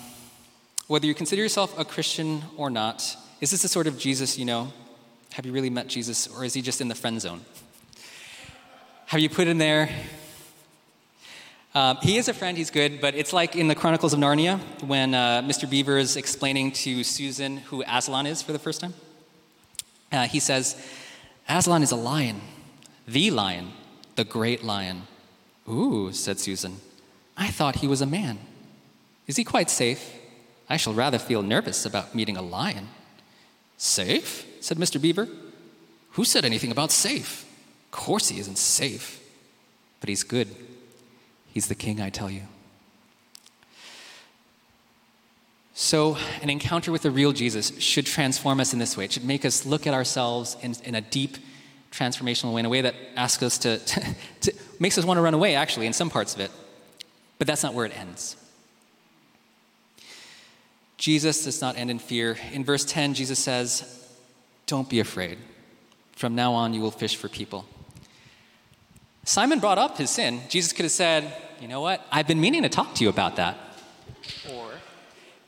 whether 0.88 1.06
you 1.06 1.14
consider 1.14 1.40
yourself 1.40 1.78
a 1.78 1.84
Christian 1.84 2.42
or 2.56 2.70
not, 2.70 3.16
is 3.40 3.52
this 3.52 3.62
the 3.62 3.68
sort 3.68 3.86
of 3.86 3.98
Jesus 3.98 4.36
you 4.36 4.44
know? 4.44 4.72
Have 5.32 5.46
you 5.46 5.52
really 5.52 5.70
met 5.70 5.86
Jesus, 5.86 6.26
or 6.26 6.44
is 6.44 6.54
he 6.54 6.62
just 6.62 6.80
in 6.80 6.88
the 6.88 6.94
friend 6.94 7.20
zone? 7.20 7.42
Have 9.06 9.20
you 9.20 9.28
put 9.28 9.46
in 9.46 9.58
there, 9.58 9.88
um, 11.74 11.98
he 12.02 12.16
is 12.16 12.28
a 12.28 12.34
friend, 12.34 12.56
he's 12.56 12.70
good, 12.70 13.00
but 13.00 13.14
it's 13.14 13.32
like 13.32 13.54
in 13.54 13.68
the 13.68 13.74
Chronicles 13.74 14.12
of 14.12 14.18
Narnia 14.18 14.58
when 14.82 15.14
uh, 15.14 15.42
Mr. 15.42 15.68
Beaver 15.68 15.98
is 15.98 16.16
explaining 16.16 16.72
to 16.72 17.04
Susan 17.04 17.58
who 17.58 17.84
Aslan 17.86 18.26
is 18.26 18.42
for 18.42 18.52
the 18.52 18.58
first 18.58 18.80
time. 18.80 18.94
Uh, 20.10 20.26
he 20.26 20.40
says, 20.40 20.76
Aslan 21.48 21.82
is 21.82 21.92
a 21.92 21.96
lion, 21.96 22.40
the 23.06 23.30
lion, 23.30 23.72
the 24.16 24.24
great 24.24 24.64
lion. 24.64 25.02
Ooh, 25.68 26.10
said 26.12 26.40
Susan. 26.40 26.78
I 27.36 27.48
thought 27.48 27.76
he 27.76 27.86
was 27.86 28.00
a 28.00 28.06
man. 28.06 28.38
Is 29.26 29.36
he 29.36 29.44
quite 29.44 29.68
safe? 29.68 30.17
I 30.68 30.76
shall 30.76 30.94
rather 30.94 31.18
feel 31.18 31.42
nervous 31.42 31.86
about 31.86 32.14
meeting 32.14 32.36
a 32.36 32.42
lion. 32.42 32.88
Safe? 33.76 34.46
said 34.60 34.76
Mr. 34.76 35.00
Beaver. 35.00 35.28
Who 36.12 36.24
said 36.24 36.44
anything 36.44 36.70
about 36.70 36.90
safe? 36.90 37.44
Of 37.86 37.90
course 37.92 38.28
he 38.28 38.40
isn't 38.40 38.58
safe. 38.58 39.22
But 40.00 40.08
he's 40.08 40.22
good. 40.22 40.48
He's 41.52 41.68
the 41.68 41.74
king, 41.74 42.00
I 42.00 42.10
tell 42.10 42.30
you. 42.30 42.42
So, 45.74 46.16
an 46.42 46.50
encounter 46.50 46.90
with 46.90 47.02
the 47.02 47.10
real 47.10 47.32
Jesus 47.32 47.78
should 47.78 48.04
transform 48.04 48.58
us 48.58 48.72
in 48.72 48.80
this 48.80 48.96
way. 48.96 49.04
It 49.04 49.12
should 49.12 49.24
make 49.24 49.44
us 49.44 49.64
look 49.64 49.86
at 49.86 49.94
ourselves 49.94 50.56
in, 50.60 50.74
in 50.82 50.96
a 50.96 51.00
deep, 51.00 51.36
transformational 51.92 52.52
way, 52.52 52.60
in 52.60 52.66
a 52.66 52.68
way 52.68 52.80
that 52.80 52.96
asks 53.14 53.44
us 53.44 53.58
to, 53.58 53.78
to, 53.78 54.14
to, 54.40 54.52
makes 54.80 54.98
us 54.98 55.04
want 55.04 55.18
to 55.18 55.22
run 55.22 55.34
away, 55.34 55.54
actually, 55.54 55.86
in 55.86 55.92
some 55.92 56.10
parts 56.10 56.34
of 56.34 56.40
it. 56.40 56.50
But 57.38 57.46
that's 57.46 57.62
not 57.62 57.74
where 57.74 57.86
it 57.86 57.96
ends. 57.96 58.36
Jesus 60.98 61.44
does 61.44 61.60
not 61.60 61.78
end 61.78 61.90
in 61.90 62.00
fear. 62.00 62.36
In 62.52 62.64
verse 62.64 62.84
10, 62.84 63.14
Jesus 63.14 63.38
says, 63.38 64.04
Don't 64.66 64.90
be 64.90 64.98
afraid. 64.98 65.38
From 66.12 66.34
now 66.34 66.52
on, 66.52 66.74
you 66.74 66.80
will 66.80 66.90
fish 66.90 67.16
for 67.16 67.28
people. 67.28 67.64
Simon 69.24 69.60
brought 69.60 69.78
up 69.78 69.96
his 69.96 70.10
sin. 70.10 70.40
Jesus 70.48 70.72
could 70.72 70.82
have 70.82 70.92
said, 70.92 71.32
You 71.60 71.68
know 71.68 71.80
what? 71.80 72.04
I've 72.10 72.26
been 72.26 72.40
meaning 72.40 72.64
to 72.64 72.68
talk 72.68 72.96
to 72.96 73.04
you 73.04 73.10
about 73.10 73.36
that. 73.36 73.56
Or 74.52 74.72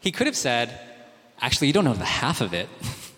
he 0.01 0.12
could 0.12 0.28
have 0.28 0.36
said, 0.36 0.78
Actually, 1.40 1.66
you 1.66 1.72
don't 1.72 1.84
know 1.84 1.94
the 1.94 2.05
half 2.05 2.40
of 2.40 2.55
it. 2.55 2.68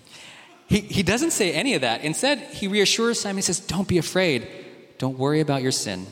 he, 0.67 0.81
he 0.81 1.03
doesn't 1.03 1.33
say 1.33 1.53
any 1.53 1.75
of 1.75 1.83
that. 1.83 2.03
Instead, 2.03 2.39
he 2.39 2.67
reassures 2.67 3.21
Simon. 3.21 3.37
He 3.37 3.43
says, 3.43 3.61
Don't 3.61 3.87
be 3.87 3.99
afraid. 3.99 4.49
Don't 4.97 5.19
worry 5.19 5.41
about 5.41 5.63
your 5.63 5.73
sin. 5.73 6.07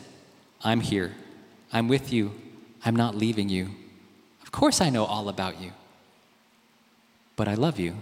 I'm 0.62 0.80
here. 0.80 1.14
I'm 1.72 1.88
with 1.88 2.12
you. 2.12 2.32
I'm 2.84 2.96
not 2.96 3.14
leaving 3.14 3.48
you. 3.48 3.70
Of 4.42 4.52
course, 4.52 4.82
I 4.82 4.90
know 4.90 5.06
all 5.06 5.30
about 5.30 5.62
you 5.62 5.72
but 7.40 7.48
I 7.48 7.54
love 7.54 7.78
you. 7.78 7.94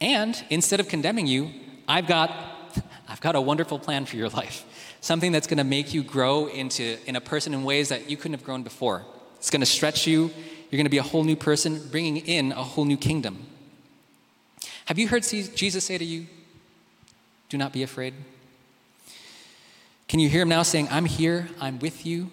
And 0.00 0.40
instead 0.50 0.78
of 0.78 0.86
condemning 0.86 1.26
you, 1.26 1.50
I've 1.88 2.06
got, 2.06 2.30
I've 3.08 3.20
got 3.20 3.34
a 3.34 3.40
wonderful 3.40 3.76
plan 3.76 4.04
for 4.06 4.14
your 4.14 4.28
life. 4.28 4.64
Something 5.00 5.32
that's 5.32 5.48
going 5.48 5.58
to 5.58 5.64
make 5.64 5.92
you 5.92 6.04
grow 6.04 6.46
into 6.46 6.96
in 7.06 7.16
a 7.16 7.20
person 7.20 7.52
in 7.52 7.64
ways 7.64 7.88
that 7.88 8.08
you 8.08 8.16
couldn't 8.16 8.34
have 8.34 8.44
grown 8.44 8.62
before. 8.62 9.04
It's 9.34 9.50
going 9.50 9.62
to 9.62 9.66
stretch 9.66 10.06
you. 10.06 10.30
You're 10.70 10.78
going 10.78 10.84
to 10.84 10.90
be 10.90 10.98
a 10.98 11.02
whole 11.02 11.24
new 11.24 11.34
person, 11.34 11.88
bringing 11.90 12.18
in 12.18 12.52
a 12.52 12.62
whole 12.62 12.84
new 12.84 12.96
kingdom. 12.96 13.46
Have 14.84 15.00
you 15.00 15.08
heard 15.08 15.24
Jesus 15.24 15.84
say 15.84 15.98
to 15.98 16.04
you, 16.04 16.28
Do 17.48 17.58
not 17.58 17.72
be 17.72 17.82
afraid? 17.82 18.14
Can 20.06 20.20
you 20.20 20.28
hear 20.28 20.42
him 20.42 20.50
now 20.50 20.62
saying, 20.62 20.86
I'm 20.88 21.06
here, 21.06 21.48
I'm 21.60 21.80
with 21.80 22.06
you, 22.06 22.30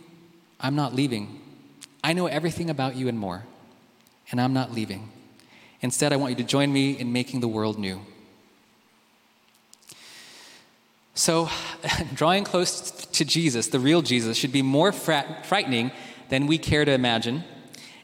I'm 0.60 0.76
not 0.76 0.94
leaving. 0.94 1.42
I 2.04 2.14
know 2.14 2.28
everything 2.28 2.70
about 2.70 2.96
you 2.96 3.08
and 3.08 3.18
more, 3.18 3.46
and 4.30 4.40
I'm 4.40 4.54
not 4.54 4.72
leaving. 4.72 5.14
Instead, 5.82 6.12
I 6.12 6.18
want 6.18 6.32
you 6.32 6.38
to 6.38 6.44
join 6.44 6.72
me 6.72 6.92
in 6.92 7.14
making 7.14 7.40
the 7.40 7.48
world 7.48 7.80
new. 7.80 8.02
So, 11.14 11.50
drawing 12.14 12.44
close 12.44 12.92
to 12.92 13.26
Jesus, 13.26 13.68
the 13.68 13.80
real 13.80 14.02
Jesus, 14.02 14.38
should 14.38 14.52
be 14.52 14.62
more 14.62 14.92
frightening 14.92 15.92
than 16.30 16.48
we 16.48 16.58
care 16.58 16.86
to 16.86 16.92
imagine 16.92 17.44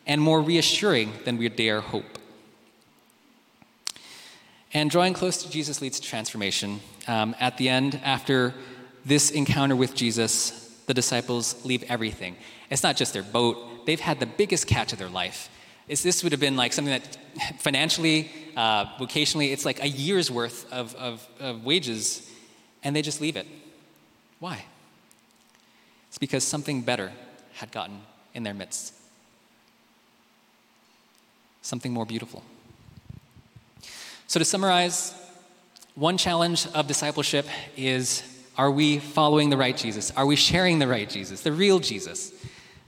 and 0.07 0.21
more 0.21 0.41
reassuring 0.41 1.13
than 1.26 1.38
we 1.38 1.49
dare 1.49 1.82
hope. 1.82 2.19
And 4.73 4.89
drawing 4.89 5.13
close 5.13 5.43
to 5.43 5.49
Jesus 5.49 5.82
leads 5.82 5.99
to 5.99 6.07
transformation. 6.07 6.82
Um, 7.07 7.36
at 7.39 7.57
the 7.57 7.69
end, 7.69 7.99
after 8.03 8.53
this 9.05 9.32
encounter 9.32 9.76
with 9.76 9.95
Jesus, 9.95 10.51
the 10.86 10.93
disciples 10.93 11.63
leave 11.65 11.84
everything. 11.84 12.36
It's 12.69 12.84
not 12.84 12.97
just 12.97 13.13
their 13.13 13.23
boat, 13.23 13.86
they've 13.86 13.99
had 13.99 14.19
the 14.19 14.26
biggest 14.26 14.67
catch 14.67 14.91
of 14.91 14.99
their 14.99 15.09
life 15.09 15.49
is 15.88 16.01
this 16.01 16.23
would 16.23 16.31
have 16.31 16.41
been 16.41 16.55
like 16.55 16.73
something 16.73 16.93
that 16.93 17.17
financially, 17.59 18.31
uh, 18.55 18.86
vocationally, 18.97 19.51
it's 19.51 19.65
like 19.65 19.81
a 19.83 19.88
year's 19.88 20.31
worth 20.31 20.71
of, 20.71 20.95
of, 20.95 21.27
of 21.39 21.63
wages, 21.63 22.29
and 22.83 22.95
they 22.95 23.01
just 23.01 23.21
leave 23.21 23.36
it. 23.36 23.47
Why? 24.39 24.65
It's 26.09 26.17
because 26.17 26.43
something 26.43 26.81
better 26.81 27.11
had 27.53 27.71
gotten 27.71 28.01
in 28.33 28.43
their 28.43 28.53
midst. 28.53 28.93
Something 31.61 31.91
more 31.93 32.05
beautiful. 32.05 32.43
So, 34.27 34.39
to 34.39 34.45
summarize, 34.45 35.13
one 35.95 36.17
challenge 36.17 36.67
of 36.73 36.88
discipleship 36.88 37.45
is 37.77 38.23
are 38.57 38.71
we 38.71 38.99
following 38.99 39.49
the 39.49 39.57
right 39.57 39.75
Jesus? 39.75 40.11
Are 40.11 40.25
we 40.25 40.36
sharing 40.36 40.79
the 40.79 40.88
right 40.88 41.09
Jesus, 41.09 41.41
the 41.41 41.51
real 41.51 41.79
Jesus? 41.79 42.31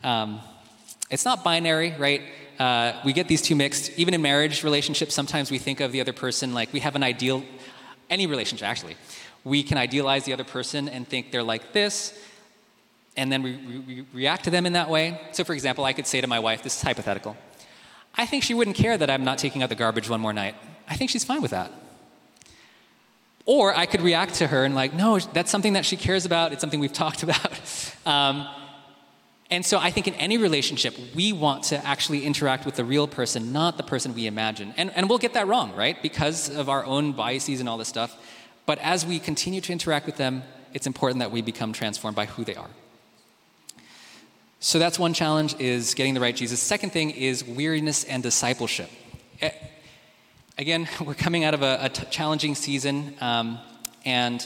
Um, 0.03 0.39
it's 1.09 1.25
not 1.25 1.43
binary, 1.43 1.93
right? 1.97 2.21
Uh, 2.59 2.93
we 3.05 3.13
get 3.13 3.27
these 3.27 3.41
two 3.41 3.55
mixed. 3.55 3.91
Even 3.97 4.13
in 4.13 4.21
marriage 4.21 4.63
relationships, 4.63 5.13
sometimes 5.13 5.51
we 5.51 5.57
think 5.57 5.79
of 5.79 5.91
the 5.91 6.01
other 6.01 6.13
person 6.13 6.53
like 6.53 6.73
we 6.73 6.79
have 6.79 6.95
an 6.95 7.03
ideal, 7.03 7.43
any 8.09 8.25
relationship 8.25 8.67
actually. 8.67 8.95
We 9.43 9.63
can 9.63 9.77
idealize 9.77 10.25
the 10.25 10.33
other 10.33 10.43
person 10.43 10.89
and 10.89 11.07
think 11.07 11.31
they're 11.31 11.43
like 11.43 11.71
this, 11.71 12.17
and 13.15 13.31
then 13.31 13.41
we, 13.43 13.55
we, 13.87 14.05
react 14.13 14.43
to 14.45 14.49
them 14.49 14.65
in 14.65 14.73
that 14.73 14.89
way. 14.89 15.19
So, 15.31 15.43
for 15.43 15.53
example, 15.53 15.85
I 15.85 15.93
could 15.93 16.07
say 16.07 16.21
to 16.21 16.27
my 16.27 16.39
wife, 16.39 16.63
this 16.63 16.75
is 16.75 16.81
hypothetical, 16.81 17.37
I 18.15 18.25
think 18.25 18.43
she 18.43 18.53
wouldn't 18.53 18.75
care 18.75 18.97
that 18.97 19.09
I'm 19.09 19.23
not 19.23 19.37
taking 19.37 19.63
out 19.63 19.69
the 19.69 19.75
garbage 19.75 20.09
one 20.09 20.21
more 20.21 20.33
night. 20.33 20.55
I 20.89 20.95
think 20.95 21.09
she's 21.09 21.23
fine 21.23 21.41
with 21.41 21.51
that. 21.51 21.71
Or 23.45 23.75
I 23.75 23.85
could 23.85 24.01
react 24.01 24.35
to 24.35 24.47
her 24.47 24.65
and, 24.65 24.75
like, 24.75 24.93
no, 24.93 25.19
that's 25.19 25.49
something 25.49 25.73
that 25.73 25.85
she 25.85 25.95
cares 25.95 26.25
about. 26.25 26.51
It's 26.51 26.61
something 26.61 26.79
we've 26.79 26.93
talked 27.05 27.23
about. 27.23 27.93
Um, 28.05 28.47
and 29.49 29.65
so 29.65 29.77
I 29.77 29.91
think 29.91 30.07
in 30.07 30.13
any 30.15 30.37
relationship, 30.37 30.95
we 31.15 31.31
want 31.31 31.63
to 31.65 31.85
actually 31.85 32.25
interact 32.25 32.65
with 32.65 32.75
the 32.75 32.83
real 32.83 33.07
person, 33.07 33.53
not 33.53 33.77
the 33.77 33.83
person 33.83 34.13
we 34.13 34.27
imagine. 34.27 34.73
And, 34.75 34.91
and 34.91 35.07
we'll 35.07 35.19
get 35.19 35.33
that 35.33 35.47
wrong, 35.47 35.73
right? 35.73 36.01
Because 36.01 36.49
of 36.49 36.67
our 36.67 36.85
own 36.85 37.13
biases 37.13 37.61
and 37.61 37.69
all 37.69 37.77
this 37.77 37.87
stuff. 37.87 38.17
But 38.65 38.77
as 38.79 39.05
we 39.05 39.19
continue 39.19 39.61
to 39.61 39.71
interact 39.71 40.05
with 40.05 40.17
them, 40.17 40.43
it's 40.73 40.85
important 40.85 41.19
that 41.19 41.31
we 41.31 41.41
become 41.41 41.71
transformed 41.71 42.15
by 42.15 42.25
who 42.25 42.43
they 42.43 42.55
are. 42.55 42.69
So 44.59 44.79
that's 44.79 44.99
one 44.99 45.13
challenge 45.13 45.55
is 45.59 45.93
getting 45.93 46.13
the 46.13 46.19
right 46.19 46.35
Jesus. 46.35 46.59
Second 46.59 46.91
thing 46.91 47.11
is 47.11 47.45
weariness 47.45 48.03
and 48.03 48.21
discipleship. 48.21 48.89
Eh, 49.39 49.51
again, 50.57 50.89
we're 51.05 51.13
coming 51.13 51.45
out 51.45 51.53
of 51.53 51.61
a, 51.61 51.77
a 51.83 51.89
t- 51.89 52.05
challenging 52.09 52.53
season, 52.53 53.15
um, 53.21 53.59
and 54.03 54.45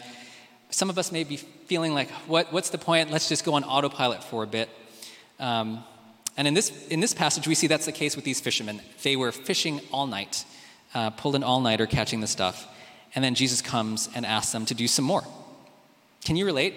some 0.69 0.91
of 0.91 0.99
us 0.99 1.11
may 1.11 1.23
be 1.23 1.37
feeling 1.37 1.95
like, 1.95 2.11
what, 2.27 2.53
what's 2.53 2.69
the 2.69 2.77
point? 2.77 3.09
Let's 3.09 3.29
just 3.29 3.43
go 3.43 3.55
on 3.55 3.63
autopilot 3.63 4.23
for 4.23 4.43
a 4.43 4.47
bit. 4.47 4.69
Um, 5.41 5.83
and 6.37 6.47
in 6.47 6.53
this, 6.53 6.87
in 6.87 7.01
this 7.01 7.13
passage, 7.13 7.47
we 7.47 7.55
see 7.55 7.67
that's 7.67 7.85
the 7.85 7.91
case 7.91 8.15
with 8.15 8.23
these 8.23 8.39
fishermen. 8.39 8.81
They 9.03 9.17
were 9.17 9.33
fishing 9.33 9.81
all 9.91 10.07
night, 10.07 10.45
uh, 10.93 11.09
pulled 11.09 11.35
an 11.35 11.43
all 11.43 11.59
nighter 11.59 11.85
catching 11.85 12.21
the 12.21 12.27
stuff. 12.27 12.67
And 13.13 13.23
then 13.23 13.35
Jesus 13.35 13.61
comes 13.61 14.07
and 14.15 14.25
asks 14.25 14.53
them 14.53 14.65
to 14.67 14.73
do 14.73 14.87
some 14.87 15.03
more. 15.03 15.23
Can 16.23 16.37
you 16.37 16.45
relate? 16.45 16.73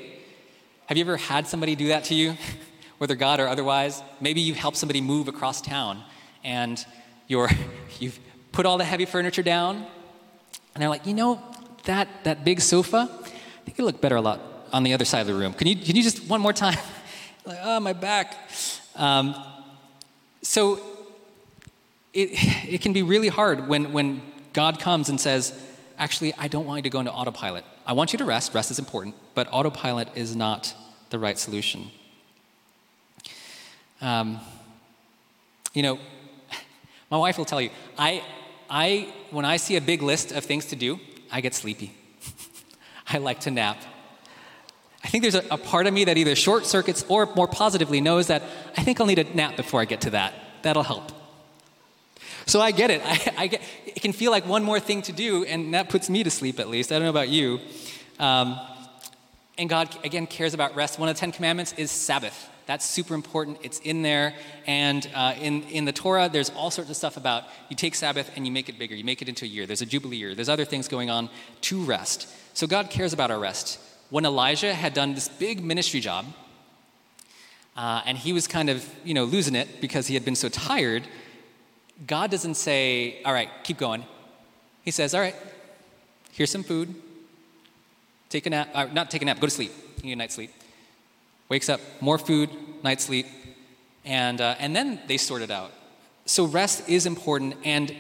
Have 0.87 0.97
you 0.97 1.05
ever 1.05 1.17
had 1.17 1.47
somebody 1.47 1.77
do 1.77 1.89
that 1.89 2.05
to 2.05 2.15
you, 2.15 2.37
whether 2.99 3.15
God 3.15 3.39
or 3.39 3.47
otherwise? 3.47 4.03
Maybe 4.21 4.41
you 4.41 4.55
helped 4.55 4.77
somebody 4.77 5.01
move 5.01 5.29
across 5.29 5.61
town 5.61 6.03
and 6.43 6.85
you're, 7.29 7.49
you've 8.01 8.19
put 8.53 8.67
all 8.67 8.79
the 8.79 8.85
heavy 8.85 9.05
furniture 9.05 9.43
down, 9.43 9.77
and 10.75 10.83
they're 10.83 10.89
like, 10.89 11.07
you 11.07 11.15
know, 11.15 11.41
that, 11.85 12.09
that 12.25 12.45
big 12.45 12.61
sofa, 12.61 13.09
I 13.11 13.65
think 13.65 13.79
it 13.79 13.83
look 13.83 14.01
better 14.01 14.17
a 14.17 14.21
lot 14.21 14.41
on 14.73 14.83
the 14.83 14.93
other 14.93 15.05
side 15.05 15.21
of 15.21 15.27
the 15.27 15.35
room. 15.35 15.53
Can 15.53 15.67
you, 15.67 15.77
can 15.77 15.97
you 15.97 16.03
just, 16.03 16.29
one 16.29 16.41
more 16.41 16.53
time? 16.53 16.79
Like, 17.45 17.59
oh, 17.63 17.81
my 17.81 17.93
back. 17.93 18.37
Um, 18.97 19.35
so 20.43 20.81
it, 22.13 22.31
it 22.69 22.81
can 22.81 22.93
be 22.93 23.03
really 23.03 23.29
hard 23.29 23.69
when, 23.69 23.93
when 23.93 24.23
God 24.53 24.79
comes 24.79 25.09
and 25.09 25.21
says, 25.21 25.53
actually, 25.99 26.33
I 26.39 26.49
don't 26.49 26.67
want 26.67 26.79
you 26.79 26.83
to 26.85 26.91
go 26.91 27.01
into 27.01 27.13
autopilot. 27.13 27.65
I 27.87 27.93
want 27.93 28.13
you 28.13 28.19
to 28.19 28.25
rest. 28.25 28.55
Rest 28.55 28.71
is 28.71 28.79
important, 28.79 29.15
but 29.35 29.49
autopilot 29.51 30.09
is 30.15 30.35
not 30.35 30.75
the 31.11 31.19
right 31.19 31.39
solution. 31.39 31.91
Um, 34.01 34.41
you 35.73 35.83
know, 35.83 35.99
my 37.11 37.19
wife 37.19 37.37
will 37.37 37.45
tell 37.45 37.61
you, 37.61 37.71
I, 37.99 38.23
I, 38.71 39.13
when 39.31 39.45
I 39.45 39.57
see 39.57 39.77
a 39.77 39.81
big 39.81 40.03
list 40.03 40.33
of 40.33 40.45
things 40.45 40.67
to 40.67 40.77
do, 40.77 40.99
I 41.31 41.41
get 41.41 41.55
sleepy. 41.55 41.95
I 43.09 43.19
like 43.19 43.41
to 43.41 43.51
nap. 43.51 43.77
I 45.15 45.17
think 45.17 45.31
there's 45.31 45.45
a, 45.47 45.55
a, 45.55 45.59
part 45.59 45.87
of 45.87 45.95
me 45.95 46.07
that 46.07 46.19
either 46.19 46.35
short 46.35 46.67
circuits 46.67 47.05
or 47.09 47.33
more 47.37 47.47
positively 47.47 48.01
knows 48.01 48.27
that 48.27 48.43
I 48.77 48.83
think 48.83 49.01
I'll 49.01 49.07
need 49.07 49.21
a 49.21 49.37
nap 49.37 49.57
before 49.57 49.81
I 49.81 49.85
get 49.85 50.01
to 50.01 50.11
that. 50.11 50.35
That'll 50.63 50.83
help. 50.83 51.13
So 52.47 52.61
I 52.61 52.73
get 52.73 52.91
it. 52.91 53.01
I, 53.05 53.35
I 53.45 53.47
get, 53.47 53.63
it 53.87 54.03
can 54.03 54.13
feel 54.13 54.33
like 54.33 54.45
one 54.45 54.65
more 54.65 54.81
thing 54.81 55.03
to 55.03 55.13
do, 55.13 55.45
and 55.45 55.73
that 55.73 55.89
puts 55.89 56.11
me 56.11 56.25
to 56.25 56.33
sleep 56.33 56.59
at 56.59 56.69
least. 56.69 56.91
I 56.91 56.97
don't 56.97 57.05
know 57.05 57.11
about 57.11 57.29
you. 57.29 57.61
Um, 58.19 58.59
And 59.57 59.71
God, 59.71 59.97
again, 60.03 60.27
cares 60.27 60.53
about 60.53 60.75
rest. 60.75 60.99
One 60.99 61.09
of 61.09 61.15
the 61.15 61.21
Ten 61.21 61.31
Commandments 61.31 61.75
is 61.75 61.93
Sabbath. 61.93 62.51
That's 62.67 62.85
super 62.85 63.15
important. 63.15 63.59
It's 63.63 63.79
in 63.79 64.03
there. 64.03 64.35
And 64.67 65.09
uh, 65.15 65.35
in, 65.41 65.63
in 65.65 65.85
the 65.85 65.93
Torah, 65.93 66.29
there's 66.29 66.51
all 66.51 66.73
sorts 66.73 66.91
of 66.91 66.97
stuff 66.97 67.17
about 67.17 67.45
you 67.69 67.77
take 67.77 67.95
Sabbath 67.95 68.33
and 68.35 68.45
you 68.45 68.51
make 68.51 68.69
it 68.69 68.81
bigger. 68.81 68.97
You 68.97 69.05
make 69.05 69.23
it 69.23 69.29
into 69.29 69.45
a 69.45 69.49
year. 69.49 69.65
There's 69.65 69.83
a 69.83 69.87
Jubilee 69.87 70.17
year. 70.17 70.35
There's 70.35 70.49
other 70.49 70.65
things 70.65 70.89
going 70.89 71.09
on 71.09 71.31
to 71.61 71.85
rest. 71.85 72.27
So 72.53 72.67
God 72.67 72.91
cares 72.91 73.13
about 73.13 73.31
our 73.31 73.39
rest. 73.39 73.79
When 74.15 74.25
Elijah 74.25 74.73
had 74.73 74.95
done 74.95 75.17
this 75.17 75.27
big 75.27 75.65
ministry 75.65 75.99
job, 75.99 76.25
uh, 77.77 78.03
and 78.07 78.17
he 78.17 78.33
was 78.33 78.47
kind 78.47 78.71
of, 78.71 78.89
you 79.03 79.13
know, 79.13 79.25
losing 79.25 79.57
it 79.57 79.81
because 79.81 80.07
he 80.07 80.15
had 80.15 80.25
been 80.25 80.37
so 80.37 80.49
tired, 80.49 81.03
God 82.07 82.31
doesn't 82.31 82.55
say, 82.55 83.21
all 83.25 83.33
right, 83.33 83.49
keep 83.65 83.77
going. 83.77 84.05
He 84.85 84.93
says, 84.93 85.15
all 85.15 85.21
right, 85.21 85.35
here's 86.31 86.53
some 86.53 86.63
food. 86.63 86.95
Take 88.29 88.47
a 88.47 88.51
nap, 88.51 88.69
uh, 88.73 88.85
not 88.85 89.11
take 89.11 89.23
a 89.23 89.25
nap, 89.25 89.41
go 89.41 89.49
to 89.49 89.51
sleep. 89.51 89.73
You 89.97 90.05
need 90.05 90.13
a 90.13 90.17
night's 90.17 90.37
sleep. 90.37 90.53
Wakes 91.49 91.69
up, 91.69 91.81
more 92.01 92.17
food, 92.17 92.51
night 92.85 93.01
sleep, 93.01 93.27
and, 94.05 94.41
uh, 94.41 94.55
and 94.61 94.77
then 94.77 95.01
they 95.09 95.17
sort 95.17 95.43
it 95.43 95.51
out. 95.51 95.73
So 96.25 96.45
rest 96.45 96.89
is 96.89 97.05
important, 97.05 97.57
and 97.65 97.93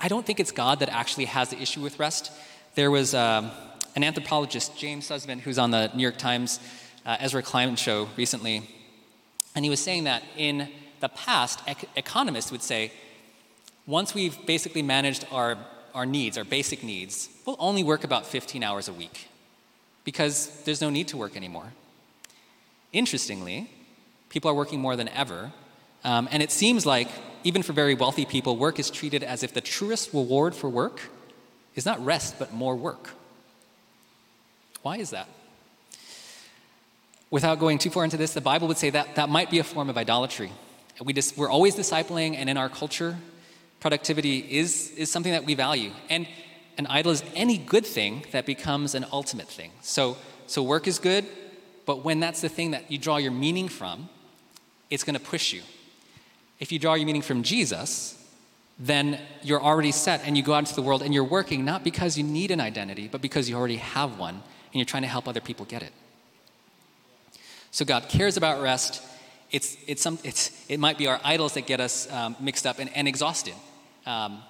I 0.00 0.08
don't 0.08 0.26
think 0.26 0.40
it's 0.40 0.50
God 0.50 0.80
that 0.80 0.88
actually 0.88 1.26
has 1.26 1.50
the 1.50 1.62
issue 1.62 1.80
with 1.80 2.00
rest. 2.00 2.32
There 2.74 2.90
was 2.90 3.14
um, 3.14 3.52
an 3.94 4.02
anthropologist, 4.02 4.76
James 4.76 5.06
Suzman, 5.06 5.38
who's 5.38 5.58
on 5.58 5.70
the 5.70 5.90
New 5.94 6.02
York 6.02 6.16
Times 6.16 6.58
uh, 7.06 7.16
Ezra 7.20 7.42
Klein 7.42 7.76
show 7.76 8.08
recently, 8.16 8.68
and 9.54 9.64
he 9.64 9.70
was 9.70 9.80
saying 9.80 10.04
that 10.04 10.22
in 10.36 10.68
the 11.00 11.08
past, 11.08 11.60
ec- 11.68 11.88
economists 11.96 12.50
would 12.50 12.62
say, 12.62 12.92
once 13.86 14.14
we've 14.14 14.44
basically 14.46 14.82
managed 14.82 15.26
our, 15.30 15.56
our 15.94 16.06
needs, 16.06 16.36
our 16.38 16.44
basic 16.44 16.82
needs, 16.82 17.28
we'll 17.46 17.56
only 17.58 17.84
work 17.84 18.02
about 18.02 18.26
15 18.26 18.62
hours 18.62 18.88
a 18.88 18.92
week 18.92 19.28
because 20.04 20.62
there's 20.64 20.80
no 20.80 20.90
need 20.90 21.08
to 21.08 21.16
work 21.16 21.36
anymore. 21.36 21.72
Interestingly, 22.92 23.70
people 24.28 24.50
are 24.50 24.54
working 24.54 24.80
more 24.80 24.96
than 24.96 25.08
ever, 25.08 25.52
um, 26.02 26.28
and 26.30 26.42
it 26.42 26.50
seems 26.50 26.84
like, 26.84 27.08
even 27.44 27.62
for 27.62 27.72
very 27.72 27.94
wealthy 27.94 28.24
people, 28.24 28.56
work 28.56 28.78
is 28.78 28.90
treated 28.90 29.22
as 29.22 29.42
if 29.42 29.52
the 29.52 29.60
truest 29.60 30.12
reward 30.12 30.54
for 30.54 30.68
work 30.68 31.00
is 31.74 31.86
not 31.86 32.04
rest, 32.04 32.38
but 32.38 32.52
more 32.52 32.74
work. 32.74 33.10
Why 34.84 34.98
is 34.98 35.10
that? 35.10 35.26
Without 37.30 37.58
going 37.58 37.78
too 37.78 37.88
far 37.88 38.04
into 38.04 38.18
this, 38.18 38.34
the 38.34 38.42
Bible 38.42 38.68
would 38.68 38.76
say 38.76 38.90
that 38.90 39.14
that 39.14 39.30
might 39.30 39.50
be 39.50 39.58
a 39.58 39.64
form 39.64 39.88
of 39.88 39.96
idolatry. 39.96 40.52
We 41.02 41.14
just, 41.14 41.38
we're 41.38 41.48
always 41.48 41.74
discipling, 41.74 42.36
and 42.36 42.50
in 42.50 42.58
our 42.58 42.68
culture, 42.68 43.16
productivity 43.80 44.40
is, 44.40 44.90
is 44.90 45.10
something 45.10 45.32
that 45.32 45.46
we 45.46 45.54
value. 45.54 45.90
And 46.10 46.28
an 46.76 46.86
idol 46.88 47.12
is 47.12 47.24
any 47.34 47.56
good 47.56 47.86
thing 47.86 48.26
that 48.32 48.44
becomes 48.44 48.94
an 48.94 49.06
ultimate 49.10 49.48
thing. 49.48 49.70
So, 49.80 50.18
so 50.46 50.62
work 50.62 50.86
is 50.86 50.98
good, 50.98 51.24
but 51.86 52.04
when 52.04 52.20
that's 52.20 52.42
the 52.42 52.50
thing 52.50 52.72
that 52.72 52.90
you 52.90 52.98
draw 52.98 53.16
your 53.16 53.32
meaning 53.32 53.68
from, 53.68 54.10
it's 54.90 55.02
going 55.02 55.18
to 55.18 55.24
push 55.24 55.54
you. 55.54 55.62
If 56.60 56.72
you 56.72 56.78
draw 56.78 56.92
your 56.92 57.06
meaning 57.06 57.22
from 57.22 57.42
Jesus, 57.42 58.22
then 58.78 59.18
you're 59.42 59.62
already 59.62 59.92
set 59.92 60.20
and 60.26 60.36
you 60.36 60.42
go 60.42 60.52
out 60.52 60.58
into 60.58 60.74
the 60.74 60.82
world 60.82 61.02
and 61.02 61.14
you're 61.14 61.24
working 61.24 61.64
not 61.64 61.84
because 61.84 62.18
you 62.18 62.22
need 62.22 62.50
an 62.50 62.60
identity, 62.60 63.08
but 63.08 63.22
because 63.22 63.48
you 63.48 63.56
already 63.56 63.76
have 63.76 64.18
one 64.18 64.42
and 64.74 64.80
you're 64.80 64.84
trying 64.84 65.04
to 65.04 65.08
help 65.08 65.28
other 65.28 65.40
people 65.40 65.64
get 65.64 65.84
it. 65.84 65.92
So 67.70 67.84
God 67.84 68.08
cares 68.08 68.36
about 68.36 68.60
rest. 68.60 69.00
It's, 69.52 69.76
it's 69.86 70.02
some, 70.02 70.18
it's, 70.24 70.50
it 70.68 70.80
might 70.80 70.98
be 70.98 71.06
our 71.06 71.20
idols 71.22 71.54
that 71.54 71.66
get 71.66 71.80
us 71.80 72.10
um, 72.12 72.34
mixed 72.40 72.66
up 72.66 72.80
and, 72.80 72.90
and 72.96 73.06
exhausted. 73.06 73.54
Um, 74.04 74.42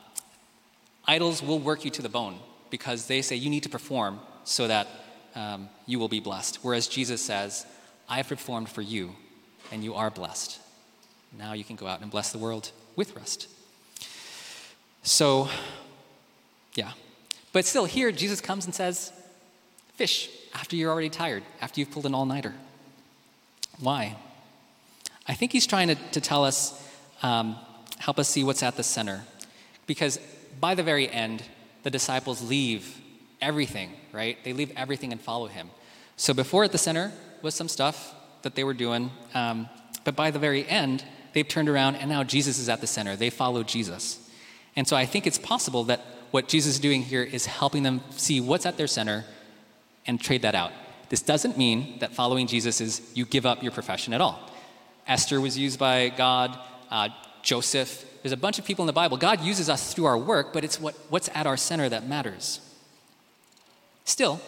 idols 1.07 1.43
will 1.43 1.59
work 1.59 1.85
you 1.85 1.91
to 1.91 2.03
the 2.03 2.09
bone 2.09 2.39
because 2.71 3.07
they 3.07 3.21
say 3.21 3.37
you 3.37 3.51
need 3.51 3.65
to 3.65 3.69
perform 3.69 4.19
so 4.45 4.67
that 4.67 4.89
um, 5.35 5.69
you 5.85 5.99
will 5.99 6.09
be 6.09 6.21
blessed. 6.21 6.61
Whereas 6.63 6.89
Jesus 6.89 7.23
says, 7.23 7.67
I 8.09 8.17
have 8.17 8.29
performed 8.29 8.71
for 8.71 8.83
you, 8.83 9.15
and 9.71 9.85
you 9.85 9.95
are 9.95 10.11
blessed. 10.11 10.59
Now 11.39 11.53
you 11.53 11.65
can 11.65 11.77
go 11.77 11.87
out 11.87 12.01
and 12.01 12.11
bless 12.11 12.33
the 12.33 12.39
world 12.39 12.71
with 12.97 13.15
rest. 13.15 13.49
So, 15.03 15.49
yeah. 16.75 16.93
But 17.53 17.67
still, 17.67 17.85
here, 17.85 18.11
Jesus 18.11 18.41
comes 18.41 18.65
and 18.65 18.75
says, 18.75 19.13
Fish, 19.97 20.29
after 20.55 20.77
you're 20.77 20.91
already 20.91 21.09
tired, 21.09 21.43
after 21.61 21.81
you've 21.81 21.91
pulled 21.91 22.07
an 22.07 22.15
all 22.15 22.27
nighter. 22.27 22.55
Why? 23.79 24.17
I 25.27 25.35
think 25.35 25.53
he's 25.53 25.67
trying 25.67 25.89
to, 25.89 25.95
to 26.13 26.21
tell 26.21 26.45
us, 26.45 26.81
um, 27.23 27.57
help 27.99 28.19
us 28.19 28.29
see 28.29 28.45
what's 28.45 28.63
at 28.63 28.77
the 28.77 28.83
center. 28.83 29.25
Because 29.87 30.19
by 30.61 30.75
the 30.75 30.83
very 30.83 31.09
end, 31.09 31.43
the 31.83 31.91
disciples 31.91 32.43
leave 32.43 33.01
everything, 33.41 33.93
right? 34.13 34.37
They 34.45 34.53
leave 34.53 34.73
everything 34.77 35.13
and 35.13 35.21
follow 35.21 35.47
him. 35.47 35.71
So 36.17 36.35
before 36.35 36.65
at 36.65 36.73
the 36.73 36.79
center 36.79 37.13
was 37.43 37.55
some 37.55 37.69
stuff 37.69 38.15
that 38.43 38.55
they 38.55 38.65
were 38.65 38.75
doing, 38.75 39.11
um, 39.35 39.69
but 40.05 40.17
by 40.17 40.31
the 40.31 40.39
very 40.39 40.67
end, 40.69 41.05
they've 41.33 41.47
turned 41.47 41.69
around 41.69 41.97
and 41.97 42.09
now 42.09 42.25
Jesus 42.25 42.59
is 42.59 42.69
at 42.69 42.81
the 42.81 42.87
center. 42.87 43.17
They 43.17 43.31
follow 43.31 43.63
Jesus. 43.63 44.31
And 44.77 44.87
so 44.89 44.97
I 44.97 45.07
think 45.07 45.27
it's 45.27 45.39
possible 45.39 45.85
that 45.85 46.01
what 46.31 46.49
Jesus 46.49 46.75
is 46.75 46.81
doing 46.81 47.03
here 47.03 47.23
is 47.23 47.47
helping 47.47 47.83
them 47.83 48.01
see 48.11 48.41
what's 48.41 48.67
at 48.67 48.77
their 48.77 48.87
center 48.87 49.25
and 50.07 50.21
trade 50.21 50.43
that 50.43 50.55
out. 50.55 50.73
This 51.09 51.23
doesn't 51.23 51.57
mean 51.57 51.99
that 52.01 52.13
following 52.13 52.47
Jesus 52.47 52.81
is 52.81 53.03
you 53.15 53.25
give 53.25 53.47
up 53.47 53.63
your 53.63 53.73
profession 53.73 54.13
at 54.13 54.21
all. 54.21 54.51
Esther 55.07 55.41
was 55.41 55.57
used 55.59 55.79
by 55.79 56.09
God, 56.09 56.59
uh, 56.91 57.09
Joseph. 57.43 58.05
There's 58.23 58.33
a 58.33 58.37
bunch 58.39 58.59
of 58.59 58.65
people 58.65 58.83
in 58.83 58.87
the 58.87 58.95
Bible. 58.95 59.17
God 59.17 59.41
uses 59.43 59.69
us 59.69 59.93
through 59.93 60.07
our 60.07 60.17
work, 60.17 60.53
but 60.53 60.65
it's 60.65 60.81
what, 60.81 60.95
what's 61.11 61.29
at 61.35 61.47
our 61.47 61.57
center 61.57 61.89
that 61.89 62.09
matters. 62.09 62.61
Still, 64.05 64.41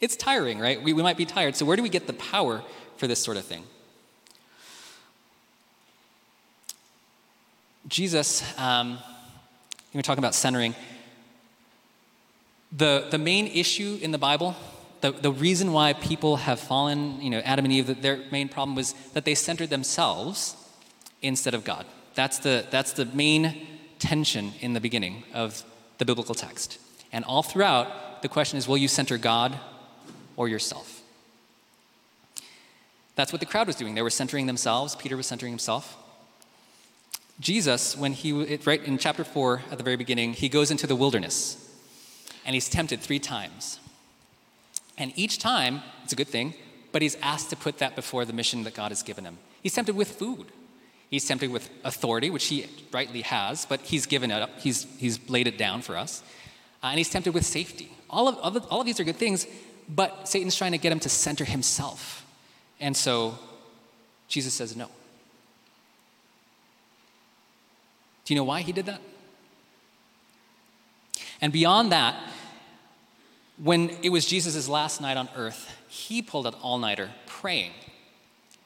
it's 0.00 0.16
tiring, 0.16 0.58
right? 0.58 0.82
We, 0.82 0.92
we 0.92 1.02
might 1.02 1.16
be 1.16 1.24
tired. 1.24 1.56
So, 1.56 1.64
where 1.64 1.76
do 1.76 1.82
we 1.82 1.88
get 1.88 2.06
the 2.06 2.12
power 2.12 2.62
for 2.96 3.06
this 3.06 3.22
sort 3.22 3.36
of 3.36 3.44
thing? 3.44 3.64
Jesus, 7.88 8.42
um, 8.58 8.98
we're 9.92 10.02
talking 10.02 10.20
about 10.20 10.34
centering. 10.34 10.74
The, 12.76 13.06
the 13.10 13.18
main 13.18 13.46
issue 13.46 13.98
in 14.02 14.10
the 14.10 14.18
Bible, 14.18 14.56
the, 15.00 15.12
the 15.12 15.30
reason 15.30 15.72
why 15.72 15.92
people 15.92 16.36
have 16.36 16.58
fallen, 16.58 17.20
you 17.20 17.30
know, 17.30 17.38
Adam 17.40 17.64
and 17.64 17.72
Eve, 17.72 18.02
their 18.02 18.20
main 18.32 18.48
problem 18.48 18.74
was 18.74 18.94
that 19.12 19.24
they 19.24 19.34
centered 19.34 19.70
themselves 19.70 20.56
instead 21.22 21.54
of 21.54 21.64
God. 21.64 21.86
That's 22.14 22.38
the, 22.38 22.66
that's 22.70 22.92
the 22.92 23.04
main 23.06 23.66
tension 23.98 24.52
in 24.60 24.72
the 24.72 24.80
beginning 24.80 25.22
of 25.32 25.62
the 25.98 26.04
biblical 26.04 26.34
text. 26.34 26.78
And 27.12 27.24
all 27.24 27.44
throughout, 27.44 28.22
the 28.22 28.28
question 28.28 28.58
is 28.58 28.66
will 28.66 28.76
you 28.76 28.88
center 28.88 29.18
God 29.18 29.58
or 30.36 30.48
yourself? 30.48 31.00
That's 33.14 33.32
what 33.32 33.38
the 33.38 33.46
crowd 33.46 33.68
was 33.68 33.76
doing. 33.76 33.94
They 33.94 34.02
were 34.02 34.10
centering 34.10 34.46
themselves. 34.46 34.96
Peter 34.96 35.16
was 35.16 35.26
centering 35.26 35.52
himself. 35.52 35.96
Jesus, 37.38 37.96
when 37.96 38.12
he, 38.12 38.56
right 38.64 38.82
in 38.82 38.98
chapter 38.98 39.22
4 39.22 39.62
at 39.70 39.78
the 39.78 39.84
very 39.84 39.96
beginning, 39.96 40.32
he 40.32 40.48
goes 40.48 40.70
into 40.70 40.86
the 40.86 40.96
wilderness 40.96 41.63
and 42.44 42.54
he's 42.54 42.68
tempted 42.68 43.00
three 43.00 43.18
times. 43.18 43.80
And 44.96 45.12
each 45.16 45.38
time, 45.38 45.82
it's 46.04 46.12
a 46.12 46.16
good 46.16 46.28
thing, 46.28 46.54
but 46.92 47.02
he's 47.02 47.16
asked 47.16 47.50
to 47.50 47.56
put 47.56 47.78
that 47.78 47.96
before 47.96 48.24
the 48.24 48.32
mission 48.32 48.62
that 48.64 48.74
God 48.74 48.90
has 48.90 49.02
given 49.02 49.24
him. 49.24 49.38
He's 49.62 49.74
tempted 49.74 49.96
with 49.96 50.12
food. 50.12 50.46
He's 51.10 51.24
tempted 51.24 51.50
with 51.50 51.70
authority, 51.84 52.30
which 52.30 52.46
he 52.46 52.66
rightly 52.92 53.22
has, 53.22 53.66
but 53.66 53.80
he's 53.80 54.06
given 54.06 54.30
it 54.30 54.42
up. 54.42 54.60
He's, 54.60 54.86
he's 54.98 55.18
laid 55.28 55.46
it 55.46 55.58
down 55.58 55.82
for 55.82 55.96
us. 55.96 56.22
Uh, 56.82 56.88
and 56.88 56.98
he's 56.98 57.10
tempted 57.10 57.32
with 57.32 57.46
safety. 57.46 57.90
All 58.10 58.28
of, 58.28 58.36
all 58.38 58.56
of, 58.56 58.66
all 58.70 58.80
of 58.80 58.86
these 58.86 59.00
are 59.00 59.04
good 59.04 59.16
things, 59.16 59.46
but 59.88 60.28
Satan's 60.28 60.56
trying 60.56 60.72
to 60.72 60.78
get 60.78 60.92
him 60.92 61.00
to 61.00 61.08
center 61.08 61.44
himself. 61.44 62.24
And 62.80 62.96
so 62.96 63.38
Jesus 64.28 64.54
says 64.54 64.76
no. 64.76 64.86
Do 68.24 68.34
you 68.34 68.40
know 68.40 68.44
why 68.44 68.62
he 68.62 68.72
did 68.72 68.86
that? 68.86 69.00
And 71.40 71.52
beyond 71.52 71.92
that, 71.92 72.16
when 73.62 73.90
it 74.02 74.10
was 74.10 74.26
Jesus' 74.26 74.68
last 74.68 75.00
night 75.00 75.16
on 75.16 75.28
earth, 75.36 75.70
he 75.88 76.22
pulled 76.22 76.46
an 76.46 76.54
all 76.54 76.78
nighter 76.78 77.10
praying. 77.26 77.72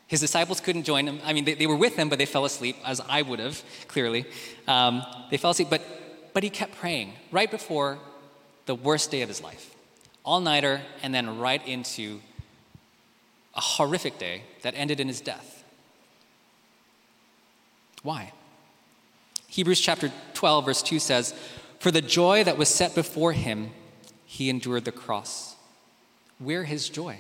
His 0.07 0.21
disciples 0.21 0.61
couldn't 0.61 0.85
join 0.85 1.07
him. 1.07 1.21
I 1.25 1.35
mean, 1.35 1.45
they, 1.45 1.55
they, 1.55 1.67
were 1.67 1.77
with 1.77 1.97
him, 1.97 2.09
but 2.09 2.19
they 2.19 2.25
fell 2.25 2.47
asleep, 2.47 2.77
as 2.85 3.01
I 3.09 3.21
would 3.21 3.39
have, 3.41 3.63
clearly. 3.89 4.25
Um, 4.67 5.03
they 5.31 5.37
fell 5.37 5.51
asleep, 5.51 5.69
but, 5.69 5.83
but 6.33 6.43
he 6.43 6.49
kept 6.49 6.77
praying 6.77 7.13
right 7.31 7.51
before 7.51 7.99
the 8.65 8.75
worst 8.75 9.11
day 9.11 9.21
of 9.21 9.29
his 9.29 9.43
life. 9.43 9.75
All 10.25 10.41
nighter, 10.41 10.81
and 11.03 11.15
then 11.15 11.39
right 11.39 11.67
into 11.67 12.21
a 13.55 13.61
horrific 13.61 14.19
day 14.19 14.43
that 14.63 14.73
ended 14.75 14.99
in 15.01 15.09
his 15.09 15.21
death. 15.21 15.63
Why? 18.03 18.33
Hebrews 19.49 19.81
chapter 19.81 20.11
12, 20.35 20.65
verse 20.65 20.83
2 20.83 20.99
says, 20.99 21.35
For 21.81 21.91
the 21.91 22.01
joy 22.01 22.45
that 22.45 22.57
was 22.57 22.69
set 22.69 22.95
before 22.95 23.33
him, 23.33 23.71
he 24.31 24.51
endured 24.51 24.85
the 24.85 24.93
cross. 24.93 25.57
Where 26.39 26.65
his 26.65 26.91
joy? 26.91 27.19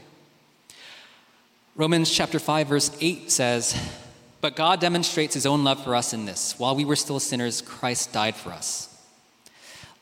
Romans 1.75 2.11
chapter 2.11 2.39
5 2.39 2.69
verse 2.69 2.91
8 3.01 3.33
says, 3.33 3.75
"But 4.43 4.55
God 4.55 4.79
demonstrates 4.79 5.33
his 5.33 5.47
own 5.47 5.65
love 5.65 5.83
for 5.83 5.97
us 5.97 6.13
in 6.13 6.27
this: 6.27 6.59
while 6.59 6.77
we 6.77 6.85
were 6.85 6.97
still 6.97 7.19
sinners, 7.19 7.63
Christ 7.63 8.13
died 8.13 8.37
for 8.37 8.53
us." 8.53 8.89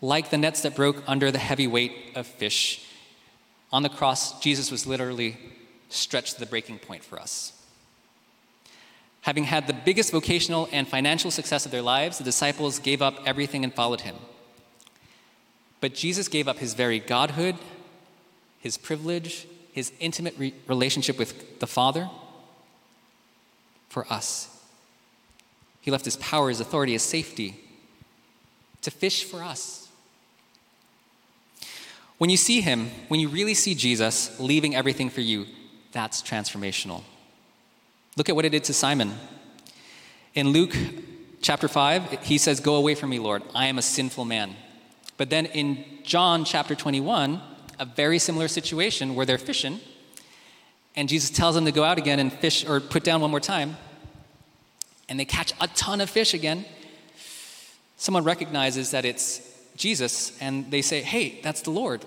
Like 0.03 0.31
the 0.31 0.37
nets 0.37 0.63
that 0.63 0.75
broke 0.75 1.03
under 1.07 1.31
the 1.31 1.39
heavy 1.39 1.69
weight 1.69 1.93
of 2.17 2.27
fish, 2.27 2.83
On 3.73 3.83
the 3.83 3.89
cross, 3.89 4.39
Jesus 4.41 4.71
was 4.71 4.87
literally 4.87 5.37
stretched 5.89 6.35
to 6.35 6.41
the 6.41 6.47
breaking 6.47 6.79
point 6.79 7.05
for 7.05 7.19
us. 7.19 7.53
Having 9.23 9.45
had 9.45 9.67
the 9.67 9.73
biggest 9.73 10.13
vocational 10.13 10.69
and 10.71 10.87
financial 10.87 11.33
success 11.33 11.67
of 11.67 11.73
their 11.73 11.83
lives, 11.83 12.19
the 12.19 12.25
disciples 12.25 12.79
gave 12.79 13.03
up 13.03 13.21
everything 13.27 13.65
and 13.65 13.75
followed 13.75 14.03
him. 14.03 14.17
But 15.87 15.95
Jesus 15.95 16.27
gave 16.27 16.49
up 16.49 16.59
his 16.59 16.75
very 16.75 16.99
godhood, 16.99 17.55
his 18.59 18.77
privilege, 18.77 19.47
his 19.71 19.93
intimate 20.01 20.35
re- 20.37 20.53
relationship 20.67 21.17
with 21.17 21.61
the 21.61 21.67
Father 21.69 22.11
for 23.89 24.05
us. 24.13 24.49
He 25.81 25.93
left 25.93 26.05
his 26.05 26.17
power, 26.17 26.49
his 26.49 26.59
authority, 26.59 26.95
his 26.95 27.03
safety 27.03 27.61
to 28.83 28.91
fish 28.91 29.23
for 29.23 29.45
us. 29.45 29.87
When 32.19 32.31
you 32.31 32.37
see 32.37 32.63
him, 32.63 32.91
when 33.07 33.21
you 33.21 33.29
really 33.29 33.55
see 33.55 33.77
Jesus 33.77 34.41
leaving 34.41 34.75
everything 34.75 35.09
for 35.09 35.21
you, 35.21 35.47
that's 35.93 36.21
transformational. 36.21 37.05
Look 38.17 38.29
at 38.29 38.35
what 38.35 38.45
it 38.45 38.51
did 38.51 38.65
to 38.65 38.75
Simon. 38.75 39.15
In 40.35 40.49
Luke 40.49 40.75
chapter 41.43 41.69
5, 41.69 42.25
he 42.25 42.39
says, 42.39 42.59
Go 42.59 42.75
away 42.75 42.97
from 42.97 43.11
me, 43.11 43.21
Lord. 43.21 43.45
I 43.55 43.67
am 43.67 43.79
a 43.79 43.83
sinful 43.83 44.25
man. 44.25 44.57
But 45.17 45.31
then 45.31 45.47
in 45.47 45.85
John 46.03 46.45
chapter 46.45 46.75
21, 46.75 47.41
a 47.79 47.85
very 47.85 48.19
similar 48.19 48.49
situation 48.49 49.15
where 49.15 49.27
they're 49.27 49.39
fishing, 49.39 49.81
and 50.95 51.09
Jesus 51.09 51.31
tells 51.31 51.55
them 51.55 51.65
to 51.67 51.73
go 51.73 51.85
out 51.85 51.99
again 51.99 52.19
and 52.19 52.33
fish 52.33 52.67
or 52.67 52.81
put 52.81 53.05
down 53.05 53.21
one 53.21 53.31
more 53.31 53.41
time, 53.41 53.77
and 55.09 55.21
they 55.21 55.25
catch 55.25 55.53
a 55.61 55.69
ton 55.69 56.01
of 56.01 56.11
fish 56.11 56.35
again. 56.35 56.65
Someone 57.97 58.25
recognizes 58.25 58.91
that 58.91 59.05
it's 59.05 59.41
Jesus, 59.77 60.37
and 60.41 60.71
they 60.71 60.83
say, 60.83 61.03
Hey, 61.03 61.41
that's 61.43 61.63
the 61.63 61.71
Lord. 61.71 62.05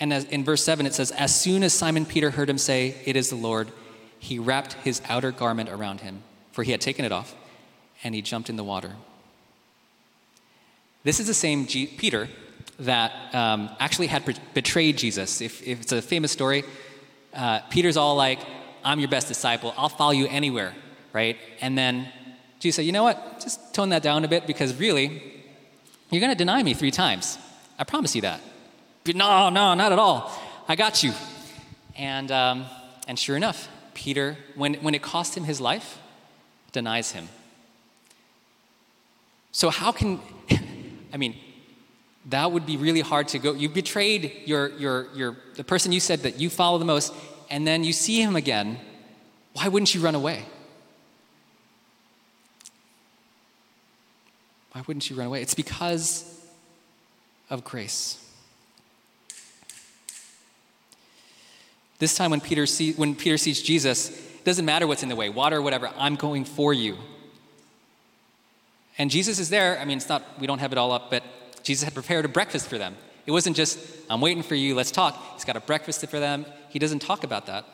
And 0.00 0.12
as, 0.12 0.24
in 0.24 0.44
verse 0.44 0.64
7, 0.64 0.84
it 0.84 0.94
says, 0.94 1.12
As 1.12 1.38
soon 1.38 1.62
as 1.62 1.72
Simon 1.72 2.04
Peter 2.04 2.30
heard 2.30 2.50
him 2.50 2.58
say, 2.58 2.96
It 3.04 3.16
is 3.16 3.30
the 3.30 3.36
Lord, 3.36 3.70
he 4.18 4.38
wrapped 4.38 4.74
his 4.74 5.00
outer 5.08 5.30
garment 5.32 5.68
around 5.68 6.00
him, 6.00 6.22
for 6.52 6.62
he 6.62 6.72
had 6.72 6.80
taken 6.80 7.04
it 7.04 7.12
off, 7.12 7.34
and 8.02 8.14
he 8.14 8.22
jumped 8.22 8.50
in 8.50 8.56
the 8.56 8.64
water. 8.64 8.92
This 11.04 11.20
is 11.20 11.26
the 11.26 11.34
same 11.34 11.66
G- 11.66 11.86
Peter 11.86 12.28
that 12.80 13.12
um, 13.34 13.70
actually 13.78 14.06
had 14.08 14.24
pre- 14.24 14.36
betrayed 14.54 14.98
Jesus. 14.98 15.40
If, 15.40 15.66
if, 15.66 15.82
it's 15.82 15.92
a 15.92 16.02
famous 16.02 16.32
story, 16.32 16.64
uh, 17.34 17.60
Peter's 17.70 17.96
all 17.96 18.16
like, 18.16 18.40
I'm 18.84 18.98
your 18.98 19.08
best 19.08 19.28
disciple, 19.28 19.74
I'll 19.76 19.88
follow 19.88 20.12
you 20.12 20.26
anywhere, 20.26 20.74
right? 21.12 21.36
And 21.60 21.76
then 21.76 22.08
Jesus 22.58 22.76
said, 22.76 22.84
You 22.84 22.92
know 22.92 23.04
what? 23.04 23.40
Just 23.40 23.74
tone 23.74 23.90
that 23.90 24.02
down 24.02 24.24
a 24.24 24.28
bit 24.28 24.46
because 24.46 24.74
really, 24.78 25.22
you're 26.10 26.20
going 26.20 26.32
to 26.32 26.38
deny 26.38 26.62
me 26.62 26.74
three 26.74 26.90
times. 26.90 27.38
I 27.78 27.84
promise 27.84 28.14
you 28.14 28.22
that. 28.22 28.40
But 29.04 29.16
no, 29.16 29.48
no, 29.48 29.74
not 29.74 29.92
at 29.92 29.98
all. 29.98 30.30
I 30.68 30.76
got 30.76 31.02
you. 31.02 31.12
And, 31.96 32.30
um, 32.30 32.66
and 33.08 33.18
sure 33.18 33.36
enough, 33.36 33.68
Peter, 33.94 34.36
when, 34.54 34.74
when 34.74 34.94
it 34.94 35.02
cost 35.02 35.36
him 35.36 35.44
his 35.44 35.60
life, 35.60 35.98
denies 36.72 37.12
him. 37.12 37.28
So, 39.50 39.68
how 39.70 39.92
can, 39.92 40.20
I 41.12 41.16
mean, 41.16 41.36
that 42.26 42.52
would 42.52 42.66
be 42.66 42.76
really 42.76 43.00
hard 43.00 43.28
to 43.28 43.38
go. 43.38 43.52
You 43.52 43.68
betrayed 43.68 44.42
your, 44.44 44.70
your, 44.78 45.08
your, 45.14 45.36
the 45.54 45.64
person 45.64 45.92
you 45.92 46.00
said 46.00 46.20
that 46.20 46.38
you 46.38 46.48
follow 46.48 46.78
the 46.78 46.84
most, 46.84 47.12
and 47.50 47.66
then 47.66 47.84
you 47.84 47.92
see 47.92 48.22
him 48.22 48.36
again. 48.36 48.78
Why 49.54 49.68
wouldn't 49.68 49.94
you 49.94 50.00
run 50.00 50.14
away? 50.14 50.44
Why 54.72 54.82
wouldn't 54.86 55.10
you 55.10 55.16
run 55.16 55.26
away? 55.26 55.42
It's 55.42 55.54
because 55.54 56.46
of 57.50 57.64
grace. 57.64 58.18
This 61.98 62.16
time, 62.16 62.30
when 62.30 62.40
Peter, 62.40 62.66
see, 62.66 62.94
when 62.94 63.14
Peter 63.14 63.36
sees 63.36 63.62
Jesus, 63.62 64.10
it 64.10 64.44
doesn't 64.44 64.64
matter 64.64 64.86
what's 64.86 65.02
in 65.02 65.08
the 65.08 65.16
way 65.16 65.28
water 65.28 65.58
or 65.58 65.62
whatever, 65.62 65.90
I'm 65.96 66.16
going 66.16 66.44
for 66.44 66.72
you. 66.72 66.96
And 68.98 69.10
Jesus 69.10 69.38
is 69.38 69.48
there. 69.48 69.78
I 69.78 69.84
mean, 69.84 69.98
it's 69.98 70.08
not, 70.08 70.22
we 70.38 70.46
don't 70.46 70.58
have 70.58 70.72
it 70.72 70.78
all 70.78 70.92
up, 70.92 71.10
but 71.10 71.22
Jesus 71.62 71.84
had 71.84 71.94
prepared 71.94 72.24
a 72.24 72.28
breakfast 72.28 72.68
for 72.68 72.78
them. 72.78 72.96
It 73.24 73.30
wasn't 73.30 73.56
just, 73.56 73.78
I'm 74.10 74.20
waiting 74.20 74.42
for 74.42 74.54
you, 74.54 74.74
let's 74.74 74.90
talk. 74.90 75.16
He's 75.34 75.44
got 75.44 75.56
a 75.56 75.60
breakfast 75.60 76.06
for 76.06 76.18
them. 76.18 76.44
He 76.68 76.78
doesn't 76.78 77.00
talk 77.00 77.24
about 77.24 77.46
that. 77.46 77.64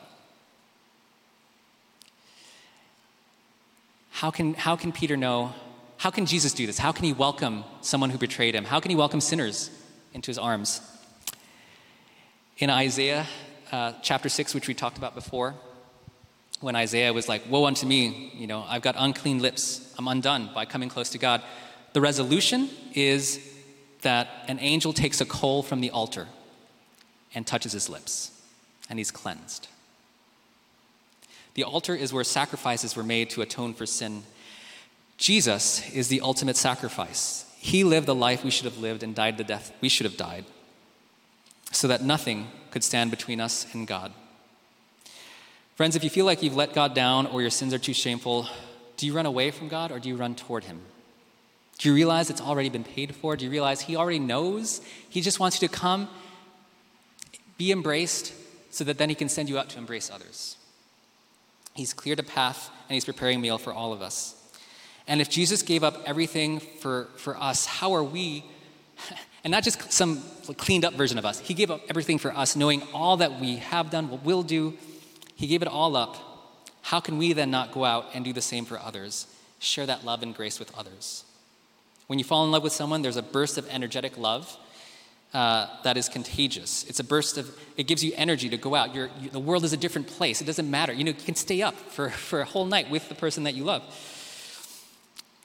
How 4.11 4.31
can, 4.31 4.53
how 4.53 4.75
can 4.75 4.91
Peter 4.91 5.17
know? 5.17 5.53
How 5.97 6.09
can 6.09 6.25
Jesus 6.25 6.53
do 6.53 6.67
this? 6.67 6.77
How 6.77 6.91
can 6.91 7.05
he 7.05 7.13
welcome 7.13 7.63
someone 7.81 8.09
who 8.09 8.17
betrayed 8.17 8.53
him? 8.53 8.65
How 8.65 8.79
can 8.79 8.89
he 8.89 8.95
welcome 8.95 9.21
sinners 9.21 9.69
into 10.13 10.29
his 10.29 10.37
arms? 10.37 10.81
In 12.57 12.69
Isaiah 12.69 13.25
uh, 13.71 13.93
chapter 14.01 14.29
6, 14.29 14.53
which 14.53 14.67
we 14.67 14.73
talked 14.73 14.97
about 14.97 15.15
before, 15.15 15.55
when 16.61 16.75
Isaiah 16.75 17.13
was 17.13 17.29
like, 17.29 17.43
Woe 17.49 17.65
unto 17.65 17.85
me, 17.85 18.31
you 18.35 18.47
know, 18.47 18.65
I've 18.67 18.81
got 18.81 18.95
unclean 18.97 19.39
lips, 19.39 19.93
I'm 19.97 20.07
undone 20.07 20.49
by 20.53 20.65
coming 20.65 20.89
close 20.89 21.09
to 21.11 21.17
God. 21.17 21.41
The 21.93 22.01
resolution 22.01 22.69
is 22.93 23.39
that 24.01 24.27
an 24.47 24.59
angel 24.59 24.93
takes 24.93 25.21
a 25.21 25.25
coal 25.25 25.63
from 25.63 25.81
the 25.81 25.91
altar 25.91 26.27
and 27.33 27.45
touches 27.45 27.71
his 27.71 27.89
lips, 27.89 28.31
and 28.89 28.99
he's 28.99 29.11
cleansed. 29.11 29.67
The 31.55 31.63
altar 31.63 31.95
is 31.95 32.13
where 32.13 32.23
sacrifices 32.23 32.95
were 32.95 33.03
made 33.03 33.29
to 33.31 33.41
atone 33.41 33.73
for 33.73 33.85
sin. 33.85 34.23
Jesus 35.17 35.89
is 35.91 36.07
the 36.07 36.21
ultimate 36.21 36.55
sacrifice. 36.55 37.45
He 37.57 37.83
lived 37.83 38.07
the 38.07 38.15
life 38.15 38.43
we 38.43 38.51
should 38.51 38.65
have 38.65 38.77
lived 38.77 39.03
and 39.03 39.13
died 39.13 39.37
the 39.37 39.43
death 39.43 39.73
we 39.81 39.89
should 39.89 40.05
have 40.05 40.15
died, 40.15 40.45
so 41.71 41.87
that 41.87 42.03
nothing 42.03 42.47
could 42.71 42.83
stand 42.83 43.11
between 43.11 43.41
us 43.41 43.67
and 43.73 43.87
God. 43.87 44.13
Friends, 45.79 45.95
if 45.95 46.03
you 46.03 46.09
feel 46.09 46.25
like 46.25 46.43
you've 46.43 46.57
let 46.57 46.73
God 46.73 46.93
down 46.93 47.25
or 47.25 47.39
your 47.39 47.49
sins 47.49 47.73
are 47.73 47.79
too 47.79 47.93
shameful, 47.93 48.49
do 48.97 49.05
you 49.07 49.13
run 49.13 49.25
away 49.25 49.49
from 49.49 49.69
God 49.69 49.93
or 49.93 49.99
do 49.99 50.09
you 50.09 50.17
run 50.17 50.35
toward 50.35 50.65
Him? 50.65 50.81
Do 51.77 51.87
you 51.87 51.95
realize 51.95 52.29
it's 52.29 52.41
already 52.41 52.67
been 52.67 52.83
paid 52.83 53.15
for? 53.15 53.37
Do 53.37 53.45
you 53.45 53.49
realize 53.49 53.79
He 53.79 53.95
already 53.95 54.19
knows? 54.19 54.81
He 55.07 55.21
just 55.21 55.39
wants 55.39 55.61
you 55.61 55.69
to 55.69 55.73
come, 55.73 56.09
be 57.57 57.71
embraced, 57.71 58.33
so 58.71 58.83
that 58.83 58.97
then 58.97 59.07
He 59.07 59.15
can 59.15 59.29
send 59.29 59.47
you 59.47 59.57
out 59.57 59.69
to 59.69 59.77
embrace 59.77 60.11
others. 60.11 60.57
He's 61.75 61.93
cleared 61.93 62.19
a 62.19 62.23
path 62.23 62.69
and 62.89 62.95
He's 62.95 63.05
preparing 63.05 63.37
a 63.37 63.41
meal 63.41 63.57
for 63.57 63.71
all 63.71 63.93
of 63.93 64.01
us. 64.01 64.35
And 65.07 65.21
if 65.21 65.29
Jesus 65.29 65.61
gave 65.61 65.85
up 65.85 66.03
everything 66.05 66.59
for, 66.59 67.07
for 67.15 67.37
us, 67.37 67.65
how 67.65 67.93
are 67.93 68.03
we, 68.03 68.43
and 69.45 69.51
not 69.51 69.63
just 69.63 69.93
some 69.93 70.21
cleaned 70.57 70.83
up 70.83 70.95
version 70.95 71.17
of 71.17 71.23
us, 71.23 71.39
He 71.39 71.53
gave 71.53 71.71
up 71.71 71.79
everything 71.87 72.17
for 72.17 72.35
us, 72.35 72.57
knowing 72.57 72.83
all 72.93 73.15
that 73.15 73.39
we 73.39 73.55
have 73.55 73.89
done, 73.89 74.09
what 74.09 74.25
we'll 74.25 74.43
do, 74.43 74.77
He 75.39 75.47
gave 75.47 75.61
it 75.61 75.69
all 75.69 75.95
up. 75.95 76.17
How 76.81 76.99
can 76.99 77.17
we 77.17 77.31
then 77.31 77.49
not 77.49 77.71
go 77.71 77.85
out 77.85 78.07
and 78.13 78.25
do 78.25 78.33
the 78.33 78.41
same 78.41 78.65
for 78.65 78.77
others? 78.77 79.25
Share 79.59 79.85
that 79.85 80.03
love 80.03 80.21
and 80.21 80.35
grace 80.35 80.59
with 80.59 80.77
others. 80.77 81.23
When 82.07 82.19
you 82.19 82.25
fall 82.25 82.43
in 82.43 82.51
love 82.51 82.61
with 82.61 82.73
someone, 82.73 83.03
there's 83.03 83.15
a 83.15 83.21
burst 83.21 83.57
of 83.57 83.65
energetic 83.69 84.17
love 84.17 84.57
uh, 85.33 85.67
that 85.83 85.95
is 85.95 86.09
contagious. 86.09 86.83
It's 86.89 86.99
a 86.99 87.05
burst 87.05 87.37
of, 87.37 87.57
it 87.77 87.87
gives 87.87 88.03
you 88.03 88.11
energy 88.17 88.49
to 88.49 88.57
go 88.57 88.75
out. 88.75 88.93
You, 88.93 89.09
the 89.31 89.39
world 89.39 89.63
is 89.63 89.71
a 89.71 89.77
different 89.77 90.07
place. 90.07 90.41
It 90.41 90.45
doesn't 90.45 90.69
matter. 90.69 90.91
You 90.91 91.05
know, 91.05 91.11
you 91.11 91.25
can 91.25 91.35
stay 91.35 91.61
up 91.61 91.75
for, 91.75 92.09
for 92.09 92.41
a 92.41 92.45
whole 92.45 92.65
night 92.65 92.89
with 92.89 93.07
the 93.07 93.15
person 93.15 93.45
that 93.45 93.53
you 93.53 93.63
love. 93.63 93.81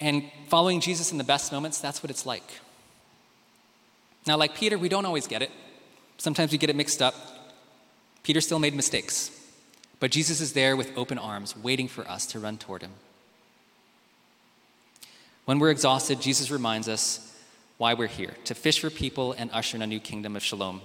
And 0.00 0.24
following 0.48 0.80
Jesus 0.80 1.12
in 1.12 1.18
the 1.18 1.24
best 1.24 1.52
moments, 1.52 1.78
that's 1.78 2.02
what 2.02 2.10
it's 2.10 2.26
like. 2.26 2.60
Now, 4.26 4.36
like 4.38 4.56
Peter, 4.56 4.76
we 4.76 4.88
don't 4.88 5.06
always 5.06 5.28
get 5.28 5.40
it. 5.40 5.52
Sometimes 6.18 6.50
we 6.50 6.58
get 6.58 6.68
it 6.68 6.74
mixed 6.74 7.00
up. 7.00 7.14
Peter 8.24 8.40
still 8.40 8.58
made 8.58 8.74
mistakes. 8.74 9.30
But 10.04 10.10
Jesus 10.10 10.42
is 10.42 10.52
there 10.52 10.76
with 10.76 10.92
open 10.98 11.16
arms, 11.16 11.56
waiting 11.56 11.88
for 11.88 12.06
us 12.06 12.26
to 12.26 12.38
run 12.38 12.58
toward 12.58 12.82
him. 12.82 12.90
When 15.46 15.58
we're 15.58 15.70
exhausted, 15.70 16.20
Jesus 16.20 16.50
reminds 16.50 16.90
us 16.90 17.34
why 17.78 17.94
we're 17.94 18.06
here 18.06 18.34
to 18.44 18.54
fish 18.54 18.80
for 18.80 18.90
people 18.90 19.32
and 19.32 19.50
usher 19.50 19.78
in 19.78 19.82
a 19.82 19.86
new 19.86 20.00
kingdom 20.00 20.36
of 20.36 20.42
shalom. 20.42 20.82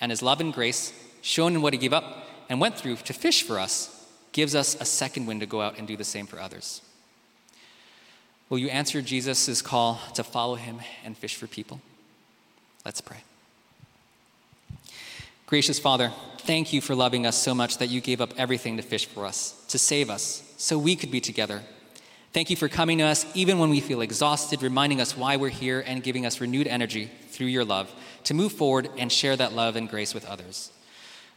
And 0.00 0.12
his 0.12 0.22
love 0.22 0.40
and 0.40 0.54
grace, 0.54 0.92
shown 1.20 1.56
in 1.56 1.62
what 1.62 1.72
he 1.72 1.80
gave 1.80 1.92
up 1.92 2.28
and 2.48 2.60
went 2.60 2.78
through 2.78 2.94
to 2.94 3.12
fish 3.12 3.42
for 3.42 3.58
us, 3.58 4.06
gives 4.30 4.54
us 4.54 4.80
a 4.80 4.84
second 4.84 5.26
wind 5.26 5.40
to 5.40 5.46
go 5.46 5.60
out 5.60 5.76
and 5.76 5.88
do 5.88 5.96
the 5.96 6.04
same 6.04 6.28
for 6.28 6.38
others. 6.38 6.80
Will 8.50 8.58
you 8.60 8.68
answer 8.68 9.02
Jesus' 9.02 9.62
call 9.62 10.00
to 10.14 10.22
follow 10.22 10.54
him 10.54 10.78
and 11.04 11.18
fish 11.18 11.34
for 11.34 11.48
people? 11.48 11.80
Let's 12.84 13.00
pray. 13.00 13.24
Gracious 15.50 15.78
Father, 15.78 16.10
thank 16.38 16.72
you 16.72 16.80
for 16.80 16.94
loving 16.94 17.26
us 17.26 17.36
so 17.36 17.54
much 17.54 17.76
that 17.76 17.90
you 17.90 18.00
gave 18.00 18.22
up 18.22 18.32
everything 18.38 18.78
to 18.78 18.82
fish 18.82 19.04
for 19.04 19.26
us, 19.26 19.62
to 19.68 19.78
save 19.78 20.08
us, 20.08 20.42
so 20.56 20.78
we 20.78 20.96
could 20.96 21.10
be 21.10 21.20
together 21.20 21.60
Thank 22.32 22.48
you 22.48 22.54
for 22.54 22.68
coming 22.68 22.98
to 22.98 23.04
us 23.04 23.26
even 23.34 23.58
when 23.58 23.70
we 23.70 23.80
feel 23.80 24.02
exhausted, 24.02 24.62
reminding 24.62 25.00
us 25.00 25.16
why 25.16 25.36
we're 25.36 25.48
here 25.48 25.82
and 25.84 26.00
giving 26.00 26.24
us 26.24 26.40
renewed 26.40 26.68
energy 26.68 27.10
through 27.30 27.48
your 27.48 27.64
love 27.64 27.90
to 28.24 28.34
move 28.34 28.52
forward 28.52 28.88
and 28.96 29.10
share 29.10 29.36
that 29.36 29.52
love 29.52 29.74
and 29.74 29.88
grace 29.88 30.14
with 30.14 30.24
others. 30.26 30.70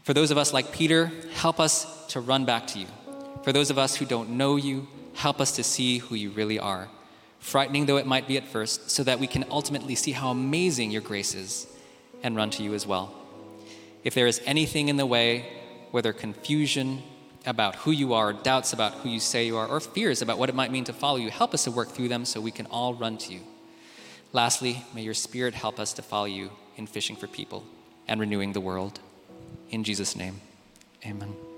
For 0.03 0.13
those 0.13 0.29
of 0.29 0.37
us 0.37 0.53
like 0.53 0.71
Peter, 0.71 1.11
help 1.33 1.59
us 1.59 2.05
to 2.09 2.19
run 2.19 2.45
back 2.45 2.67
to 2.67 2.79
you. 2.79 2.85
For 3.43 3.51
those 3.51 3.71
of 3.71 3.79
us 3.79 3.95
who 3.95 4.05
don't 4.05 4.31
know 4.31 4.55
you, 4.55 4.87
help 5.15 5.41
us 5.41 5.55
to 5.55 5.63
see 5.63 5.97
who 5.97 6.13
you 6.13 6.29
really 6.29 6.59
are, 6.59 6.89
frightening 7.39 7.87
though 7.87 7.97
it 7.97 8.05
might 8.05 8.27
be 8.27 8.37
at 8.37 8.47
first, 8.47 8.91
so 8.91 9.03
that 9.03 9.19
we 9.19 9.25
can 9.25 9.45
ultimately 9.49 9.95
see 9.95 10.11
how 10.11 10.29
amazing 10.29 10.91
your 10.91 11.01
grace 11.01 11.33
is 11.33 11.65
and 12.21 12.35
run 12.35 12.51
to 12.51 12.61
you 12.61 12.75
as 12.75 12.85
well. 12.85 13.22
If 14.03 14.13
there 14.13 14.27
is 14.27 14.41
anything 14.45 14.89
in 14.89 14.97
the 14.97 15.05
way, 15.05 15.45
whether 15.91 16.13
confusion 16.13 17.03
about 17.45 17.75
who 17.75 17.91
you 17.91 18.13
are, 18.13 18.33
doubts 18.33 18.73
about 18.73 18.93
who 18.95 19.09
you 19.09 19.19
say 19.19 19.45
you 19.45 19.57
are, 19.57 19.67
or 19.67 19.79
fears 19.79 20.21
about 20.21 20.37
what 20.37 20.49
it 20.49 20.55
might 20.55 20.71
mean 20.71 20.83
to 20.85 20.93
follow 20.93 21.17
you, 21.17 21.29
help 21.29 21.53
us 21.53 21.65
to 21.65 21.71
work 21.71 21.89
through 21.89 22.07
them 22.07 22.25
so 22.25 22.39
we 22.39 22.51
can 22.51 22.65
all 22.67 22.93
run 22.93 23.17
to 23.17 23.33
you. 23.33 23.41
Lastly, 24.31 24.83
may 24.93 25.03
your 25.03 25.13
Spirit 25.13 25.53
help 25.53 25.79
us 25.79 25.93
to 25.93 26.01
follow 26.01 26.25
you 26.25 26.51
in 26.75 26.87
fishing 26.87 27.15
for 27.15 27.27
people 27.27 27.63
and 28.07 28.19
renewing 28.19 28.53
the 28.53 28.61
world. 28.61 28.99
In 29.69 29.83
Jesus' 29.83 30.15
name, 30.15 30.41
amen. 31.05 31.52